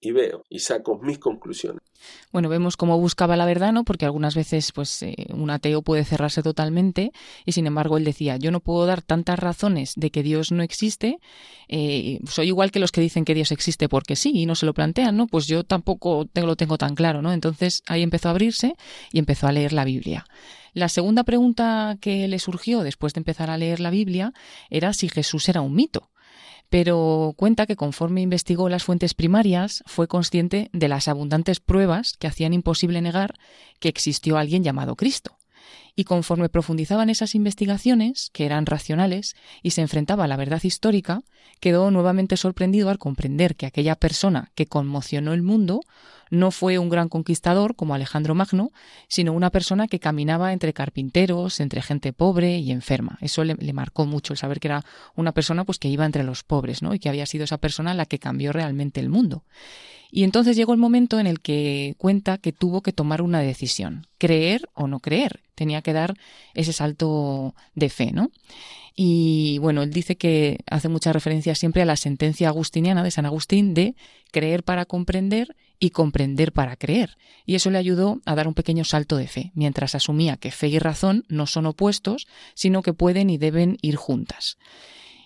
y 0.00 0.12
veo 0.12 0.44
y 0.48 0.60
saco 0.60 0.98
mis 1.02 1.18
conclusiones. 1.18 1.80
Bueno, 2.32 2.48
vemos 2.48 2.76
cómo 2.76 2.98
buscaba 2.98 3.36
la 3.36 3.46
verdad, 3.46 3.72
¿no? 3.72 3.84
Porque 3.84 4.04
algunas 4.04 4.36
veces, 4.36 4.70
pues, 4.72 5.02
eh, 5.02 5.16
un 5.34 5.50
ateo 5.50 5.82
puede 5.82 6.04
cerrarse 6.04 6.42
totalmente 6.42 7.10
y, 7.44 7.52
sin 7.52 7.66
embargo, 7.66 7.96
él 7.96 8.04
decía, 8.04 8.36
yo 8.36 8.50
no 8.50 8.60
puedo 8.60 8.86
dar 8.86 9.02
tantas 9.02 9.38
razones 9.38 9.94
de 9.96 10.10
que 10.10 10.22
Dios 10.22 10.52
no 10.52 10.62
existe, 10.62 11.18
eh, 11.68 12.20
soy 12.26 12.48
igual 12.48 12.70
que 12.70 12.78
los 12.78 12.92
que 12.92 13.00
dicen 13.00 13.24
que 13.24 13.34
Dios 13.34 13.50
existe 13.50 13.88
porque 13.88 14.14
sí 14.14 14.30
y 14.34 14.46
no 14.46 14.54
se 14.54 14.66
lo 14.66 14.74
plantean, 14.74 15.16
¿no? 15.16 15.26
Pues 15.26 15.46
yo 15.46 15.64
tampoco 15.64 16.26
tengo, 16.32 16.46
lo 16.46 16.56
tengo 16.56 16.78
tan 16.78 16.94
claro, 16.94 17.20
¿no? 17.20 17.32
Entonces 17.32 17.82
ahí 17.88 18.02
empezó 18.02 18.28
a 18.28 18.32
abrirse 18.32 18.74
y 19.12 19.18
empezó 19.18 19.48
a 19.48 19.52
leer 19.52 19.72
la 19.72 19.84
Biblia. 19.84 20.24
La 20.78 20.88
segunda 20.88 21.24
pregunta 21.24 21.98
que 22.00 22.28
le 22.28 22.38
surgió 22.38 22.84
después 22.84 23.12
de 23.12 23.18
empezar 23.18 23.50
a 23.50 23.58
leer 23.58 23.80
la 23.80 23.90
Biblia 23.90 24.32
era 24.70 24.92
si 24.92 25.08
Jesús 25.08 25.48
era 25.48 25.60
un 25.60 25.74
mito 25.74 26.08
pero 26.70 27.32
cuenta 27.36 27.66
que 27.66 27.76
conforme 27.76 28.20
investigó 28.20 28.68
las 28.68 28.84
fuentes 28.84 29.14
primarias 29.14 29.82
fue 29.86 30.06
consciente 30.06 30.68
de 30.72 30.88
las 30.88 31.08
abundantes 31.08 31.60
pruebas 31.60 32.12
que 32.18 32.26
hacían 32.26 32.52
imposible 32.52 33.00
negar 33.00 33.38
que 33.80 33.88
existió 33.88 34.36
alguien 34.36 34.62
llamado 34.62 34.94
Cristo. 34.94 35.38
Y 35.96 36.04
conforme 36.04 36.50
profundizaban 36.50 37.08
esas 37.08 37.34
investigaciones, 37.34 38.30
que 38.34 38.44
eran 38.44 38.66
racionales, 38.66 39.34
y 39.62 39.70
se 39.70 39.80
enfrentaba 39.80 40.24
a 40.24 40.28
la 40.28 40.36
verdad 40.36 40.60
histórica, 40.62 41.22
quedó 41.58 41.90
nuevamente 41.90 42.36
sorprendido 42.36 42.90
al 42.90 42.98
comprender 42.98 43.56
que 43.56 43.66
aquella 43.66 43.96
persona 43.96 44.52
que 44.54 44.66
conmocionó 44.66 45.32
el 45.32 45.42
mundo 45.42 45.80
no 46.30 46.50
fue 46.50 46.78
un 46.78 46.88
gran 46.88 47.08
conquistador 47.08 47.76
como 47.76 47.94
Alejandro 47.94 48.34
Magno, 48.34 48.72
sino 49.08 49.32
una 49.32 49.50
persona 49.50 49.88
que 49.88 50.00
caminaba 50.00 50.52
entre 50.52 50.72
carpinteros, 50.72 51.60
entre 51.60 51.82
gente 51.82 52.12
pobre 52.12 52.58
y 52.58 52.70
enferma. 52.70 53.18
Eso 53.20 53.44
le, 53.44 53.72
marcó 53.72 54.06
mucho 54.06 54.32
el 54.32 54.38
saber 54.38 54.60
que 54.60 54.68
era 54.68 54.84
una 55.14 55.32
persona 55.32 55.64
pues 55.64 55.78
que 55.78 55.88
iba 55.88 56.04
entre 56.04 56.24
los 56.24 56.44
pobres, 56.44 56.82
¿no? 56.82 56.94
Y 56.94 56.98
que 56.98 57.08
había 57.08 57.26
sido 57.26 57.44
esa 57.44 57.58
persona 57.58 57.94
la 57.94 58.06
que 58.06 58.18
cambió 58.18 58.52
realmente 58.52 59.00
el 59.00 59.08
mundo. 59.08 59.44
Y 60.10 60.24
entonces 60.24 60.56
llegó 60.56 60.72
el 60.72 60.78
momento 60.78 61.20
en 61.20 61.26
el 61.26 61.40
que 61.40 61.94
cuenta 61.98 62.38
que 62.38 62.52
tuvo 62.52 62.80
que 62.80 62.92
tomar 62.92 63.20
una 63.20 63.40
decisión, 63.40 64.06
creer 64.16 64.68
o 64.72 64.86
no 64.86 65.00
creer. 65.00 65.40
Tenía 65.54 65.82
que 65.82 65.92
dar 65.92 66.14
ese 66.54 66.72
salto 66.72 67.54
de 67.74 67.90
fe, 67.90 68.12
¿no? 68.12 68.30
Y 69.00 69.58
bueno, 69.58 69.82
él 69.82 69.92
dice 69.92 70.16
que 70.16 70.58
hace 70.66 70.88
mucha 70.88 71.12
referencia 71.12 71.54
siempre 71.54 71.82
a 71.82 71.84
la 71.84 71.94
sentencia 71.94 72.48
agustiniana 72.48 73.04
de 73.04 73.12
San 73.12 73.26
Agustín 73.26 73.72
de 73.72 73.94
creer 74.32 74.64
para 74.64 74.86
comprender 74.86 75.54
y 75.78 75.90
comprender 75.90 76.52
para 76.52 76.76
creer. 76.76 77.16
Y 77.46 77.54
eso 77.54 77.70
le 77.70 77.78
ayudó 77.78 78.20
a 78.24 78.34
dar 78.34 78.48
un 78.48 78.54
pequeño 78.54 78.84
salto 78.84 79.16
de 79.16 79.28
fe, 79.28 79.52
mientras 79.54 79.94
asumía 79.94 80.36
que 80.36 80.50
fe 80.50 80.68
y 80.68 80.78
razón 80.78 81.24
no 81.28 81.46
son 81.46 81.66
opuestos, 81.66 82.26
sino 82.54 82.82
que 82.82 82.92
pueden 82.92 83.30
y 83.30 83.38
deben 83.38 83.78
ir 83.82 83.96
juntas. 83.96 84.58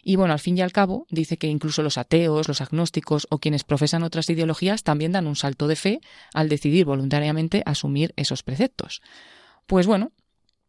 Y 0.05 0.17
bueno, 0.17 0.33
al 0.33 0.41
fin 0.41 0.59
y 0.59 0.63
al 0.63 0.73
cabo, 0.73 1.07
dice 1.11 1.37
que 1.37 1.47
incluso 1.47 1.83
los 1.83 1.97
ateos, 1.97 2.49
los 2.49 2.61
agnósticos 2.61 3.29
o 3.31 3.39
quienes 3.39 3.63
profesan 3.63 4.03
otras 4.03 4.29
ideologías 4.29 4.83
también 4.83 5.13
dan 5.13 5.29
un 5.29 5.37
salto 5.37 5.69
de 5.69 5.77
fe 5.77 6.01
al 6.35 6.49
decidir 6.49 6.87
voluntariamente 6.87 7.63
asumir 7.67 8.13
esos 8.17 8.43
preceptos. 8.43 9.01
Pues 9.67 9.87
bueno, 9.87 10.11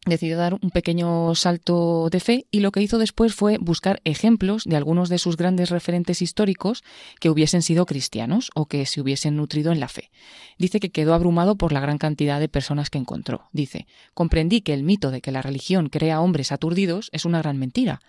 decidió 0.06 0.38
dar 0.38 0.54
un 0.54 0.70
pequeño 0.72 1.34
salto 1.36 2.10
de 2.10 2.20
fe 2.20 2.46
y 2.52 2.60
lo 2.60 2.72
que 2.72 2.82
hizo 2.82 2.98
después 2.98 3.34
fue 3.34 3.58
buscar 3.58 4.02
ejemplos 4.04 4.64
de 4.66 4.76
algunos 4.76 5.10
de 5.10 5.18
sus 5.18 5.38
grandes 5.38 5.70
referentes 5.70 6.22
históricos 6.22 6.84
que 7.20 7.30
hubiesen 7.30 7.62
sido 7.62 7.86
cristianos 7.86 8.52
o 8.56 8.66
que 8.66 8.86
se 8.86 9.02
hubiesen 9.02 9.36
nutrido 9.36 9.72
en 9.72 9.80
la 9.80 9.88
fe. 9.88 10.12
Dice 10.58 10.80
que 10.80 10.92
quedó 10.92 11.14
abrumado 11.14 11.56
por 11.56 11.72
la 11.72 11.80
gran 11.80 11.98
cantidad 11.98 12.40
de 12.40 12.50
personas 12.50 12.90
que 12.90 12.98
encontró. 12.98 13.48
Dice, 13.52 13.88
comprendí 14.14 14.62
que 14.62 14.74
el 14.74 14.84
mito 14.84 15.12
de 15.12 15.22
que 15.22 15.32
la 15.32 15.42
religión 15.42 15.90
crea 15.90 16.22
hombres 16.22 16.52
aturdidos 16.52 17.10
es 17.14 17.26
una 17.26 17.40
gran 17.40 17.58
mentira. 17.58 18.02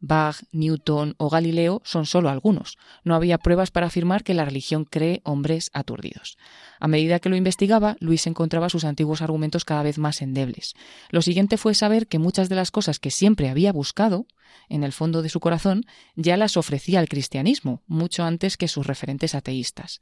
Bach, 0.00 0.42
Newton 0.50 1.14
o 1.18 1.28
Galileo 1.28 1.82
son 1.84 2.06
solo 2.06 2.30
algunos. 2.30 2.78
No 3.04 3.14
había 3.14 3.38
pruebas 3.38 3.70
para 3.70 3.86
afirmar 3.86 4.24
que 4.24 4.34
la 4.34 4.44
religión 4.44 4.84
cree 4.84 5.20
hombres 5.24 5.70
aturdidos. 5.74 6.38
A 6.80 6.88
medida 6.88 7.20
que 7.20 7.28
lo 7.28 7.36
investigaba, 7.36 7.96
Luis 8.00 8.26
encontraba 8.26 8.70
sus 8.70 8.84
antiguos 8.84 9.20
argumentos 9.20 9.66
cada 9.66 9.82
vez 9.82 9.98
más 9.98 10.22
endebles. 10.22 10.74
Lo 11.10 11.20
siguiente 11.20 11.58
fue 11.58 11.74
saber 11.74 12.06
que 12.06 12.18
muchas 12.18 12.48
de 12.48 12.56
las 12.56 12.70
cosas 12.70 12.98
que 12.98 13.10
siempre 13.10 13.50
había 13.50 13.72
buscado, 13.72 14.26
en 14.68 14.82
el 14.82 14.92
fondo 14.92 15.22
de 15.22 15.28
su 15.28 15.38
corazón, 15.40 15.84
ya 16.16 16.36
las 16.36 16.56
ofrecía 16.56 17.00
el 17.00 17.08
cristianismo, 17.08 17.82
mucho 17.86 18.24
antes 18.24 18.56
que 18.56 18.68
sus 18.68 18.86
referentes 18.86 19.34
ateístas. 19.34 20.00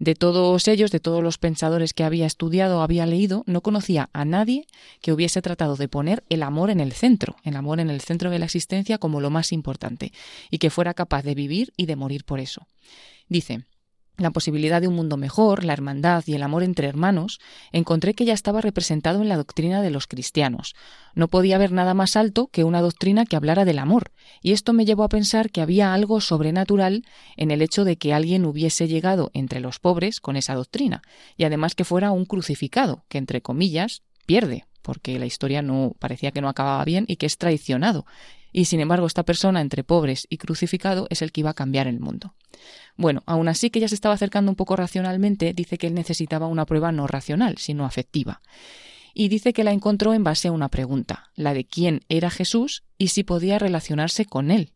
De 0.00 0.14
todos 0.14 0.66
ellos, 0.66 0.90
de 0.90 0.98
todos 0.98 1.22
los 1.22 1.36
pensadores 1.36 1.92
que 1.92 2.04
había 2.04 2.24
estudiado 2.24 2.78
o 2.78 2.80
había 2.80 3.04
leído, 3.04 3.44
no 3.46 3.60
conocía 3.60 4.08
a 4.14 4.24
nadie 4.24 4.66
que 5.02 5.12
hubiese 5.12 5.42
tratado 5.42 5.76
de 5.76 5.88
poner 5.88 6.24
el 6.30 6.42
amor 6.42 6.70
en 6.70 6.80
el 6.80 6.92
centro, 6.92 7.36
el 7.44 7.54
amor 7.54 7.80
en 7.80 7.90
el 7.90 8.00
centro 8.00 8.30
de 8.30 8.38
la 8.38 8.46
existencia 8.46 8.96
como 8.96 9.20
lo 9.20 9.28
más 9.28 9.52
importante, 9.52 10.10
y 10.50 10.56
que 10.56 10.70
fuera 10.70 10.94
capaz 10.94 11.22
de 11.22 11.34
vivir 11.34 11.74
y 11.76 11.84
de 11.84 11.96
morir 11.96 12.24
por 12.24 12.40
eso. 12.40 12.66
Dice, 13.28 13.64
la 14.20 14.30
posibilidad 14.30 14.80
de 14.80 14.88
un 14.88 14.94
mundo 14.94 15.16
mejor, 15.16 15.64
la 15.64 15.72
hermandad 15.72 16.22
y 16.26 16.34
el 16.34 16.42
amor 16.42 16.62
entre 16.62 16.86
hermanos, 16.86 17.40
encontré 17.72 18.14
que 18.14 18.24
ya 18.24 18.34
estaba 18.34 18.60
representado 18.60 19.22
en 19.22 19.28
la 19.28 19.36
doctrina 19.36 19.82
de 19.82 19.90
los 19.90 20.06
cristianos. 20.06 20.74
No 21.14 21.28
podía 21.28 21.56
haber 21.56 21.72
nada 21.72 21.94
más 21.94 22.16
alto 22.16 22.48
que 22.48 22.64
una 22.64 22.82
doctrina 22.82 23.24
que 23.24 23.36
hablara 23.36 23.64
del 23.64 23.78
amor, 23.78 24.12
y 24.42 24.52
esto 24.52 24.72
me 24.72 24.84
llevó 24.84 25.04
a 25.04 25.08
pensar 25.08 25.50
que 25.50 25.62
había 25.62 25.94
algo 25.94 26.20
sobrenatural 26.20 27.04
en 27.36 27.50
el 27.50 27.62
hecho 27.62 27.84
de 27.84 27.96
que 27.96 28.12
alguien 28.12 28.44
hubiese 28.44 28.88
llegado 28.88 29.30
entre 29.34 29.60
los 29.60 29.78
pobres 29.78 30.20
con 30.20 30.36
esa 30.36 30.54
doctrina, 30.54 31.02
y 31.36 31.44
además 31.44 31.74
que 31.74 31.84
fuera 31.84 32.12
un 32.12 32.26
crucificado, 32.26 33.04
que 33.08 33.18
entre 33.18 33.40
comillas 33.40 34.02
pierde, 34.26 34.66
porque 34.82 35.18
la 35.18 35.26
historia 35.26 35.62
no 35.62 35.94
parecía 35.98 36.30
que 36.30 36.40
no 36.40 36.48
acababa 36.48 36.84
bien 36.84 37.04
y 37.08 37.16
que 37.16 37.26
es 37.26 37.38
traicionado. 37.38 38.06
Y 38.52 38.66
sin 38.66 38.80
embargo, 38.80 39.06
esta 39.06 39.22
persona 39.22 39.60
entre 39.60 39.84
pobres 39.84 40.26
y 40.28 40.38
crucificado 40.38 41.06
es 41.10 41.22
el 41.22 41.32
que 41.32 41.40
iba 41.40 41.50
a 41.50 41.54
cambiar 41.54 41.86
el 41.86 42.00
mundo. 42.00 42.34
Bueno, 42.96 43.22
aún 43.26 43.48
así 43.48 43.70
que 43.70 43.80
ya 43.80 43.88
se 43.88 43.94
estaba 43.94 44.14
acercando 44.14 44.50
un 44.50 44.56
poco 44.56 44.76
racionalmente, 44.76 45.52
dice 45.52 45.78
que 45.78 45.86
él 45.86 45.94
necesitaba 45.94 46.46
una 46.46 46.66
prueba 46.66 46.92
no 46.92 47.06
racional, 47.06 47.58
sino 47.58 47.84
afectiva. 47.84 48.40
Y 49.14 49.28
dice 49.28 49.52
que 49.52 49.64
la 49.64 49.72
encontró 49.72 50.14
en 50.14 50.24
base 50.24 50.48
a 50.48 50.52
una 50.52 50.68
pregunta, 50.68 51.30
la 51.34 51.54
de 51.54 51.64
quién 51.64 52.02
era 52.08 52.30
Jesús 52.30 52.84
y 52.98 53.08
si 53.08 53.24
podía 53.24 53.58
relacionarse 53.58 54.24
con 54.24 54.50
él. 54.50 54.72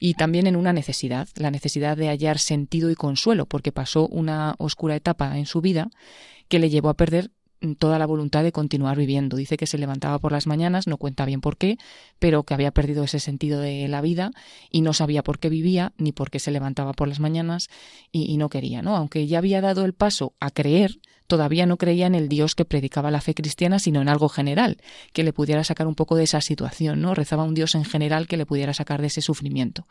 Y 0.00 0.14
también 0.14 0.46
en 0.46 0.56
una 0.56 0.72
necesidad, 0.72 1.28
la 1.34 1.50
necesidad 1.50 1.96
de 1.96 2.08
hallar 2.08 2.38
sentido 2.38 2.90
y 2.90 2.94
consuelo, 2.94 3.46
porque 3.46 3.72
pasó 3.72 4.06
una 4.06 4.54
oscura 4.58 4.94
etapa 4.94 5.36
en 5.36 5.46
su 5.46 5.60
vida 5.60 5.90
que 6.48 6.58
le 6.58 6.70
llevó 6.70 6.88
a 6.88 6.96
perder 6.96 7.30
toda 7.78 7.98
la 7.98 8.06
voluntad 8.06 8.42
de 8.42 8.52
continuar 8.52 8.96
viviendo. 8.96 9.36
Dice 9.36 9.56
que 9.56 9.66
se 9.66 9.78
levantaba 9.78 10.18
por 10.18 10.32
las 10.32 10.46
mañanas, 10.46 10.86
no 10.86 10.96
cuenta 10.96 11.24
bien 11.24 11.40
por 11.40 11.56
qué, 11.56 11.78
pero 12.18 12.42
que 12.42 12.54
había 12.54 12.70
perdido 12.70 13.04
ese 13.04 13.20
sentido 13.20 13.60
de 13.60 13.88
la 13.88 14.00
vida 14.00 14.30
y 14.70 14.82
no 14.82 14.92
sabía 14.92 15.22
por 15.22 15.38
qué 15.38 15.48
vivía 15.48 15.92
ni 15.98 16.12
por 16.12 16.30
qué 16.30 16.38
se 16.38 16.50
levantaba 16.50 16.92
por 16.92 17.08
las 17.08 17.20
mañanas 17.20 17.68
y, 18.12 18.32
y 18.32 18.36
no 18.36 18.48
quería, 18.48 18.82
¿no? 18.82 18.96
Aunque 18.96 19.26
ya 19.26 19.38
había 19.38 19.60
dado 19.60 19.84
el 19.84 19.92
paso 19.92 20.34
a 20.40 20.50
creer, 20.50 21.00
todavía 21.28 21.66
no 21.66 21.76
creía 21.76 22.06
en 22.06 22.14
el 22.14 22.28
Dios 22.28 22.54
que 22.54 22.64
predicaba 22.64 23.10
la 23.10 23.20
fe 23.20 23.34
cristiana, 23.34 23.78
sino 23.78 24.00
en 24.00 24.08
algo 24.08 24.28
general, 24.28 24.78
que 25.12 25.22
le 25.22 25.32
pudiera 25.32 25.62
sacar 25.62 25.86
un 25.86 25.94
poco 25.94 26.16
de 26.16 26.24
esa 26.24 26.40
situación, 26.40 27.00
¿no? 27.00 27.14
Rezaba 27.14 27.44
a 27.44 27.46
un 27.46 27.54
Dios 27.54 27.74
en 27.74 27.84
general 27.84 28.26
que 28.26 28.36
le 28.36 28.46
pudiera 28.46 28.74
sacar 28.74 29.00
de 29.00 29.08
ese 29.08 29.20
sufrimiento. 29.20 29.86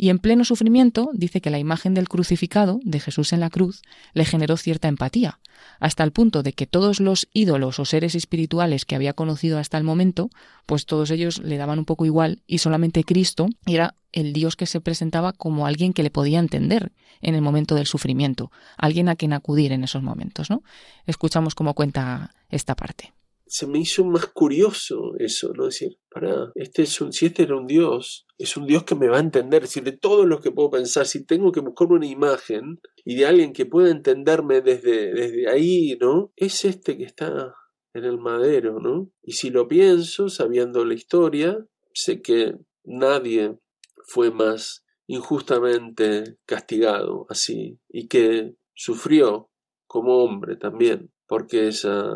Y 0.00 0.10
en 0.10 0.20
pleno 0.20 0.44
sufrimiento 0.44 1.10
dice 1.12 1.40
que 1.40 1.50
la 1.50 1.58
imagen 1.58 1.92
del 1.92 2.08
crucificado, 2.08 2.78
de 2.84 3.00
Jesús 3.00 3.32
en 3.32 3.40
la 3.40 3.50
cruz, 3.50 3.82
le 4.14 4.24
generó 4.24 4.56
cierta 4.56 4.86
empatía, 4.86 5.40
hasta 5.80 6.04
el 6.04 6.12
punto 6.12 6.44
de 6.44 6.52
que 6.52 6.68
todos 6.68 7.00
los 7.00 7.28
ídolos 7.32 7.80
o 7.80 7.84
seres 7.84 8.14
espirituales 8.14 8.84
que 8.84 8.94
había 8.94 9.12
conocido 9.12 9.58
hasta 9.58 9.76
el 9.76 9.82
momento, 9.82 10.30
pues 10.66 10.86
todos 10.86 11.10
ellos 11.10 11.40
le 11.40 11.56
daban 11.56 11.80
un 11.80 11.84
poco 11.84 12.06
igual 12.06 12.42
y 12.46 12.58
solamente 12.58 13.02
Cristo 13.02 13.48
era 13.66 13.96
el 14.12 14.32
Dios 14.32 14.54
que 14.54 14.66
se 14.66 14.80
presentaba 14.80 15.32
como 15.32 15.66
alguien 15.66 15.92
que 15.92 16.04
le 16.04 16.10
podía 16.10 16.38
entender 16.38 16.92
en 17.20 17.34
el 17.34 17.42
momento 17.42 17.74
del 17.74 17.86
sufrimiento, 17.86 18.52
alguien 18.76 19.08
a 19.08 19.16
quien 19.16 19.32
acudir 19.32 19.72
en 19.72 19.82
esos 19.82 20.04
momentos, 20.04 20.48
¿no? 20.48 20.62
Escuchamos 21.06 21.56
cómo 21.56 21.74
cuenta 21.74 22.34
esta 22.50 22.76
parte 22.76 23.17
se 23.48 23.66
me 23.66 23.78
hizo 23.78 24.04
más 24.04 24.26
curioso 24.26 25.14
eso, 25.18 25.52
¿no? 25.54 25.68
Es 25.68 25.80
decir, 25.80 25.98
para, 26.10 26.52
este 26.54 26.82
es 26.82 27.00
un, 27.00 27.12
si 27.12 27.26
este 27.26 27.44
era 27.44 27.56
un 27.56 27.66
Dios, 27.66 28.26
es 28.36 28.56
un 28.56 28.66
Dios 28.66 28.84
que 28.84 28.94
me 28.94 29.08
va 29.08 29.16
a 29.16 29.20
entender, 29.20 29.62
decir, 29.62 29.82
de 29.82 29.92
todo 29.92 30.26
lo 30.26 30.40
que 30.40 30.50
puedo 30.50 30.70
pensar, 30.70 31.06
si 31.06 31.24
tengo 31.24 31.50
que 31.50 31.60
buscar 31.60 31.88
una 31.88 32.06
imagen 32.06 32.80
y 33.04 33.16
de 33.16 33.26
alguien 33.26 33.52
que 33.52 33.66
pueda 33.66 33.90
entenderme 33.90 34.60
desde, 34.60 35.12
desde 35.12 35.48
ahí, 35.48 35.96
¿no? 36.00 36.32
Es 36.36 36.64
este 36.64 36.96
que 36.96 37.04
está 37.04 37.54
en 37.94 38.04
el 38.04 38.18
madero, 38.18 38.80
¿no? 38.80 39.10
Y 39.22 39.32
si 39.32 39.50
lo 39.50 39.66
pienso, 39.66 40.28
sabiendo 40.28 40.84
la 40.84 40.94
historia, 40.94 41.58
sé 41.92 42.20
que 42.20 42.54
nadie 42.84 43.58
fue 44.06 44.30
más 44.30 44.84
injustamente 45.06 46.36
castigado 46.44 47.26
así 47.30 47.80
y 47.88 48.08
que 48.08 48.54
sufrió 48.74 49.50
como 49.86 50.18
hombre 50.22 50.56
también, 50.56 51.10
porque 51.26 51.68
esa 51.68 52.14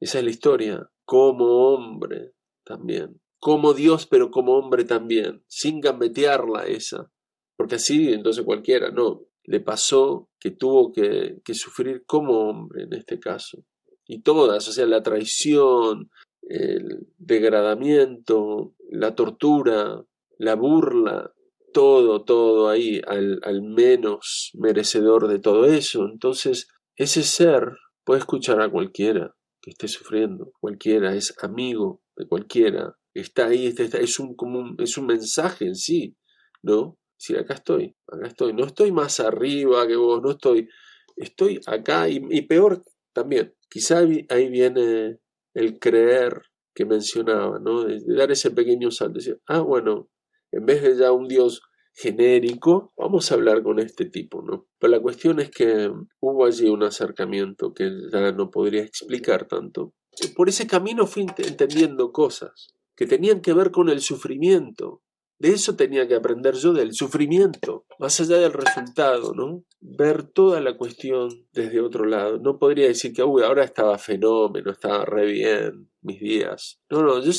esa 0.00 0.18
es 0.18 0.24
la 0.24 0.30
historia, 0.30 0.90
como 1.04 1.44
hombre 1.72 2.32
también. 2.64 3.20
Como 3.38 3.74
Dios, 3.74 4.06
pero 4.06 4.30
como 4.30 4.54
hombre 4.56 4.84
también, 4.84 5.44
sin 5.48 5.80
gambetearla 5.80 6.66
esa. 6.66 7.10
Porque 7.56 7.76
así, 7.76 8.12
entonces 8.12 8.44
cualquiera, 8.44 8.90
no. 8.90 9.26
Le 9.44 9.60
pasó 9.60 10.30
que 10.40 10.50
tuvo 10.50 10.92
que, 10.92 11.40
que 11.44 11.54
sufrir 11.54 12.04
como 12.06 12.48
hombre 12.48 12.84
en 12.84 12.94
este 12.94 13.20
caso. 13.20 13.64
Y 14.06 14.22
todas, 14.22 14.66
o 14.68 14.72
sea, 14.72 14.86
la 14.86 15.02
traición, 15.02 16.10
el 16.42 17.06
degradamiento, 17.18 18.74
la 18.90 19.14
tortura, 19.14 20.04
la 20.38 20.54
burla, 20.54 21.32
todo, 21.72 22.24
todo 22.24 22.68
ahí 22.68 23.02
al, 23.06 23.40
al 23.42 23.62
menos 23.62 24.50
merecedor 24.54 25.28
de 25.28 25.38
todo 25.38 25.66
eso. 25.66 26.06
Entonces, 26.10 26.68
ese 26.96 27.22
ser 27.22 27.72
puede 28.04 28.20
escuchar 28.20 28.60
a 28.60 28.70
cualquiera 28.70 29.34
que 29.64 29.70
esté 29.70 29.88
sufriendo, 29.88 30.52
cualquiera, 30.60 31.14
es 31.14 31.34
amigo 31.42 32.02
de 32.16 32.28
cualquiera, 32.28 32.98
está 33.14 33.46
ahí, 33.46 33.68
está, 33.68 33.98
es, 33.98 34.18
un, 34.18 34.36
es 34.78 34.98
un 34.98 35.06
mensaje 35.06 35.64
en 35.64 35.74
sí, 35.74 36.18
¿no? 36.62 36.98
Si 37.16 37.34
acá 37.34 37.54
estoy, 37.54 37.96
acá 38.06 38.26
estoy, 38.26 38.52
no 38.52 38.66
estoy 38.66 38.92
más 38.92 39.20
arriba 39.20 39.86
que 39.86 39.96
vos, 39.96 40.20
no 40.22 40.32
estoy, 40.32 40.68
estoy 41.16 41.60
acá 41.66 42.10
y, 42.10 42.20
y 42.28 42.42
peor 42.42 42.84
también, 43.14 43.54
quizá 43.70 44.00
ahí 44.00 44.50
viene 44.50 45.18
el 45.54 45.78
creer 45.78 46.42
que 46.74 46.84
mencionaba, 46.84 47.58
¿no? 47.58 47.84
De, 47.84 48.02
dar 48.06 48.30
ese 48.32 48.50
pequeño 48.50 48.90
salto, 48.90 49.14
decir, 49.14 49.40
ah, 49.46 49.60
bueno, 49.60 50.10
en 50.52 50.66
vez 50.66 50.82
de 50.82 50.94
ya 50.94 51.10
un 51.10 51.26
Dios 51.26 51.62
genérico, 51.94 52.92
vamos 52.96 53.30
a 53.30 53.34
hablar 53.34 53.62
con 53.62 53.78
este 53.78 54.06
tipo, 54.06 54.42
¿no? 54.42 54.66
Pero 54.78 54.90
la 54.90 55.00
cuestión 55.00 55.40
es 55.40 55.50
que 55.50 55.90
hubo 56.20 56.44
allí 56.44 56.68
un 56.68 56.82
acercamiento 56.82 57.72
que 57.72 57.90
ya 58.12 58.32
no 58.32 58.50
podría 58.50 58.82
explicar 58.82 59.46
tanto. 59.46 59.94
Por 60.36 60.48
ese 60.48 60.66
camino 60.66 61.06
fui 61.06 61.26
entendiendo 61.38 62.12
cosas 62.12 62.74
que 62.96 63.06
tenían 63.06 63.40
que 63.40 63.52
ver 63.52 63.70
con 63.70 63.88
el 63.88 64.00
sufrimiento. 64.00 65.02
De 65.38 65.50
eso 65.50 65.74
tenía 65.74 66.06
que 66.06 66.14
aprender 66.14 66.54
yo, 66.54 66.72
del 66.72 66.94
sufrimiento, 66.94 67.84
más 67.98 68.20
allá 68.20 68.38
del 68.38 68.52
resultado, 68.52 69.34
¿no? 69.34 69.64
Ver 69.80 70.22
toda 70.22 70.60
la 70.60 70.76
cuestión 70.76 71.28
desde 71.52 71.80
otro 71.80 72.04
lado. 72.06 72.38
No 72.38 72.58
podría 72.58 72.86
decir 72.86 73.12
que, 73.12 73.24
uy, 73.24 73.42
ahora 73.42 73.64
estaba 73.64 73.98
fenómeno, 73.98 74.70
estaba 74.70 75.04
re 75.04 75.26
bien 75.26 75.90
mis 76.02 76.20
días. 76.20 76.80
No, 76.88 77.02
no, 77.02 77.20
yo 77.20 77.32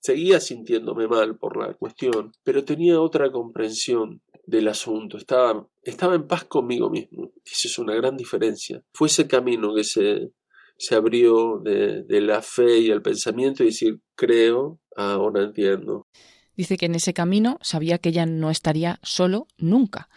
seguía 0.00 0.40
sintiéndome 0.40 1.06
mal 1.06 1.36
por 1.36 1.56
la 1.56 1.74
cuestión, 1.74 2.32
pero 2.42 2.64
tenía 2.64 3.00
otra 3.00 3.30
comprensión 3.30 4.22
del 4.46 4.68
asunto, 4.68 5.16
estaba, 5.16 5.66
estaba 5.82 6.14
en 6.14 6.26
paz 6.26 6.44
conmigo 6.44 6.90
mismo. 6.90 7.32
Esa 7.44 7.68
es 7.68 7.78
una 7.78 7.94
gran 7.94 8.16
diferencia. 8.16 8.82
Fue 8.92 9.08
ese 9.08 9.28
camino 9.28 9.74
que 9.74 9.84
se, 9.84 10.32
se 10.76 10.94
abrió 10.94 11.60
de, 11.62 12.02
de 12.02 12.20
la 12.20 12.42
fe 12.42 12.78
y 12.78 12.90
el 12.90 13.02
pensamiento 13.02 13.62
y 13.62 13.66
decir, 13.66 14.00
creo, 14.16 14.80
ahora 14.96 15.44
entiendo. 15.44 16.08
Dice 16.56 16.76
que 16.76 16.86
en 16.86 16.96
ese 16.96 17.14
camino 17.14 17.58
sabía 17.62 17.98
que 17.98 18.08
ella 18.08 18.26
no 18.26 18.50
estaría 18.50 18.98
solo 19.02 19.46
nunca 19.56 20.08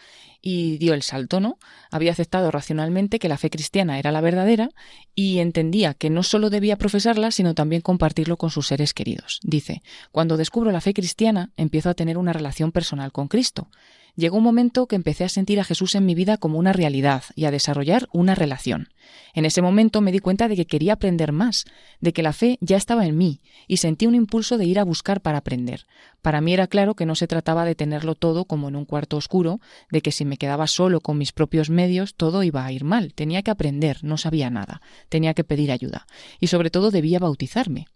y 0.46 0.78
dio 0.78 0.94
el 0.94 1.02
salto, 1.04 1.40
¿no? 1.40 1.58
Había 1.90 2.12
aceptado 2.12 2.52
racionalmente 2.52 3.18
que 3.18 3.30
la 3.30 3.38
fe 3.38 3.50
cristiana 3.50 3.98
era 3.98 4.12
la 4.12 4.20
verdadera 4.20 4.70
y 5.16 5.40
entendía 5.40 5.94
que 5.94 6.10
no 6.10 6.22
solo 6.22 6.50
debía 6.50 6.78
profesarla, 6.78 7.32
sino 7.32 7.56
también 7.56 7.82
compartirlo 7.82 8.36
con 8.36 8.50
sus 8.50 8.68
seres 8.68 8.94
queridos. 8.94 9.40
Dice, 9.42 9.82
cuando 10.12 10.36
descubro 10.36 10.72
la 10.72 10.82
fe 10.82 10.94
cristiana, 10.94 11.52
empiezo 11.56 11.90
a 11.90 11.94
tener 11.94 12.18
una 12.18 12.34
relación 12.34 12.74
personal 12.74 13.14
con 13.14 13.30
Cristo 13.30 13.70
llegó 14.16 14.38
un 14.38 14.44
momento 14.44 14.88
que 14.88 14.96
empecé 14.96 15.24
a 15.24 15.30
sentir 15.30 15.60
a 15.60 15.64
Jesús 15.64 15.96
en 15.96 16.06
mi 16.06 16.16
vida 16.16 16.38
como 16.38 16.60
una 16.60 16.74
realidad 16.74 17.24
y 17.36 17.46
a 17.46 17.52
desarrollar 17.52 18.08
una 18.12 18.36
relación. 18.36 18.90
En 19.34 19.46
ese 19.46 19.62
momento 19.62 20.02
me 20.02 20.12
di 20.12 20.20
cuenta 20.20 20.48
de 20.48 20.56
que 20.56 20.66
quería 20.66 20.94
aprender 20.94 21.32
más, 21.32 21.66
de 22.00 22.14
que 22.14 22.24
la 22.24 22.34
fe 22.34 22.58
ya 22.62 22.78
estaba 22.78 23.06
en 23.06 23.18
mí, 23.18 23.42
y 23.68 23.78
sentí 23.78 24.06
un 24.06 24.16
impulso 24.16 24.58
de 24.58 24.66
ir 24.66 24.80
a 24.80 24.84
buscar 24.84 25.22
para 25.22 25.40
aprender. 25.40 25.86
Para 26.22 26.42
mí 26.42 26.54
era 26.54 26.68
claro 26.68 26.96
que 26.96 27.06
no 27.06 27.16
se 27.16 27.28
trataba 27.28 27.66
de 27.66 27.76
tenerlo 27.76 28.16
todo 28.16 28.46
como 28.46 28.70
en 28.70 28.76
un 28.76 28.86
cuarto 28.86 29.18
oscuro, 29.18 29.60
de 29.92 30.02
que 30.02 30.12
si 30.12 30.26
me 30.26 30.38
quedaba 30.38 30.68
solo 30.68 31.02
con 31.02 31.18
mis 31.18 31.32
propios 31.32 31.70
medios 31.70 32.16
todo 32.16 32.44
iba 32.44 32.66
a 32.66 32.72
ir 32.72 32.84
mal. 32.84 33.14
Tenía 33.14 33.42
que 33.42 33.52
aprender, 33.52 34.04
no 34.04 34.18
sabía 34.18 34.50
nada, 34.50 34.82
tenía 35.10 35.34
que 35.34 35.44
pedir 35.44 35.72
ayuda, 35.72 36.06
y 36.40 36.48
sobre 36.48 36.70
todo 36.70 36.92
debía 36.92 37.20
bautizarme. 37.20 37.88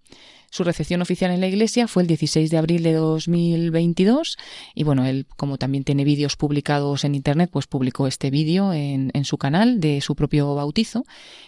Su 0.49 0.64
recepción 0.64 1.01
oficial 1.01 1.32
en 1.32 1.41
la 1.41 1.47
iglesia 1.47 1.88
fue 1.88 2.03
el 2.03 2.08
16 2.08 2.49
de 2.49 2.58
abril 2.58 2.84
de 2.84 2.93
2022 2.93 4.38
y 4.74 4.84
bueno, 4.84 5.05
él 5.05 5.26
como 5.36 5.58
también 5.58 5.84
tiene 5.84 6.05
vídeos 6.05 6.38
publicados 6.38 7.03
en 7.03 7.16
internet, 7.16 7.49
pues 7.51 7.68
publicó 7.68 8.08
este 8.08 8.32
vídeo 8.32 8.72
en, 8.72 9.12
su 9.26 9.38
canal 9.38 9.82
de 9.82 9.99
su 9.99 10.16
propio 10.16 10.55
bautizo 10.55 11.03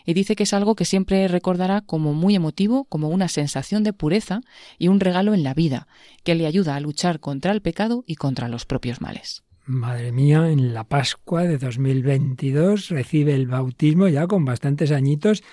y 0.05 0.13
dice 0.13 0.35
que 0.35 0.43
es 0.43 0.53
algo 0.53 0.75
que 0.75 0.83
siempre 0.83 1.27
recordará 1.29 1.81
como 1.81 2.13
muy 2.13 2.35
emotivo, 2.35 2.83
como 2.85 3.09
una 3.09 3.29
sensación 3.29 3.83
de 3.83 3.93
pureza 3.93 4.41
y 4.77 4.89
un 4.89 4.99
regalo 4.99 5.33
en 5.33 5.43
la 5.43 5.53
vida, 5.53 5.87
que 6.23 6.35
le 6.35 6.45
ayuda 6.45 6.75
a 6.75 6.79
luchar 6.81 7.21
contra 7.21 7.53
el 7.53 7.61
pecado 7.61 8.03
y 8.05 8.15
contra 8.15 8.49
los 8.49 8.65
propios 8.65 8.99
males. 8.99 9.43
Madre 9.65 10.11
mía, 10.11 10.49
en 10.49 10.73
la 10.73 10.83
Pascua 10.83 11.43
de 11.43 11.57
2022 11.57 12.89
recibe 12.89 13.35
el 13.35 13.47
bautismo 13.47 14.07
ya 14.07 14.27
con 14.27 14.43
bastantes 14.43 14.91
añitos 14.91 15.43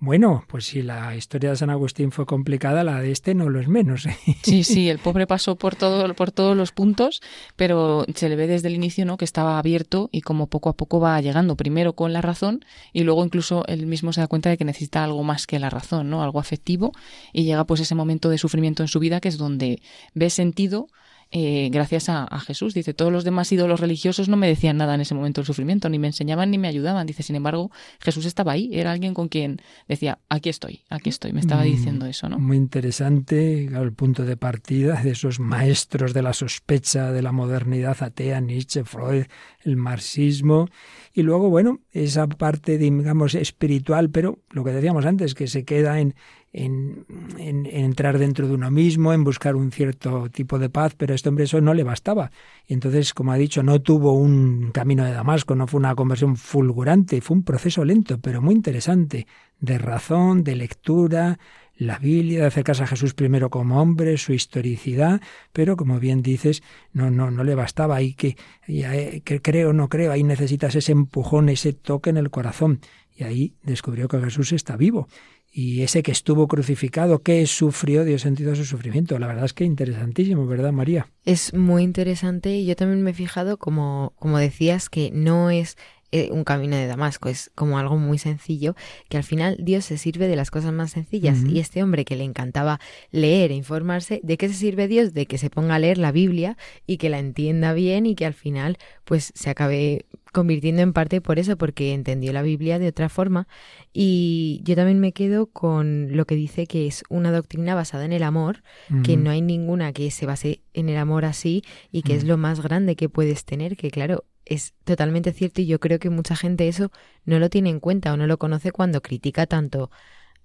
bueno, 0.00 0.44
pues 0.48 0.64
si 0.64 0.82
la 0.82 1.14
historia 1.14 1.50
de 1.50 1.56
San 1.56 1.68
Agustín 1.68 2.10
fue 2.10 2.24
complicada, 2.24 2.82
la 2.84 3.00
de 3.00 3.12
este 3.12 3.34
no 3.34 3.50
lo 3.50 3.60
es 3.60 3.68
menos. 3.68 4.06
¿eh? 4.06 4.16
Sí, 4.42 4.64
sí, 4.64 4.88
el 4.88 4.98
pobre 4.98 5.26
pasó 5.26 5.56
por 5.56 5.76
todo, 5.76 6.12
por 6.14 6.32
todos 6.32 6.56
los 6.56 6.72
puntos, 6.72 7.20
pero 7.54 8.06
se 8.14 8.30
le 8.30 8.36
ve 8.36 8.46
desde 8.46 8.68
el 8.68 8.74
inicio, 8.74 9.04
¿no? 9.04 9.18
Que 9.18 9.26
estaba 9.26 9.58
abierto 9.58 10.08
y 10.10 10.22
como 10.22 10.46
poco 10.46 10.70
a 10.70 10.76
poco 10.76 11.00
va 11.00 11.20
llegando, 11.20 11.54
primero 11.54 11.92
con 11.92 12.14
la 12.14 12.22
razón 12.22 12.64
y 12.94 13.02
luego 13.04 13.24
incluso 13.24 13.66
él 13.66 13.86
mismo 13.86 14.14
se 14.14 14.22
da 14.22 14.26
cuenta 14.26 14.48
de 14.48 14.56
que 14.56 14.64
necesita 14.64 15.04
algo 15.04 15.22
más 15.22 15.46
que 15.46 15.58
la 15.58 15.68
razón, 15.68 16.08
¿no? 16.08 16.22
Algo 16.22 16.40
afectivo 16.40 16.92
y 17.34 17.44
llega 17.44 17.64
pues 17.64 17.80
ese 17.80 17.94
momento 17.94 18.30
de 18.30 18.38
sufrimiento 18.38 18.82
en 18.82 18.88
su 18.88 19.00
vida 19.00 19.20
que 19.20 19.28
es 19.28 19.36
donde 19.36 19.82
ve 20.14 20.30
sentido 20.30 20.88
eh, 21.32 21.68
gracias 21.70 22.08
a, 22.08 22.26
Jesús. 22.40 22.74
Dice, 22.74 22.92
todos 22.92 23.12
los 23.12 23.22
demás 23.22 23.52
ídolos 23.52 23.78
religiosos 23.78 24.28
no 24.28 24.36
me 24.36 24.48
decían 24.48 24.76
nada 24.76 24.94
en 24.94 25.00
ese 25.00 25.14
momento 25.14 25.40
del 25.40 25.46
sufrimiento, 25.46 25.88
ni 25.88 25.98
me 25.98 26.08
enseñaban 26.08 26.50
ni 26.50 26.58
me 26.58 26.66
ayudaban. 26.66 27.06
Dice, 27.06 27.22
sin 27.22 27.36
embargo, 27.36 27.70
Jesús 28.00 28.24
estaba 28.24 28.52
ahí, 28.52 28.70
era 28.72 28.90
alguien 28.90 29.14
con 29.14 29.28
quien 29.28 29.60
decía, 29.86 30.18
aquí 30.28 30.48
estoy, 30.48 30.80
aquí 30.88 31.08
estoy. 31.10 31.32
Me 31.32 31.40
estaba 31.40 31.62
mm, 31.62 31.66
diciendo 31.66 32.06
eso, 32.06 32.28
¿no? 32.28 32.38
Muy 32.38 32.56
interesante 32.56 33.66
el 33.66 33.92
punto 33.92 34.24
de 34.24 34.36
partida 34.36 35.00
de 35.02 35.10
esos 35.10 35.38
maestros 35.38 36.14
de 36.14 36.22
la 36.22 36.32
sospecha 36.32 37.12
de 37.12 37.22
la 37.22 37.30
modernidad 37.30 38.02
atea, 38.02 38.40
Nietzsche, 38.40 38.82
Freud, 38.84 39.26
el 39.64 39.76
marxismo. 39.76 40.68
Y 41.12 41.22
luego, 41.22 41.48
bueno, 41.48 41.80
esa 41.92 42.26
parte, 42.26 42.78
digamos, 42.78 43.34
espiritual, 43.34 44.10
pero 44.10 44.40
lo 44.50 44.64
que 44.64 44.70
decíamos 44.72 45.06
antes, 45.06 45.34
que 45.34 45.46
se 45.46 45.64
queda 45.64 46.00
en, 46.00 46.14
en, 46.52 47.06
entrar 47.38 48.18
dentro 48.18 48.48
de 48.48 48.54
uno 48.54 48.70
mismo, 48.70 49.12
en 49.12 49.22
buscar 49.22 49.54
un 49.54 49.70
cierto 49.70 50.28
tipo 50.30 50.58
de 50.58 50.68
paz, 50.68 50.94
pero 50.96 51.12
a 51.12 51.16
este 51.16 51.28
hombre 51.28 51.44
eso 51.44 51.60
no 51.60 51.74
le 51.74 51.84
bastaba. 51.84 52.32
Y 52.66 52.74
entonces, 52.74 53.14
como 53.14 53.32
ha 53.32 53.36
dicho, 53.36 53.62
no 53.62 53.80
tuvo 53.80 54.12
un 54.12 54.70
camino 54.72 55.04
de 55.04 55.12
Damasco, 55.12 55.54
no 55.54 55.66
fue 55.66 55.78
una 55.78 55.94
conversión 55.94 56.36
fulgurante, 56.36 57.20
fue 57.20 57.36
un 57.36 57.44
proceso 57.44 57.84
lento, 57.84 58.18
pero 58.18 58.42
muy 58.42 58.54
interesante, 58.54 59.26
de 59.60 59.78
razón, 59.78 60.42
de 60.42 60.56
lectura, 60.56 61.38
la 61.76 61.98
Biblia, 61.98 62.40
de 62.40 62.46
acercarse 62.46 62.82
a 62.82 62.86
Jesús 62.86 63.14
primero 63.14 63.48
como 63.48 63.80
hombre, 63.80 64.18
su 64.18 64.34
historicidad, 64.34 65.20
pero 65.52 65.76
como 65.76 65.98
bien 65.98 66.20
dices, 66.20 66.62
no, 66.92 67.10
no, 67.10 67.30
no 67.30 67.42
le 67.42 67.54
bastaba. 67.54 67.96
Ahí 67.96 68.12
que, 68.12 68.36
que 68.66 69.40
creo 69.40 69.72
no 69.72 69.88
creo, 69.88 70.12
ahí 70.12 70.22
necesitas 70.22 70.74
ese 70.74 70.92
empujón, 70.92 71.48
ese 71.48 71.72
toque 71.72 72.10
en 72.10 72.18
el 72.18 72.28
corazón. 72.28 72.80
Y 73.16 73.24
ahí 73.24 73.54
descubrió 73.62 74.08
que 74.08 74.20
Jesús 74.20 74.52
está 74.52 74.76
vivo 74.76 75.08
y 75.52 75.82
ese 75.82 76.02
que 76.02 76.12
estuvo 76.12 76.46
crucificado, 76.46 77.22
que 77.22 77.46
sufrió, 77.46 78.04
dio 78.04 78.18
sentido 78.18 78.54
su 78.54 78.64
sufrimiento. 78.64 79.18
La 79.18 79.26
verdad 79.26 79.44
es 79.44 79.52
que 79.52 79.64
interesantísimo, 79.64 80.46
¿verdad, 80.46 80.72
María? 80.72 81.08
Es 81.24 81.54
muy 81.54 81.82
interesante 81.82 82.56
y 82.56 82.66
yo 82.66 82.76
también 82.76 83.02
me 83.02 83.10
he 83.10 83.14
fijado, 83.14 83.58
como, 83.58 84.12
como 84.18 84.38
decías, 84.38 84.88
que 84.88 85.10
no 85.12 85.50
es 85.50 85.76
eh, 86.12 86.30
un 86.32 86.44
camino 86.44 86.76
de 86.76 86.86
Damasco, 86.86 87.28
es 87.28 87.52
como 87.54 87.78
algo 87.78 87.96
muy 87.96 88.18
sencillo, 88.18 88.74
que 89.08 89.16
al 89.16 89.22
final 89.22 89.56
Dios 89.60 89.84
se 89.84 89.96
sirve 89.96 90.26
de 90.26 90.36
las 90.36 90.50
cosas 90.50 90.72
más 90.72 90.90
sencillas. 90.90 91.44
Y 91.44 91.60
este 91.60 91.82
hombre 91.82 92.04
que 92.04 92.16
le 92.16 92.24
encantaba 92.24 92.80
leer 93.10 93.52
e 93.52 93.54
informarse, 93.54 94.20
¿de 94.24 94.36
qué 94.36 94.48
se 94.48 94.54
sirve 94.54 94.88
Dios? 94.88 95.14
De 95.14 95.26
que 95.26 95.38
se 95.38 95.50
ponga 95.50 95.76
a 95.76 95.78
leer 95.78 95.98
la 95.98 96.10
Biblia 96.10 96.56
y 96.86 96.96
que 96.96 97.10
la 97.10 97.20
entienda 97.20 97.72
bien 97.74 98.06
y 98.06 98.16
que 98.16 98.26
al 98.26 98.34
final 98.34 98.76
pues 99.04 99.32
se 99.34 99.50
acabe 99.50 100.06
convirtiendo 100.32 100.82
en 100.82 100.92
parte 100.92 101.20
por 101.20 101.38
eso, 101.38 101.56
porque 101.56 101.92
entendió 101.92 102.32
la 102.32 102.42
Biblia 102.42 102.78
de 102.78 102.88
otra 102.88 103.08
forma. 103.08 103.46
Y 103.92 104.60
yo 104.64 104.74
también 104.76 105.00
me 105.00 105.12
quedo 105.12 105.46
con 105.46 106.16
lo 106.16 106.24
que 106.24 106.34
dice 106.34 106.66
que 106.66 106.86
es 106.86 107.04
una 107.08 107.32
doctrina 107.32 107.74
basada 107.74 108.04
en 108.04 108.12
el 108.12 108.22
amor, 108.22 108.62
que 109.04 109.16
no 109.16 109.30
hay 109.30 109.42
ninguna 109.42 109.92
que 109.92 110.10
se 110.10 110.26
base 110.26 110.62
en 110.74 110.88
el 110.88 110.96
amor 110.96 111.24
así 111.24 111.62
y 111.92 112.02
que 112.02 112.14
es 112.14 112.24
lo 112.24 112.36
más 112.36 112.60
grande 112.60 112.96
que 112.96 113.08
puedes 113.08 113.44
tener, 113.44 113.76
que 113.76 113.90
claro, 113.90 114.24
es 114.50 114.74
totalmente 114.84 115.32
cierto 115.32 115.62
y 115.62 115.66
yo 115.66 115.80
creo 115.80 115.98
que 115.98 116.10
mucha 116.10 116.36
gente 116.36 116.68
eso 116.68 116.90
no 117.24 117.38
lo 117.38 117.48
tiene 117.48 117.70
en 117.70 117.80
cuenta 117.80 118.12
o 118.12 118.16
no 118.16 118.26
lo 118.26 118.38
conoce 118.38 118.72
cuando 118.72 119.00
critica 119.00 119.46
tanto 119.46 119.90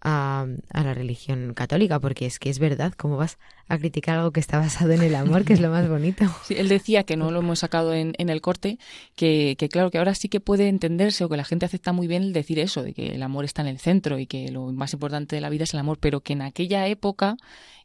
a, 0.02 0.46
la 0.72 0.94
religión 0.94 1.56
católica, 1.56 2.00
porque 2.00 2.28
es 2.28 2.38
que 2.38 2.52
es 2.52 2.60
verdad, 2.60 2.94
¿cómo 2.96 3.18
vas 3.18 3.40
a 3.68 3.78
criticar 3.80 4.18
algo 4.20 4.32
que 4.32 4.40
está 4.40 4.60
basado 4.60 4.92
en 4.92 5.02
el 5.02 5.16
amor, 5.16 5.46
que 5.46 5.54
es 5.54 5.60
lo 5.60 5.72
más 5.72 5.90
bonito? 5.90 6.26
él 6.50 6.70
decía 6.70 7.04
que 7.04 7.18
no 7.18 7.32
lo 7.32 7.40
hemos 7.40 7.60
sacado 7.60 7.94
en, 7.94 8.14
el 8.18 8.42
corte, 8.42 8.78
que, 9.16 9.56
que, 9.58 9.68
claro, 9.68 9.90
que 9.90 9.98
ahora 9.98 10.14
sí 10.14 10.30
que 10.30 10.40
puede 10.40 10.68
entenderse 10.68 11.24
o 11.24 11.30
que 11.30 11.38
la 11.38 11.44
gente 11.44 11.66
acepta 11.66 11.92
muy 11.92 12.06
bien 12.06 12.22
el 12.22 12.34
decir 12.34 12.60
eso, 12.60 12.84
de 12.84 12.94
que 12.94 13.16
el 13.16 13.24
amor 13.24 13.46
está 13.46 13.64
en 13.64 13.68
el 13.68 13.80
centro 13.80 14.20
y 14.20 14.28
que 14.28 14.52
lo 14.52 14.72
más 14.72 14.94
importante 14.94 15.36
de 15.36 15.42
la 15.42 15.50
vida 15.50 15.64
es 15.64 15.74
el 15.74 15.80
amor, 15.80 15.98
pero 16.00 16.22
que 16.22 16.34
en 16.34 16.44
aquella 16.44 16.88
época 16.88 17.38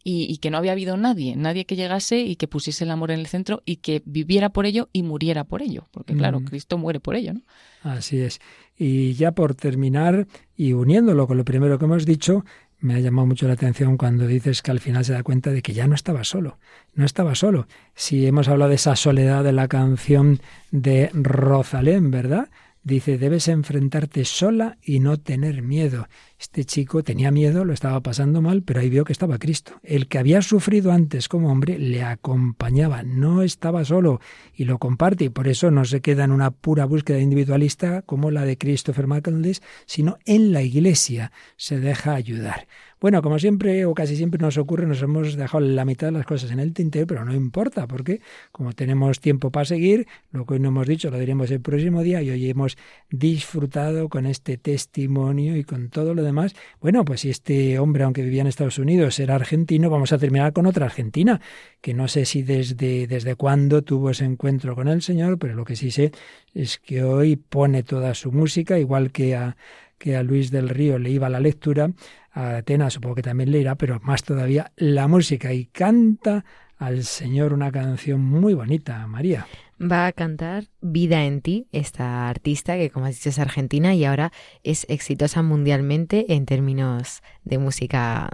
y, 0.03 0.39
que 0.39 0.51
no 0.51 0.59
había 0.59 0.73
habido 0.73 0.97
nadie, 0.97 1.37
nadie 1.37 1.67
que 1.67 1.77
llegase 1.77 2.21
y 2.21 2.37
que 2.37 2.49
pusiese 2.49 2.85
el 2.85 2.91
amor 2.91 3.11
en 3.11 3.21
el 3.21 3.27
centro 3.27 3.63
y 3.65 3.77
que 3.77 4.03
viviera 4.05 4.51
por 4.51 4.67
ello 4.67 4.89
y 4.93 5.03
muriera 5.03 5.45
por 5.45 5.63
ello, 5.63 5.89
porque 5.91 6.15
claro, 6.15 6.41
mm. 6.41 6.45
Cristo 6.45 6.79
muere 6.79 7.01
por 7.01 7.17
ello, 7.17 7.35
¿no? 7.35 7.43
Así 7.83 8.21
es. 8.21 8.41
Y 8.77 9.13
ya 9.15 9.33
por 9.33 9.55
terminar 9.55 10.27
y 10.57 10.73
uniéndolo 10.73 11.27
con 11.27 11.37
lo 11.37 11.45
primero 11.45 11.79
que 11.79 11.85
hemos 11.85 12.07
dicho, 12.07 12.45
me 12.79 12.95
ha 12.95 13.01
llamado 13.01 13.27
mucho 13.27 13.47
la 13.47 13.55
atención 13.55 13.99
cuando 13.99 14.27
dices 14.27 14.63
que 14.63 14.71
al 14.71 14.81
final 14.81 15.05
se 15.05 15.13
da 15.13 15.23
cuenta 15.23 15.51
de 15.51 15.61
que 15.61 15.75
ya 15.75 15.87
no 15.87 15.95
estaba 15.95 16.25
solo, 16.25 16.59
no 16.95 17.05
estaba 17.05 17.35
solo. 17.35 17.67
Si 17.95 18.27
hemos 18.27 18.49
hablado 18.49 18.71
de 18.71 18.77
esa 18.77 18.97
soledad 18.97 19.45
de 19.45 19.53
la 19.53 19.69
canción 19.69 20.41
de 20.71 21.11
Rosalén, 21.13 22.11
¿verdad? 22.11 22.49
Dice, 22.83 23.19
debes 23.19 23.49
enfrentarte 23.49 24.25
sola 24.25 24.79
y 24.83 25.01
no 25.01 25.19
tener 25.19 25.63
miedo. 25.63 26.09
Este 26.39 26.65
chico 26.65 27.03
tenía 27.03 27.31
miedo, 27.31 27.67
lo 27.67 27.75
estaba 27.75 28.01
pasando 28.01 28.41
mal, 28.41 28.63
pero 28.63 28.81
ahí 28.81 28.89
vio 28.89 29.05
que 29.05 29.13
estaba 29.13 29.39
Cristo. 29.39 29.75
El 29.83 30.09
que 30.09 30.19
había 30.19 30.41
sufrido 30.41 30.91
antes 30.91 31.29
como 31.29 31.53
hombre 31.53 31.79
le 31.79 32.03
acompañaba, 32.03 33.03
no 33.03 33.43
estaba 33.43 33.85
solo 33.85 34.21
y 34.55 34.65
lo 34.65 34.79
comparte 34.79 35.25
y 35.25 35.29
por 35.29 35.47
eso 35.47 35.71
no 35.71 35.85
se 35.85 36.01
queda 36.01 36.25
en 36.25 36.33
una 36.33 36.53
pura 36.53 36.87
búsqueda 36.87 37.19
individualista 37.19 38.01
como 38.01 38.31
la 38.31 38.47
de 38.47 38.57
Christopher 38.57 39.07
McCandless, 39.07 39.61
sino 39.85 40.17
en 40.25 40.53
la 40.53 40.63
iglesia 40.63 41.33
se 41.57 41.81
deja 41.81 42.15
ayudar. 42.15 42.67
Bueno, 43.01 43.23
como 43.23 43.39
siempre 43.39 43.87
o 43.87 43.95
casi 43.95 44.15
siempre 44.15 44.39
nos 44.39 44.59
ocurre, 44.59 44.87
nos 44.87 45.01
hemos 45.01 45.35
dejado 45.35 45.65
la 45.65 45.87
mitad 45.87 46.09
de 46.09 46.13
las 46.13 46.27
cosas 46.27 46.51
en 46.51 46.61
el 46.61 46.75
tintero, 46.75 47.07
pero 47.07 47.25
no 47.25 47.35
importa, 47.35 47.87
porque 47.87 48.21
como 48.53 48.75
tenemos 48.75 49.21
tiempo 49.21 49.51
para 49.51 49.65
seguir, 49.65 50.07
lo 50.33 50.45
que 50.45 50.55
hoy 50.55 50.61
no 50.61 50.69
hemos 50.69 50.87
dicho 50.87 51.11
lo 51.11 51.19
diremos 51.19 51.51
el 51.51 51.63
próximo 51.63 52.03
día 52.03 52.21
y 52.21 52.29
hoy 52.29 52.51
hemos 52.51 52.77
disfrutado 53.09 54.11
con 54.11 54.27
este 54.27 54.59
testimonio 54.59 55.57
y 55.57 55.65
con 55.65 55.89
todo 55.89 56.13
lo 56.13 56.23
demás. 56.23 56.55
Bueno, 56.83 57.03
pues 57.07 57.21
si 57.23 57.31
este 57.31 57.79
hombre, 57.79 58.05
aunque 58.05 58.23
vivía 58.23 58.43
en 58.43 58.49
Estados 58.49 58.79
Unidos, 58.79 59.19
era 59.19 59.35
argentino, 59.35 59.89
vamos 59.89 60.13
a 60.13 60.19
terminar 60.19 60.53
con 60.53 60.67
otra 60.67 60.85
argentina, 60.85 61.41
que 61.81 61.95
no 61.95 62.07
sé 62.07 62.27
si 62.27 62.43
desde, 62.43 63.07
desde 63.07 63.35
cuándo 63.35 63.81
tuvo 63.81 64.11
ese 64.11 64.27
encuentro 64.27 64.75
con 64.75 64.89
el 64.89 65.01
Señor, 65.01 65.39
pero 65.39 65.55
lo 65.55 65.65
que 65.65 65.75
sí 65.75 65.91
sé 65.91 66.13
es 66.53 66.79
que 66.79 67.03
hoy 67.03 67.37
pone 67.37 67.83
toda 67.83 68.13
su 68.13 68.31
música, 68.31 68.79
igual 68.79 69.11
que 69.11 69.37
a 69.37 69.57
que 70.01 70.17
a 70.17 70.23
Luis 70.23 70.51
del 70.51 70.71
Río 70.71 70.99
le 70.99 71.11
iba 71.11 71.29
la 71.29 71.41
lectura, 71.41 71.93
a 72.33 72.57
Atenas 72.57 72.95
supongo 72.95 73.17
que 73.17 73.23
también 73.23 73.53
le 73.53 73.59
irá, 73.59 73.75
pero 73.75 74.01
más 74.01 74.25
todavía 74.25 74.73
la 74.77 75.07
música 75.07 75.53
y 75.53 75.67
canta 75.67 76.45
al 76.79 77.05
Señor 77.05 77.53
una 77.53 77.71
canción 77.71 78.25
muy 78.25 78.55
bonita, 78.55 79.07
María. 79.07 79.47
Va 79.81 80.07
a 80.07 80.13
cantar 80.13 80.65
Vida 80.81 81.25
en 81.27 81.43
ti, 81.43 81.69
esta 81.71 82.31
artista 82.31 82.77
que 82.77 82.89
como 82.89 83.07
has 83.07 83.17
dicho 83.17 83.29
es 83.29 83.39
argentina 83.39 83.95
y 83.95 84.07
ahora 84.07 84.33
es 84.63 84.87
exitosa 84.89 85.43
mundialmente 85.43 86.33
en 86.33 86.47
términos 86.47 87.21
de 87.45 87.59
música 87.59 88.31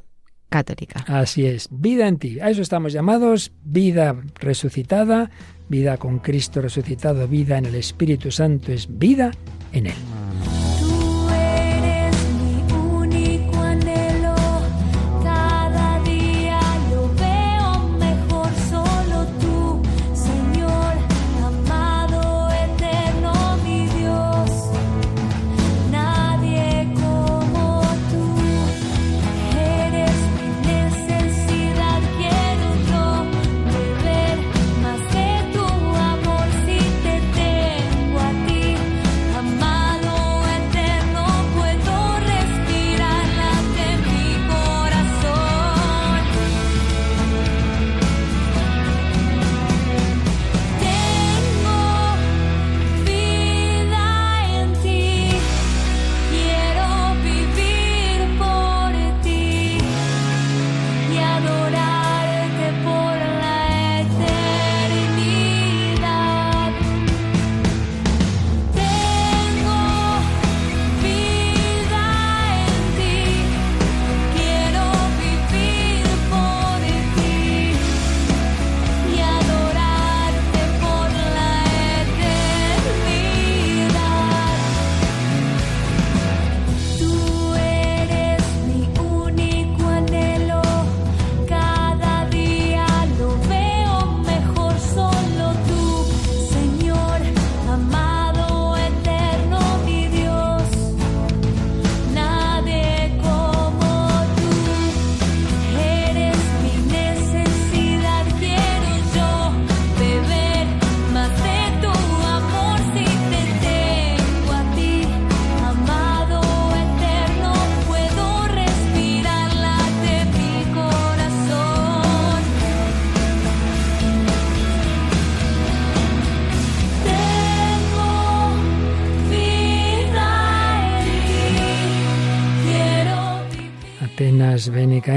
católica. 0.49 1.05
Así 1.09 1.47
es, 1.47 1.69
vida 1.73 2.07
en 2.07 2.19
ti. 2.19 2.39
A 2.39 2.51
eso 2.51 2.63
estamos 2.63 2.93
llamados, 2.93 3.53
vida 3.65 4.17
resucitada, 4.37 5.31
vida 5.69 5.97
con 5.97 6.21
Cristo 6.21 6.63
resucitado, 6.63 7.27
vida 7.27 7.59
en 7.59 7.67
el 7.67 7.75
Espíritu 7.75 8.31
Santo 8.31 8.71
es 8.71 8.87
vida 8.99 9.33
en 9.73 9.87
Él. 9.87 10.56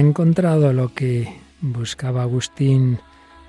Encontrado 0.10 0.74
lo 0.74 0.93
que 0.93 1.39
buscaba 1.62 2.24
Agustín, 2.24 2.99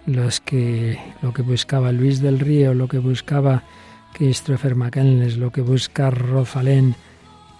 los 0.05 0.41
que, 0.41 0.99
lo 1.23 1.33
que 1.33 1.41
buscaba 1.41 1.91
Luis 1.91 2.21
del 2.21 2.39
Río, 2.39 2.75
lo 2.75 2.87
que 2.87 2.99
buscaba 2.99 3.65
Christopher 4.13 4.75
McCandless, 4.75 5.39
lo 5.39 5.51
que 5.51 5.63
busca 5.63 6.11
Rosalén. 6.11 6.95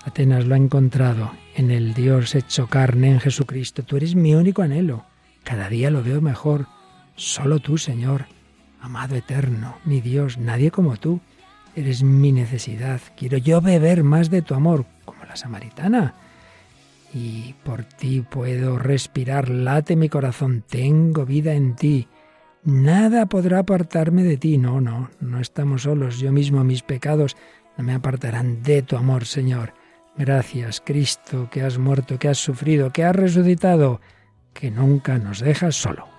Atenas 0.05 0.45
lo 0.45 0.55
ha 0.55 0.59
encontrado 0.59 1.33
en 1.57 1.71
el 1.71 1.95
Dios 1.95 2.35
hecho 2.35 2.67
carne, 2.67 3.11
en 3.11 3.21
Jesucristo. 3.21 3.83
Tú 3.83 3.97
eres 3.97 4.15
mi 4.15 4.35
único 4.35 4.61
anhelo. 4.61 5.05
Cada 5.45 5.69
día 5.71 5.91
lo 5.91 6.03
veo 6.03 6.21
mejor. 6.21 6.67
Solo 7.17 7.59
tú, 7.59 7.79
Señor, 7.79 8.27
amado 8.83 9.17
eterno, 9.17 9.79
mi 9.85 10.03
Dios, 10.03 10.37
nadie 10.37 10.71
como 10.71 10.99
tú. 10.99 11.21
Eres 11.75 12.03
mi 12.03 12.33
necesidad. 12.33 13.01
Quiero 13.17 13.39
yo 13.39 13.63
beber 13.63 14.05
más 14.05 14.29
de 14.29 14.43
tu 14.43 14.55
amor, 14.55 14.85
como 15.07 15.25
la 15.25 15.37
samaritana 15.37 16.15
y 17.13 17.55
por 17.65 17.85
ti 17.85 18.21
puedo 18.23 18.79
respirar, 18.79 19.49
late 19.49 19.97
mi 19.97 20.09
corazón, 20.09 20.65
tengo 20.69 21.27
vida 21.27 21.55
en 21.55 21.75
ti. 21.75 22.09
Nada 22.63 23.27
podrá 23.27 23.61
apartarme 23.61 24.23
de 24.23 24.37
ti. 24.37 24.59
No, 24.59 24.81
no, 24.81 25.11
no 25.21 25.41
estamos 25.41 25.83
solos. 25.83 26.19
Yo 26.19 26.31
mismo, 26.31 26.63
mis 26.63 26.83
pecados, 26.83 27.37
no 27.77 27.85
me 27.85 27.95
apartarán 27.95 28.63
de 28.63 28.83
tu 28.83 28.97
amor, 28.97 29.25
Señor. 29.25 29.73
Gracias, 30.17 30.83
Cristo, 30.85 31.49
que 31.51 31.63
has 31.63 31.79
muerto, 31.79 32.19
que 32.19 32.29
has 32.29 32.39
sufrido, 32.39 32.93
que 32.93 33.05
has 33.05 33.17
resucitado, 33.17 34.01
que 34.53 34.71
nunca 34.71 35.19
nos 35.19 35.41
dejas 35.41 35.77
solo. 35.77 36.10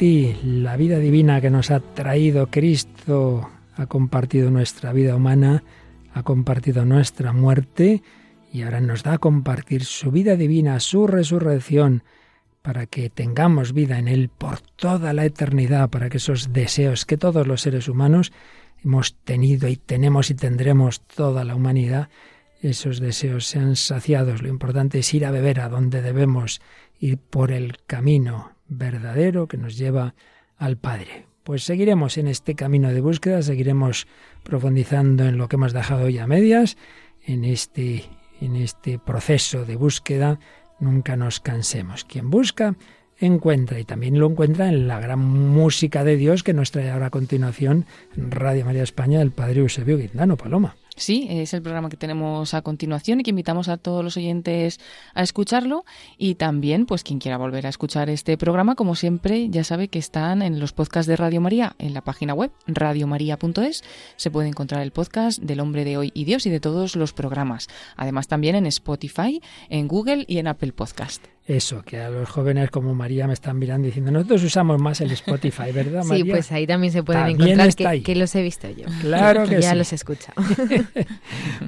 La 0.00 0.76
vida 0.76 0.98
divina 0.98 1.42
que 1.42 1.50
nos 1.50 1.70
ha 1.70 1.80
traído 1.80 2.46
Cristo, 2.46 3.50
ha 3.76 3.86
compartido 3.86 4.50
nuestra 4.50 4.92
vida 4.92 5.14
humana, 5.14 5.64
ha 6.14 6.22
compartido 6.22 6.86
nuestra 6.86 7.32
muerte 7.32 8.02
y 8.50 8.62
ahora 8.62 8.80
nos 8.80 9.02
da 9.02 9.14
a 9.14 9.18
compartir 9.18 9.84
su 9.84 10.10
vida 10.10 10.36
divina, 10.36 10.80
su 10.80 11.06
resurrección, 11.06 12.04
para 12.62 12.86
que 12.86 13.10
tengamos 13.10 13.74
vida 13.74 13.98
en 13.98 14.08
Él 14.08 14.30
por 14.30 14.60
toda 14.60 15.12
la 15.12 15.26
eternidad, 15.26 15.90
para 15.90 16.08
que 16.08 16.16
esos 16.16 16.54
deseos 16.54 17.04
que 17.04 17.18
todos 17.18 17.46
los 17.46 17.60
seres 17.60 17.86
humanos 17.88 18.32
hemos 18.82 19.14
tenido 19.24 19.68
y 19.68 19.76
tenemos 19.76 20.30
y 20.30 20.34
tendremos 20.34 21.02
toda 21.02 21.44
la 21.44 21.54
humanidad, 21.54 22.08
esos 22.62 22.98
deseos 22.98 23.46
sean 23.46 23.76
saciados. 23.76 24.42
Lo 24.42 24.48
importante 24.48 25.00
es 25.00 25.12
ir 25.12 25.26
a 25.26 25.30
beber 25.30 25.60
a 25.60 25.68
donde 25.68 26.00
debemos 26.00 26.62
ir 26.98 27.18
por 27.18 27.52
el 27.52 27.76
camino 27.86 28.52
verdadero 28.72 29.48
que 29.48 29.56
nos 29.56 29.76
lleva 29.76 30.14
al 30.56 30.76
Padre. 30.76 31.26
Pues 31.44 31.64
seguiremos 31.64 32.18
en 32.18 32.28
este 32.28 32.54
camino 32.54 32.90
de 32.90 33.00
búsqueda, 33.00 33.42
seguiremos 33.42 34.06
profundizando 34.42 35.24
en 35.24 35.38
lo 35.38 35.48
que 35.48 35.56
hemos 35.56 35.72
dejado 35.72 36.04
hoy 36.04 36.18
a 36.18 36.26
medias, 36.26 36.76
en 37.24 37.44
este, 37.44 38.04
en 38.40 38.56
este 38.56 38.98
proceso 38.98 39.64
de 39.64 39.76
búsqueda 39.76 40.38
nunca 40.78 41.16
nos 41.16 41.40
cansemos. 41.40 42.04
Quien 42.04 42.30
busca, 42.30 42.76
encuentra 43.18 43.78
y 43.78 43.84
también 43.84 44.18
lo 44.18 44.28
encuentra 44.28 44.68
en 44.68 44.88
la 44.88 45.00
gran 45.00 45.20
música 45.20 46.04
de 46.04 46.16
Dios 46.16 46.42
que 46.42 46.54
nos 46.54 46.70
trae 46.70 46.90
ahora 46.90 47.06
a 47.06 47.10
continuación 47.10 47.86
Radio 48.16 48.64
María 48.64 48.82
España 48.82 49.22
el 49.22 49.30
Padre 49.30 49.60
Eusebio 49.60 49.98
Guindano 49.98 50.36
Paloma. 50.36 50.76
Sí, 50.94 51.26
es 51.30 51.54
el 51.54 51.62
programa 51.62 51.88
que 51.88 51.96
tenemos 51.96 52.52
a 52.52 52.60
continuación 52.60 53.20
y 53.20 53.22
que 53.22 53.30
invitamos 53.30 53.68
a 53.68 53.78
todos 53.78 54.04
los 54.04 54.18
oyentes 54.18 54.78
a 55.14 55.22
escucharlo 55.22 55.86
y 56.18 56.34
también, 56.34 56.84
pues 56.84 57.02
quien 57.02 57.18
quiera 57.18 57.38
volver 57.38 57.64
a 57.66 57.70
escuchar 57.70 58.10
este 58.10 58.36
programa, 58.36 58.74
como 58.74 58.94
siempre, 58.94 59.48
ya 59.48 59.64
sabe 59.64 59.88
que 59.88 59.98
están 59.98 60.42
en 60.42 60.60
los 60.60 60.74
podcasts 60.74 61.08
de 61.08 61.16
Radio 61.16 61.40
María 61.40 61.76
en 61.78 61.94
la 61.94 62.02
página 62.02 62.34
web 62.34 62.52
radiomaria.es. 62.66 63.82
Se 64.16 64.30
puede 64.30 64.48
encontrar 64.48 64.82
el 64.82 64.90
podcast 64.90 65.40
del 65.40 65.60
Hombre 65.60 65.84
de 65.86 65.96
Hoy 65.96 66.10
y 66.14 66.24
Dios 66.24 66.44
y 66.44 66.50
de 66.50 66.60
todos 66.60 66.94
los 66.94 67.14
programas. 67.14 67.68
Además 67.96 68.28
también 68.28 68.54
en 68.54 68.66
Spotify, 68.66 69.40
en 69.70 69.88
Google 69.88 70.26
y 70.28 70.38
en 70.38 70.46
Apple 70.46 70.72
Podcast 70.72 71.26
eso, 71.46 71.82
que 71.82 71.98
a 72.00 72.08
los 72.08 72.28
jóvenes 72.28 72.70
como 72.70 72.94
María 72.94 73.26
me 73.26 73.32
están 73.32 73.58
mirando 73.58 73.86
diciendo, 73.86 74.12
nosotros 74.12 74.44
usamos 74.44 74.80
más 74.80 75.00
el 75.00 75.10
Spotify, 75.10 75.72
¿verdad, 75.72 76.04
María? 76.08 76.24
Sí, 76.24 76.30
pues 76.30 76.52
ahí 76.52 76.66
también 76.66 76.92
se 76.92 77.02
pueden 77.02 77.28
encontrar 77.28 77.74
que, 77.74 78.02
que, 78.02 78.14
los 78.14 78.34
he 78.34 78.42
visto 78.42 78.68
yo. 78.70 78.86
Claro 79.00 79.44
que, 79.48 79.60
ya 79.60 79.74
los 79.74 79.92
he 79.92 79.96
escuchado. 79.96 80.40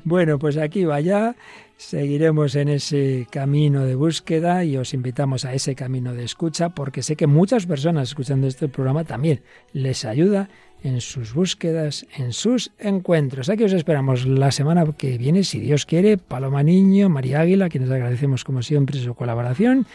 bueno, 0.05 0.39
pues 0.39 0.57
aquí 0.59 0.85
vaya, 0.85 1.35
seguiremos 1.77 2.55
en 2.55 2.69
ese 2.69 3.27
camino 3.31 3.85
de 3.85 3.97
búsqueda 3.97 4.65
y 4.65 4.77
os 4.77 4.95
invitamos 4.95 5.45
a 5.45 5.55
ese 5.55 5.75
camino 5.75 6.15
de 6.15 6.25
escucha 6.25 6.69
porque 6.71 7.03
sé 7.03 7.17
que 7.17 7.27
muchas 7.27 7.67
personas 7.67 8.09
escuchando 8.09 8.47
este 8.47 8.69
programa 8.69 9.05
también 9.05 9.43
les 9.73 10.05
ayuda 10.05 10.49
en 10.85 11.01
sus 11.01 11.35
búsquedas, 11.35 12.07
en 12.17 12.33
sus 12.33 12.71
encuentros. 12.79 13.49
Aquí 13.49 13.65
os 13.65 13.73
esperamos 13.73 14.27
la 14.27 14.53
semana 14.53 14.85
que 14.97 15.19
viene, 15.19 15.43
si 15.43 15.59
Dios 15.59 15.87
quiere, 15.87 16.19
Paloma 16.19 16.63
Niño, 16.63 17.09
María 17.09 17.41
Águila, 17.41 17.71
quienes 17.71 17.91
agradecemos 17.91 18.45
como 18.45 18.63
siempre 18.63 19.01
su 19.01 19.15
colaboración, 19.15 19.87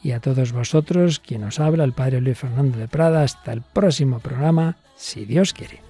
y 0.00 0.12
a 0.12 0.20
todos 0.20 0.52
vosotros, 0.52 1.18
quien 1.18 1.42
os 1.42 1.58
habla, 1.58 1.82
el 1.82 1.92
Padre 1.92 2.20
Luis 2.20 2.38
Fernando 2.38 2.78
de 2.78 2.86
Prada. 2.86 3.24
Hasta 3.24 3.52
el 3.52 3.62
próximo 3.62 4.20
programa, 4.20 4.76
si 4.96 5.24
Dios 5.24 5.52
quiere. 5.52 5.80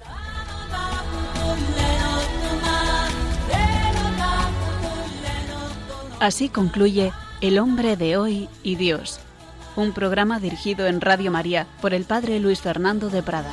Así 6.21 6.49
concluye 6.49 7.13
El 7.43 7.59
hombre 7.59 7.97
de 7.97 8.17
hoy 8.17 8.49
y 8.63 8.77
Dios, 8.77 9.21
un 9.77 9.93
programa 9.93 10.41
dirigido 10.41 10.87
en 10.87 11.01
Radio 11.01 11.31
María 11.31 11.67
por 11.81 11.93
el 11.95 12.05
Padre 12.05 12.41
Luis 12.41 12.61
Fernando 12.61 13.11
de 13.11 13.23
Prada. 13.23 13.53